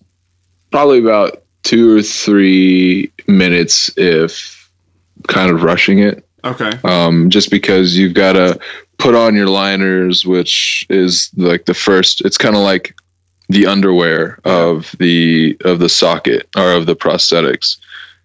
probably 0.71 0.99
about 0.99 1.43
two 1.63 1.97
or 1.97 2.01
three 2.01 3.11
minutes 3.27 3.91
if 3.97 4.69
kind 5.27 5.51
of 5.51 5.63
rushing 5.63 5.99
it. 5.99 6.25
Okay. 6.43 6.71
Um, 6.83 7.29
just 7.29 7.51
because 7.51 7.97
you've 7.97 8.15
got 8.15 8.33
to 8.33 8.59
put 8.97 9.15
on 9.15 9.35
your 9.35 9.47
liners, 9.47 10.25
which 10.25 10.85
is 10.89 11.29
like 11.37 11.65
the 11.65 11.73
first. 11.73 12.21
It's 12.21 12.37
kind 12.37 12.55
of 12.55 12.61
like 12.61 12.95
the 13.49 13.65
underwear 13.65 14.39
of 14.45 14.95
the 14.99 15.57
of 15.65 15.79
the 15.79 15.89
socket 15.89 16.47
or 16.55 16.73
of 16.73 16.85
the 16.85 16.95
prosthetics. 16.95 17.77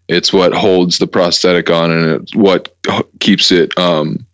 It's 0.08 0.32
what 0.32 0.54
holds 0.54 0.98
the 0.98 1.06
prosthetic 1.06 1.68
on, 1.68 1.90
and 1.90 2.22
it's 2.22 2.34
what 2.34 2.74
keeps 3.18 3.50
it 3.50 3.76
um, 3.76 4.24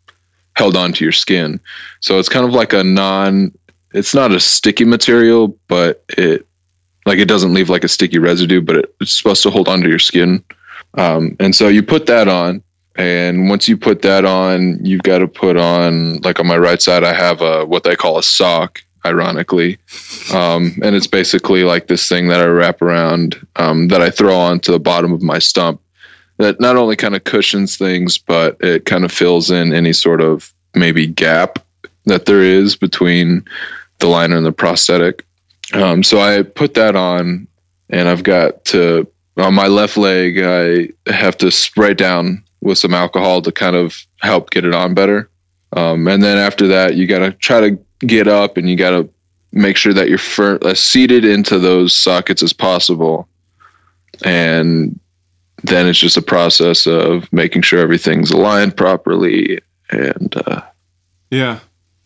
held 0.54 0.76
onto 0.76 1.04
your 1.04 1.12
skin. 1.12 1.60
So 2.00 2.18
it's 2.18 2.28
kind 2.28 2.46
of 2.46 2.52
like 2.52 2.72
a 2.72 2.84
non. 2.84 3.52
It's 3.94 4.14
not 4.14 4.32
a 4.32 4.40
sticky 4.40 4.84
material, 4.84 5.56
but 5.68 6.02
it 6.08 6.46
like 7.04 7.18
it 7.18 7.28
doesn't 7.28 7.54
leave 7.54 7.68
like 7.68 7.84
a 7.84 7.88
sticky 7.88 8.18
residue, 8.18 8.60
but 8.60 8.76
it, 8.76 8.94
it's 9.00 9.16
supposed 9.16 9.42
to 9.42 9.50
hold 9.50 9.68
onto 9.68 9.88
your 9.88 9.98
skin. 9.98 10.42
Um, 10.94 11.36
and 11.40 11.54
so 11.54 11.68
you 11.68 11.82
put 11.82 12.06
that 12.06 12.28
on, 12.28 12.62
and 12.96 13.48
once 13.48 13.68
you 13.68 13.76
put 13.76 14.02
that 14.02 14.24
on, 14.24 14.84
you've 14.84 15.02
got 15.02 15.18
to 15.18 15.28
put 15.28 15.56
on 15.56 16.18
like 16.22 16.38
on 16.38 16.46
my 16.46 16.58
right 16.58 16.80
side, 16.80 17.04
I 17.04 17.12
have 17.12 17.40
a 17.40 17.66
what 17.66 17.84
they 17.84 17.96
call 17.96 18.18
a 18.18 18.22
sock, 18.22 18.82
ironically, 19.04 19.78
um, 20.32 20.78
and 20.82 20.94
it's 20.94 21.06
basically 21.06 21.64
like 21.64 21.88
this 21.88 22.08
thing 22.08 22.28
that 22.28 22.40
I 22.40 22.46
wrap 22.46 22.80
around 22.80 23.46
um, 23.56 23.88
that 23.88 24.00
I 24.00 24.10
throw 24.10 24.36
onto 24.36 24.72
the 24.72 24.80
bottom 24.80 25.12
of 25.12 25.22
my 25.22 25.38
stump. 25.38 25.81
That 26.42 26.60
not 26.60 26.76
only 26.76 26.96
kind 26.96 27.14
of 27.14 27.24
cushions 27.24 27.76
things, 27.76 28.18
but 28.18 28.56
it 28.60 28.84
kind 28.84 29.04
of 29.04 29.12
fills 29.12 29.50
in 29.50 29.72
any 29.72 29.92
sort 29.92 30.20
of 30.20 30.52
maybe 30.74 31.06
gap 31.06 31.58
that 32.06 32.26
there 32.26 32.42
is 32.42 32.76
between 32.76 33.44
the 34.00 34.08
liner 34.08 34.36
and 34.36 34.44
the 34.44 34.52
prosthetic. 34.52 35.24
Um, 35.72 36.02
so 36.02 36.20
I 36.20 36.42
put 36.42 36.74
that 36.74 36.96
on, 36.96 37.46
and 37.90 38.08
I've 38.08 38.24
got 38.24 38.64
to 38.66 39.06
on 39.36 39.54
my 39.54 39.66
left 39.66 39.96
leg, 39.96 40.38
I 40.38 40.88
have 41.10 41.36
to 41.38 41.50
spray 41.50 41.94
down 41.94 42.42
with 42.60 42.78
some 42.78 42.94
alcohol 42.94 43.42
to 43.42 43.52
kind 43.52 43.76
of 43.76 44.06
help 44.20 44.50
get 44.50 44.64
it 44.64 44.74
on 44.74 44.94
better. 44.94 45.30
Um, 45.74 46.06
and 46.06 46.22
then 46.22 46.38
after 46.38 46.66
that, 46.68 46.96
you 46.96 47.06
got 47.06 47.20
to 47.20 47.32
try 47.32 47.60
to 47.60 47.78
get 48.00 48.28
up 48.28 48.56
and 48.56 48.68
you 48.68 48.76
got 48.76 48.90
to 48.90 49.08
make 49.52 49.76
sure 49.76 49.94
that 49.94 50.08
you're 50.08 50.18
fir- 50.18 50.58
as 50.64 50.80
seated 50.80 51.24
into 51.24 51.58
those 51.58 51.94
sockets 51.94 52.42
as 52.42 52.52
possible. 52.52 53.28
And 54.24 54.98
then 55.64 55.86
it's 55.86 55.98
just 55.98 56.16
a 56.16 56.22
process 56.22 56.86
of 56.86 57.32
making 57.32 57.62
sure 57.62 57.80
everything's 57.80 58.30
aligned 58.30 58.76
properly. 58.76 59.60
And 59.90 60.34
uh, 60.46 60.62
yeah, 61.30 61.60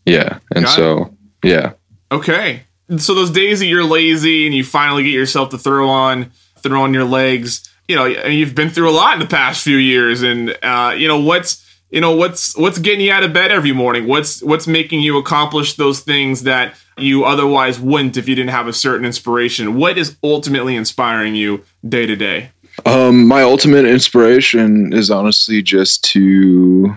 yeah. 0.05 0.39
And 0.55 0.65
got 0.65 0.77
so, 0.77 1.17
it. 1.43 1.49
yeah. 1.49 1.73
Okay. 2.11 2.63
So 2.99 3.15
those 3.15 3.31
days 3.31 3.59
that 3.59 3.67
you're 3.67 3.85
lazy 3.85 4.47
and 4.47 4.55
you 4.55 4.63
finally 4.65 5.03
get 5.03 5.13
yourself 5.13 5.51
to 5.51 5.59
throw 5.59 5.89
on 5.89 6.31
throw 6.59 6.83
on 6.83 6.95
your 6.95 7.05
legs. 7.05 7.69
You 7.89 7.97
know, 7.97 8.05
you've 8.05 8.55
been 8.55 8.71
through 8.71 8.91
a 8.91 8.93
lot 8.93 9.15
in 9.15 9.21
the 9.21 9.27
past 9.27 9.63
few 9.63 9.77
years, 9.77 10.23
and 10.23 10.57
uh, 10.63 10.95
you 10.97 11.07
know 11.09 11.21
what's 11.21 11.65
you 11.91 12.01
know 12.01 12.15
what's 12.15 12.57
what's 12.57 12.79
getting 12.79 13.01
you 13.01 13.13
out 13.13 13.23
of 13.23 13.33
bed 13.33 13.53
every 13.53 13.73
morning. 13.73 14.07
What's 14.07 14.43
what's 14.43 14.67
making 14.67 15.01
you 15.01 15.19
accomplish 15.19 15.75
those 15.75 16.01
things 16.01 16.43
that 16.43 16.75
you 16.99 17.25
otherwise 17.25 17.79
wouldn't 17.79 18.17
if 18.17 18.29
you 18.29 18.35
didn't 18.35 18.51
have 18.51 18.67
a 18.67 18.73
certain 18.73 19.05
inspiration. 19.05 19.77
What 19.77 19.99
is 19.99 20.17
ultimately 20.23 20.77
inspiring 20.77 21.35
you 21.35 21.65
day 21.87 22.07
to 22.07 22.17
day? 22.17 22.51
Um, 22.87 23.27
my 23.27 23.43
ultimate 23.43 23.85
inspiration 23.85 24.93
is 24.93 25.11
honestly 25.11 25.61
just 25.61 26.05
to 26.05 26.97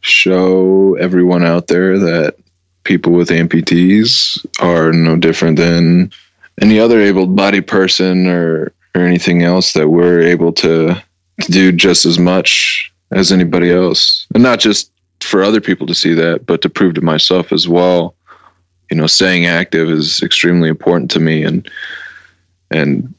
show 0.00 0.94
everyone 0.94 1.44
out 1.44 1.66
there 1.66 1.98
that 1.98 2.36
people 2.84 3.12
with 3.12 3.30
amputees 3.30 4.46
are 4.60 4.92
no 4.92 5.16
different 5.16 5.56
than 5.56 6.12
any 6.60 6.78
other 6.78 7.00
able-bodied 7.00 7.66
person 7.66 8.28
or 8.28 8.72
or 8.94 9.00
anything 9.00 9.42
else 9.42 9.72
that 9.72 9.88
we're 9.88 10.20
able 10.20 10.52
to, 10.52 11.02
to 11.40 11.50
do 11.50 11.72
just 11.72 12.06
as 12.06 12.16
much 12.16 12.92
as 13.10 13.32
anybody 13.32 13.72
else. 13.72 14.24
And 14.34 14.42
not 14.44 14.60
just 14.60 14.92
for 15.18 15.42
other 15.42 15.60
people 15.60 15.86
to 15.88 15.94
see 15.96 16.14
that, 16.14 16.46
but 16.46 16.62
to 16.62 16.68
prove 16.68 16.94
to 16.94 17.00
myself 17.00 17.52
as 17.52 17.66
well. 17.66 18.14
You 18.88 18.96
know, 18.96 19.08
staying 19.08 19.46
active 19.46 19.90
is 19.90 20.22
extremely 20.22 20.68
important 20.68 21.10
to 21.12 21.20
me 21.20 21.42
and 21.42 21.68
and 22.70 23.12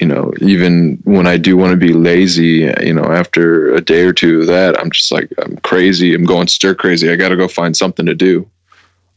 you 0.00 0.06
know, 0.06 0.32
even 0.40 0.98
when 1.04 1.26
I 1.26 1.36
do 1.36 1.56
want 1.56 1.72
to 1.72 1.76
be 1.76 1.92
lazy, 1.92 2.72
you 2.80 2.94
know, 2.94 3.04
after 3.04 3.74
a 3.74 3.80
day 3.80 4.02
or 4.02 4.12
two 4.12 4.40
of 4.40 4.46
that, 4.46 4.78
I'm 4.78 4.90
just 4.90 5.10
like, 5.10 5.30
I'm 5.38 5.56
crazy. 5.58 6.14
I'm 6.14 6.24
going 6.24 6.48
stir 6.48 6.74
crazy. 6.74 7.10
I 7.10 7.16
got 7.16 7.28
to 7.28 7.36
go 7.36 7.48
find 7.48 7.76
something 7.76 8.06
to 8.06 8.14
do. 8.14 8.48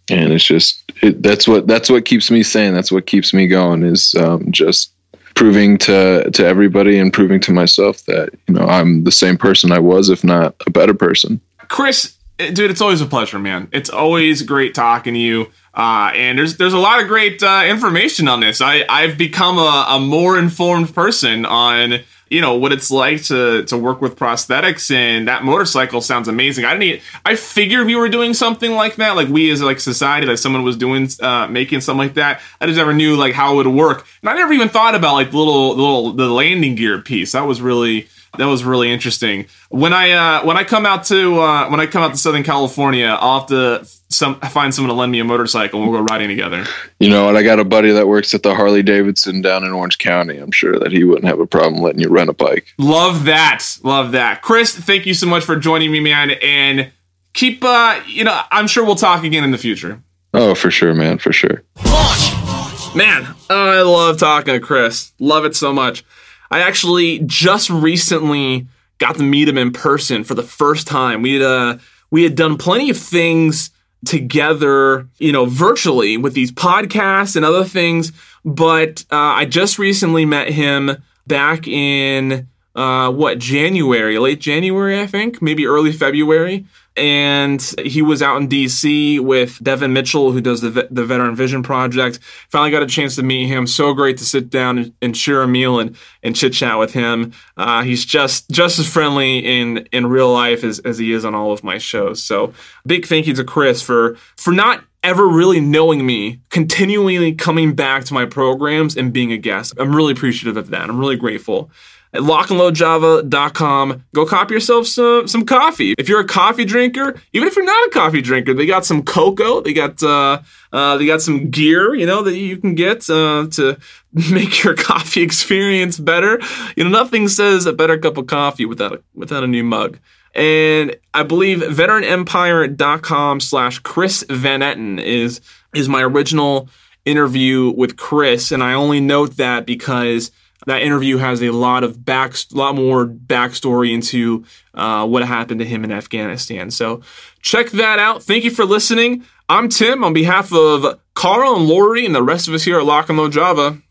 And 0.10 0.34
it's 0.34 0.44
just, 0.44 0.84
it, 1.02 1.22
that's 1.22 1.48
what, 1.48 1.68
that's 1.68 1.90
what 1.90 2.06
keeps 2.06 2.32
me 2.32 2.44
sane. 2.44 2.74
That's 2.74 2.92
what 2.92 3.06
keeps 3.06 3.34
me 3.34 3.48
going 3.48 3.84
is 3.84 4.16
um, 4.16 4.52
just 4.52 4.92
proving 5.36 5.78
to 5.78 6.30
to 6.32 6.46
everybody 6.46 7.00
and 7.00 7.14
proving 7.14 7.40
to 7.40 7.54
myself 7.54 8.06
that 8.06 8.30
you 8.48 8.54
know 8.54 8.66
I'm 8.66 9.04
the 9.04 9.12
same 9.12 9.38
person 9.38 9.72
I 9.72 9.80
was, 9.80 10.10
if 10.10 10.24
not 10.24 10.56
a 10.68 10.70
better 10.70 10.94
person. 10.94 11.40
Chris, 11.68 12.16
dude, 12.50 12.72
it's 12.72 12.82
always 12.82 13.02
a 13.02 13.06
pleasure, 13.06 13.40
man. 13.40 13.68
It's 13.72 13.90
always 13.90 14.42
great 14.42 14.74
talking 14.74 15.14
to 15.14 15.20
you. 15.20 15.52
Uh, 15.74 16.12
and 16.14 16.38
there's 16.38 16.58
there's 16.58 16.74
a 16.74 16.80
lot 16.80 17.02
of 17.02 17.08
great 17.08 17.42
uh, 17.44 17.64
information 17.66 18.28
on 18.28 18.40
this. 18.40 18.62
I 18.62 18.84
I've 18.90 19.18
become 19.18 19.58
a, 19.58 19.86
a 19.90 20.00
more 20.00 20.38
informed 20.38 20.94
person 20.94 21.46
on 21.46 22.00
you 22.32 22.40
know 22.40 22.56
what 22.56 22.72
it's 22.72 22.90
like 22.90 23.22
to 23.24 23.64
to 23.66 23.78
work 23.78 24.02
with 24.02 24.16
prosthetics 24.16 24.90
and 24.90 25.28
that 25.28 25.44
motorcycle 25.44 26.00
sounds 26.00 26.30
amazing 26.30 26.64
i 26.64 26.76
didn't 26.76 27.02
i 27.26 27.36
figured 27.36 27.86
we 27.86 27.96
were 27.96 28.08
doing 28.08 28.34
something 28.34 28.72
like 28.72 28.96
that 28.96 29.18
like 29.18 29.28
we 29.28 29.52
as 29.52 29.62
like 29.62 29.82
society 29.82 30.26
like 30.26 30.38
someone 30.38 30.64
was 30.64 30.78
doing 30.78 31.10
uh 31.20 31.46
making 31.48 31.82
something 31.82 32.08
like 32.08 32.14
that 32.14 32.40
i 32.62 32.66
just 32.66 32.78
never 32.78 32.94
knew 32.94 33.18
like 33.18 33.34
how 33.34 33.54
it 33.54 33.58
would 33.58 33.68
work 33.68 34.08
and 34.22 34.30
i 34.30 34.34
never 34.34 34.54
even 34.54 34.70
thought 34.70 34.96
about 34.96 35.14
like 35.14 35.32
the 35.32 35.38
little 35.38 35.76
the 35.76 35.82
little 35.82 36.14
the 36.14 36.28
landing 36.28 36.74
gear 36.74 37.02
piece 37.02 37.34
that 37.34 37.46
was 37.46 37.62
really 37.62 38.08
that 38.38 38.46
was 38.46 38.64
really 38.64 38.92
interesting. 38.92 39.46
When 39.70 39.94
I 39.94 40.12
uh, 40.12 40.46
when 40.46 40.58
I 40.58 40.64
come 40.64 40.86
out 40.86 41.04
to 41.06 41.40
uh, 41.40 41.70
when 41.70 41.80
I 41.80 41.86
come 41.86 42.02
out 42.02 42.12
to 42.12 42.18
Southern 42.18 42.44
California, 42.44 43.08
I'll 43.20 43.40
have 43.40 43.50
to 43.50 43.86
some 44.10 44.40
find 44.40 44.74
someone 44.74 44.94
to 44.94 45.00
lend 45.00 45.12
me 45.12 45.20
a 45.20 45.24
motorcycle 45.24 45.82
and 45.82 45.92
we'll 45.92 46.00
go 46.00 46.06
riding 46.06 46.30
together. 46.30 46.66
You 47.00 47.10
know, 47.10 47.28
and 47.28 47.38
I 47.38 47.44
got 47.44 47.60
a 47.60 47.66
buddy 47.66 47.92
that 47.92 48.08
works 48.08 48.34
at 48.34 48.44
the 48.44 48.56
Harley 48.56 48.84
Davidson 48.84 49.42
down 49.42 49.64
in 49.64 49.72
Orange 49.72 49.98
County. 49.98 50.38
I'm 50.38 50.52
sure 50.52 50.80
that 50.80 50.92
he 50.92 51.04
wouldn't 51.04 51.26
have 51.26 51.40
a 51.40 51.48
problem 51.48 51.82
letting 51.82 52.02
you 52.02 52.10
rent 52.10 52.30
a 52.30 52.34
bike. 52.34 52.68
Love 52.78 53.26
that, 53.26 53.66
love 53.84 54.14
that, 54.14 54.42
Chris. 54.42 54.76
Thank 54.76 55.06
you 55.06 55.14
so 55.14 55.28
much 55.28 55.44
for 55.44 55.56
joining 55.56 55.92
me, 55.92 56.00
man, 56.00 56.32
and 56.32 56.92
keep. 57.34 57.64
Uh, 57.64 58.00
you 58.08 58.24
know, 58.24 58.42
I'm 58.52 58.68
sure 58.68 58.86
we'll 58.86 58.96
talk 58.96 59.24
again 59.24 59.44
in 59.44 59.52
the 59.52 59.58
future. 59.58 60.02
Oh, 60.34 60.56
for 60.56 60.72
sure, 60.72 60.94
man, 60.94 61.18
for 61.18 61.34
sure. 61.34 61.64
Launch. 61.84 62.96
Man, 62.96 63.36
I 63.50 63.82
love 63.82 64.18
talking 64.18 64.54
to 64.54 64.60
Chris. 64.60 65.14
Love 65.20 65.46
it 65.46 65.56
so 65.56 65.72
much. 65.72 66.04
I 66.52 66.60
actually 66.60 67.20
just 67.20 67.70
recently 67.70 68.68
got 68.98 69.16
to 69.16 69.24
meet 69.24 69.48
him 69.48 69.58
in 69.58 69.72
person 69.72 70.24
for 70.24 70.36
the 70.36 70.44
first 70.44 70.86
time. 70.86 71.22
We 71.22 71.34
had 71.34 71.42
uh, 71.42 71.78
we 72.12 72.24
had 72.24 72.36
done 72.36 72.58
plenty 72.58 72.90
of 72.90 72.98
things 72.98 73.72
together, 74.06 75.08
you 75.18 75.32
know, 75.32 75.46
virtually 75.46 76.18
with 76.18 76.34
these 76.34 76.52
podcasts 76.52 77.36
and 77.36 77.46
other 77.46 77.64
things, 77.64 78.12
but 78.44 79.06
uh, 79.12 79.16
I 79.16 79.46
just 79.46 79.80
recently 79.80 80.26
met 80.26 80.50
him 80.50 81.02
back 81.28 81.68
in 81.68 82.48
uh, 82.76 83.12
what 83.12 83.40
January, 83.40 84.18
late 84.18 84.40
January, 84.40 85.00
I 85.00 85.08
think, 85.08 85.42
maybe 85.42 85.66
early 85.66 85.92
February. 85.92 86.66
And 86.98 87.62
he 87.84 88.02
was 88.02 88.22
out 88.22 88.42
in 88.42 88.50
DC 88.50 89.20
with 89.20 89.64
Devin 89.64 89.94
Mitchell, 89.94 90.32
who 90.32 90.42
does 90.42 90.62
the, 90.62 90.88
the 90.92 91.06
Veteran 91.06 91.36
Vision 91.36 91.64
Project. 91.64 92.20
Finally 92.50 92.72
got 92.72 92.84
a 92.84 92.88
chance 92.88 93.16
to 93.16 93.24
meet 93.24 93.48
him. 93.48 93.66
So 93.66 93.94
great 93.94 94.18
to 94.18 94.26
sit 94.26 94.50
down 94.50 94.94
and, 95.02 95.16
share 95.16 95.42
a 95.42 95.48
meal 95.48 95.80
and, 95.80 95.96
and 96.24 96.36
chit 96.36 96.54
chat 96.54 96.78
with 96.80 96.94
him. 96.94 97.34
Uh, 97.56 97.84
he's 97.84 98.06
just 98.06 98.50
just 98.50 98.80
as 98.80 98.92
friendly 98.92 99.40
in 99.40 99.78
in 99.92 100.08
real 100.08 100.32
life 100.32 100.64
as, 100.64 100.80
as 100.80 100.98
he 100.98 101.12
is 101.12 101.24
on 101.24 101.36
all 101.36 101.52
of 101.52 101.64
my 101.64 101.78
shows. 101.78 102.24
So 102.24 102.54
big 102.86 103.06
thank 103.06 103.28
you 103.28 103.34
to 103.36 103.44
Chris 103.44 103.82
for 103.82 104.16
for 104.36 104.52
not 104.52 104.84
ever 105.04 105.28
really 105.28 105.60
knowing 105.60 106.06
me, 106.06 106.40
continually 106.50 107.34
coming 107.34 107.74
back 107.74 108.06
to 108.06 108.14
my 108.14 108.26
programs 108.26 108.96
and 108.96 109.12
being 109.12 109.32
a 109.32 109.38
guest. 109.38 109.74
I'm 109.78 109.96
really 109.96 110.14
appreciative 110.14 110.58
of 110.58 110.70
that. 110.70 110.90
I'm 110.90 111.00
really 111.00 111.18
grateful 111.18 111.72
at 112.14 112.22
lockandloadjava.com. 112.22 114.06
Go 114.14 114.26
copy 114.26 114.54
yourself 114.54 114.88
some, 114.88 115.28
some 115.28 115.46
coffee. 115.46 115.94
If 115.98 116.10
you're 116.10 116.20
a 116.20 116.28
coffee 116.28 116.66
drinker, 116.66 117.16
even 117.34 117.48
if 117.48 117.56
you're 117.56 117.66
not 117.66 117.88
a 117.88 117.90
coffee 117.92 118.22
drinker, 118.22 118.54
they 118.54 118.66
got 118.66 118.86
some 118.86 119.04
cocoa. 119.04 119.62
They 119.62 119.74
got 119.74 120.02
uh, 120.04 120.42
uh, 120.74 120.98
they 120.98 121.06
got 121.06 121.22
some 121.22 121.50
gear, 121.50 121.96
you 121.96 122.06
know, 122.06 122.22
that 122.24 122.36
you 122.38 122.58
can 122.58 122.76
get 122.76 123.10
uh, 123.10 123.48
to 123.52 123.78
make 124.32 124.64
your 124.64 124.76
coffee 124.76 125.22
experience 125.22 125.98
better. 126.00 126.40
You 126.76 126.84
know, 126.84 126.90
nothing 126.90 127.28
says 127.28 127.66
a 127.66 127.74
better 127.74 127.98
cup 127.98 128.18
of 128.18 128.28
coffee 128.28 128.66
without 128.66 128.94
a, 128.94 129.02
without 129.14 129.44
a 129.44 129.48
new 129.48 129.64
mug. 129.64 129.98
And 130.34 130.96
I 131.14 131.24
believe 131.24 131.60
veteranempire.com 131.60 133.40
slash 133.42 133.80
Chris 133.80 134.24
Van 134.30 134.62
Etten 134.62 135.02
is 135.02 135.42
is 135.74 135.90
my 135.90 136.02
original 136.02 136.70
interview 137.06 137.72
with 137.72 137.98
Chris. 137.98 138.52
And 138.52 138.64
I 138.64 138.74
only 138.74 139.00
note 139.00 139.38
that 139.38 139.66
because 139.66 140.32
that 140.66 140.82
interview 140.82 141.18
has 141.18 141.42
a 141.42 141.52
lot 141.52 141.84
of 141.84 142.06
back, 142.06 142.34
a 142.54 142.58
lot 142.58 142.76
more 142.76 143.06
backstory 143.06 143.94
into 143.94 144.46
uh, 144.74 145.08
what 145.08 145.24
happened 145.24 145.60
to 145.60 145.66
him 145.66 145.84
in 145.84 145.92
Afghanistan. 145.92 146.72
So 146.72 147.02
check 147.42 147.72
that 147.72 148.00
out. 148.00 148.24
Thank 148.24 148.44
you 148.44 148.52
for 148.52 148.66
listening. 148.66 149.26
I'm 149.50 149.70
Tim 149.70 150.04
on 150.04 150.14
behalf 150.14 150.54
of 150.54 151.00
Carl 151.14 151.56
and 151.56 151.68
Lori 151.68 152.06
and 152.06 152.16
the 152.16 152.24
rest 152.24 152.48
of 152.48 152.54
us 152.54 152.64
here 152.64 152.80
at 152.80 152.86
Lock 152.86 153.10
and 153.10 153.18
Load 153.18 153.34
Java. 153.34 153.82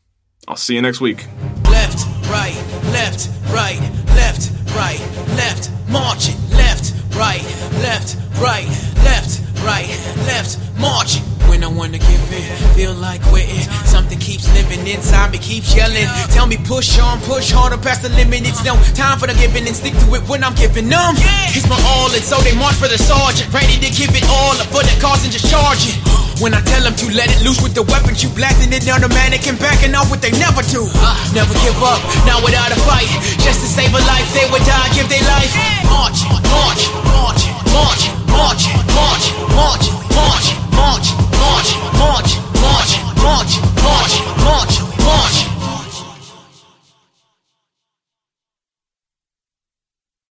I'll 0.48 0.56
see 0.56 0.74
you 0.74 0.82
next 0.82 1.00
week. 1.00 1.26
Left, 1.64 2.06
right, 2.30 2.54
left, 2.84 3.28
right, 3.52 3.78
left, 4.06 4.50
right, 4.74 4.98
left, 5.36 5.70
marching, 5.88 6.36
left, 6.50 6.94
right, 7.14 7.42
left, 7.82 8.16
right, 8.40 8.66
left, 9.04 9.49
right, 9.64 9.88
left, 10.26 10.58
marching. 10.78 11.22
When 11.50 11.64
I 11.64 11.66
wanna 11.66 11.98
give 11.98 12.30
in, 12.30 12.46
feel 12.78 12.94
like 12.94 13.20
quitting. 13.26 13.66
Something 13.82 14.18
keeps 14.22 14.46
living 14.54 14.86
inside 14.86 15.32
me, 15.32 15.38
keeps 15.38 15.74
yelling. 15.74 16.06
Tell 16.30 16.46
me 16.46 16.56
push 16.62 16.94
on, 17.02 17.18
push 17.26 17.50
harder 17.50 17.76
past 17.76 18.02
the 18.02 18.08
limit. 18.14 18.46
It's 18.46 18.62
no 18.62 18.78
time 18.94 19.18
for 19.18 19.26
the 19.26 19.34
giving 19.34 19.66
and 19.66 19.74
stick 19.74 19.94
to 20.06 20.14
it 20.14 20.22
when 20.30 20.44
I'm 20.46 20.54
giving 20.54 20.86
them. 20.86 21.18
It's 21.50 21.66
my 21.66 21.74
all, 21.90 22.06
and 22.14 22.22
so 22.22 22.38
they 22.46 22.54
march 22.54 22.78
for 22.78 22.86
the 22.86 22.98
sergeant. 23.02 23.50
Ready 23.50 23.82
to 23.82 23.90
give 23.90 24.14
it 24.14 24.22
all 24.30 24.54
up 24.62 24.70
for 24.70 24.86
the 24.86 24.94
cause 25.02 25.26
and 25.26 25.32
just 25.34 25.50
charge 25.50 25.90
it. 25.90 25.98
When 26.38 26.54
I 26.54 26.62
tell 26.62 26.86
them 26.86 26.94
to 26.96 27.06
let 27.12 27.28
it 27.28 27.42
loose 27.42 27.60
with 27.60 27.74
the 27.74 27.82
weapons, 27.82 28.22
you 28.22 28.30
blasting 28.30 28.72
it 28.72 28.86
down 28.86 29.02
the 29.02 29.10
mannequin, 29.10 29.58
backing 29.58 29.92
off 29.98 30.08
what 30.08 30.22
they 30.22 30.30
never 30.38 30.62
do. 30.70 30.86
Never 31.34 31.52
give 31.66 31.82
up, 31.82 32.00
not 32.30 32.46
without 32.46 32.70
a 32.70 32.78
fight. 32.86 33.10
Just 33.42 33.60
to 33.60 33.68
save 33.68 33.90
a 33.90 34.00
life, 34.06 34.24
they 34.32 34.46
would 34.48 34.62
die, 34.62 34.88
give 34.94 35.10
their 35.10 35.26
life. 35.26 35.50
March, 35.90 36.22
march, 36.48 36.86
march, 37.10 37.42
march, 37.74 38.02
march. 38.30 38.79
monte, 38.94 39.34
monte, 39.54 39.90
monte, 40.14 40.54
monte, 40.72 41.14
monte, 41.38 41.76
monte, 41.98 42.38
monte, 42.60 43.00
monte, 43.22 43.60
monte, 43.82 44.22
monte. 44.44 44.89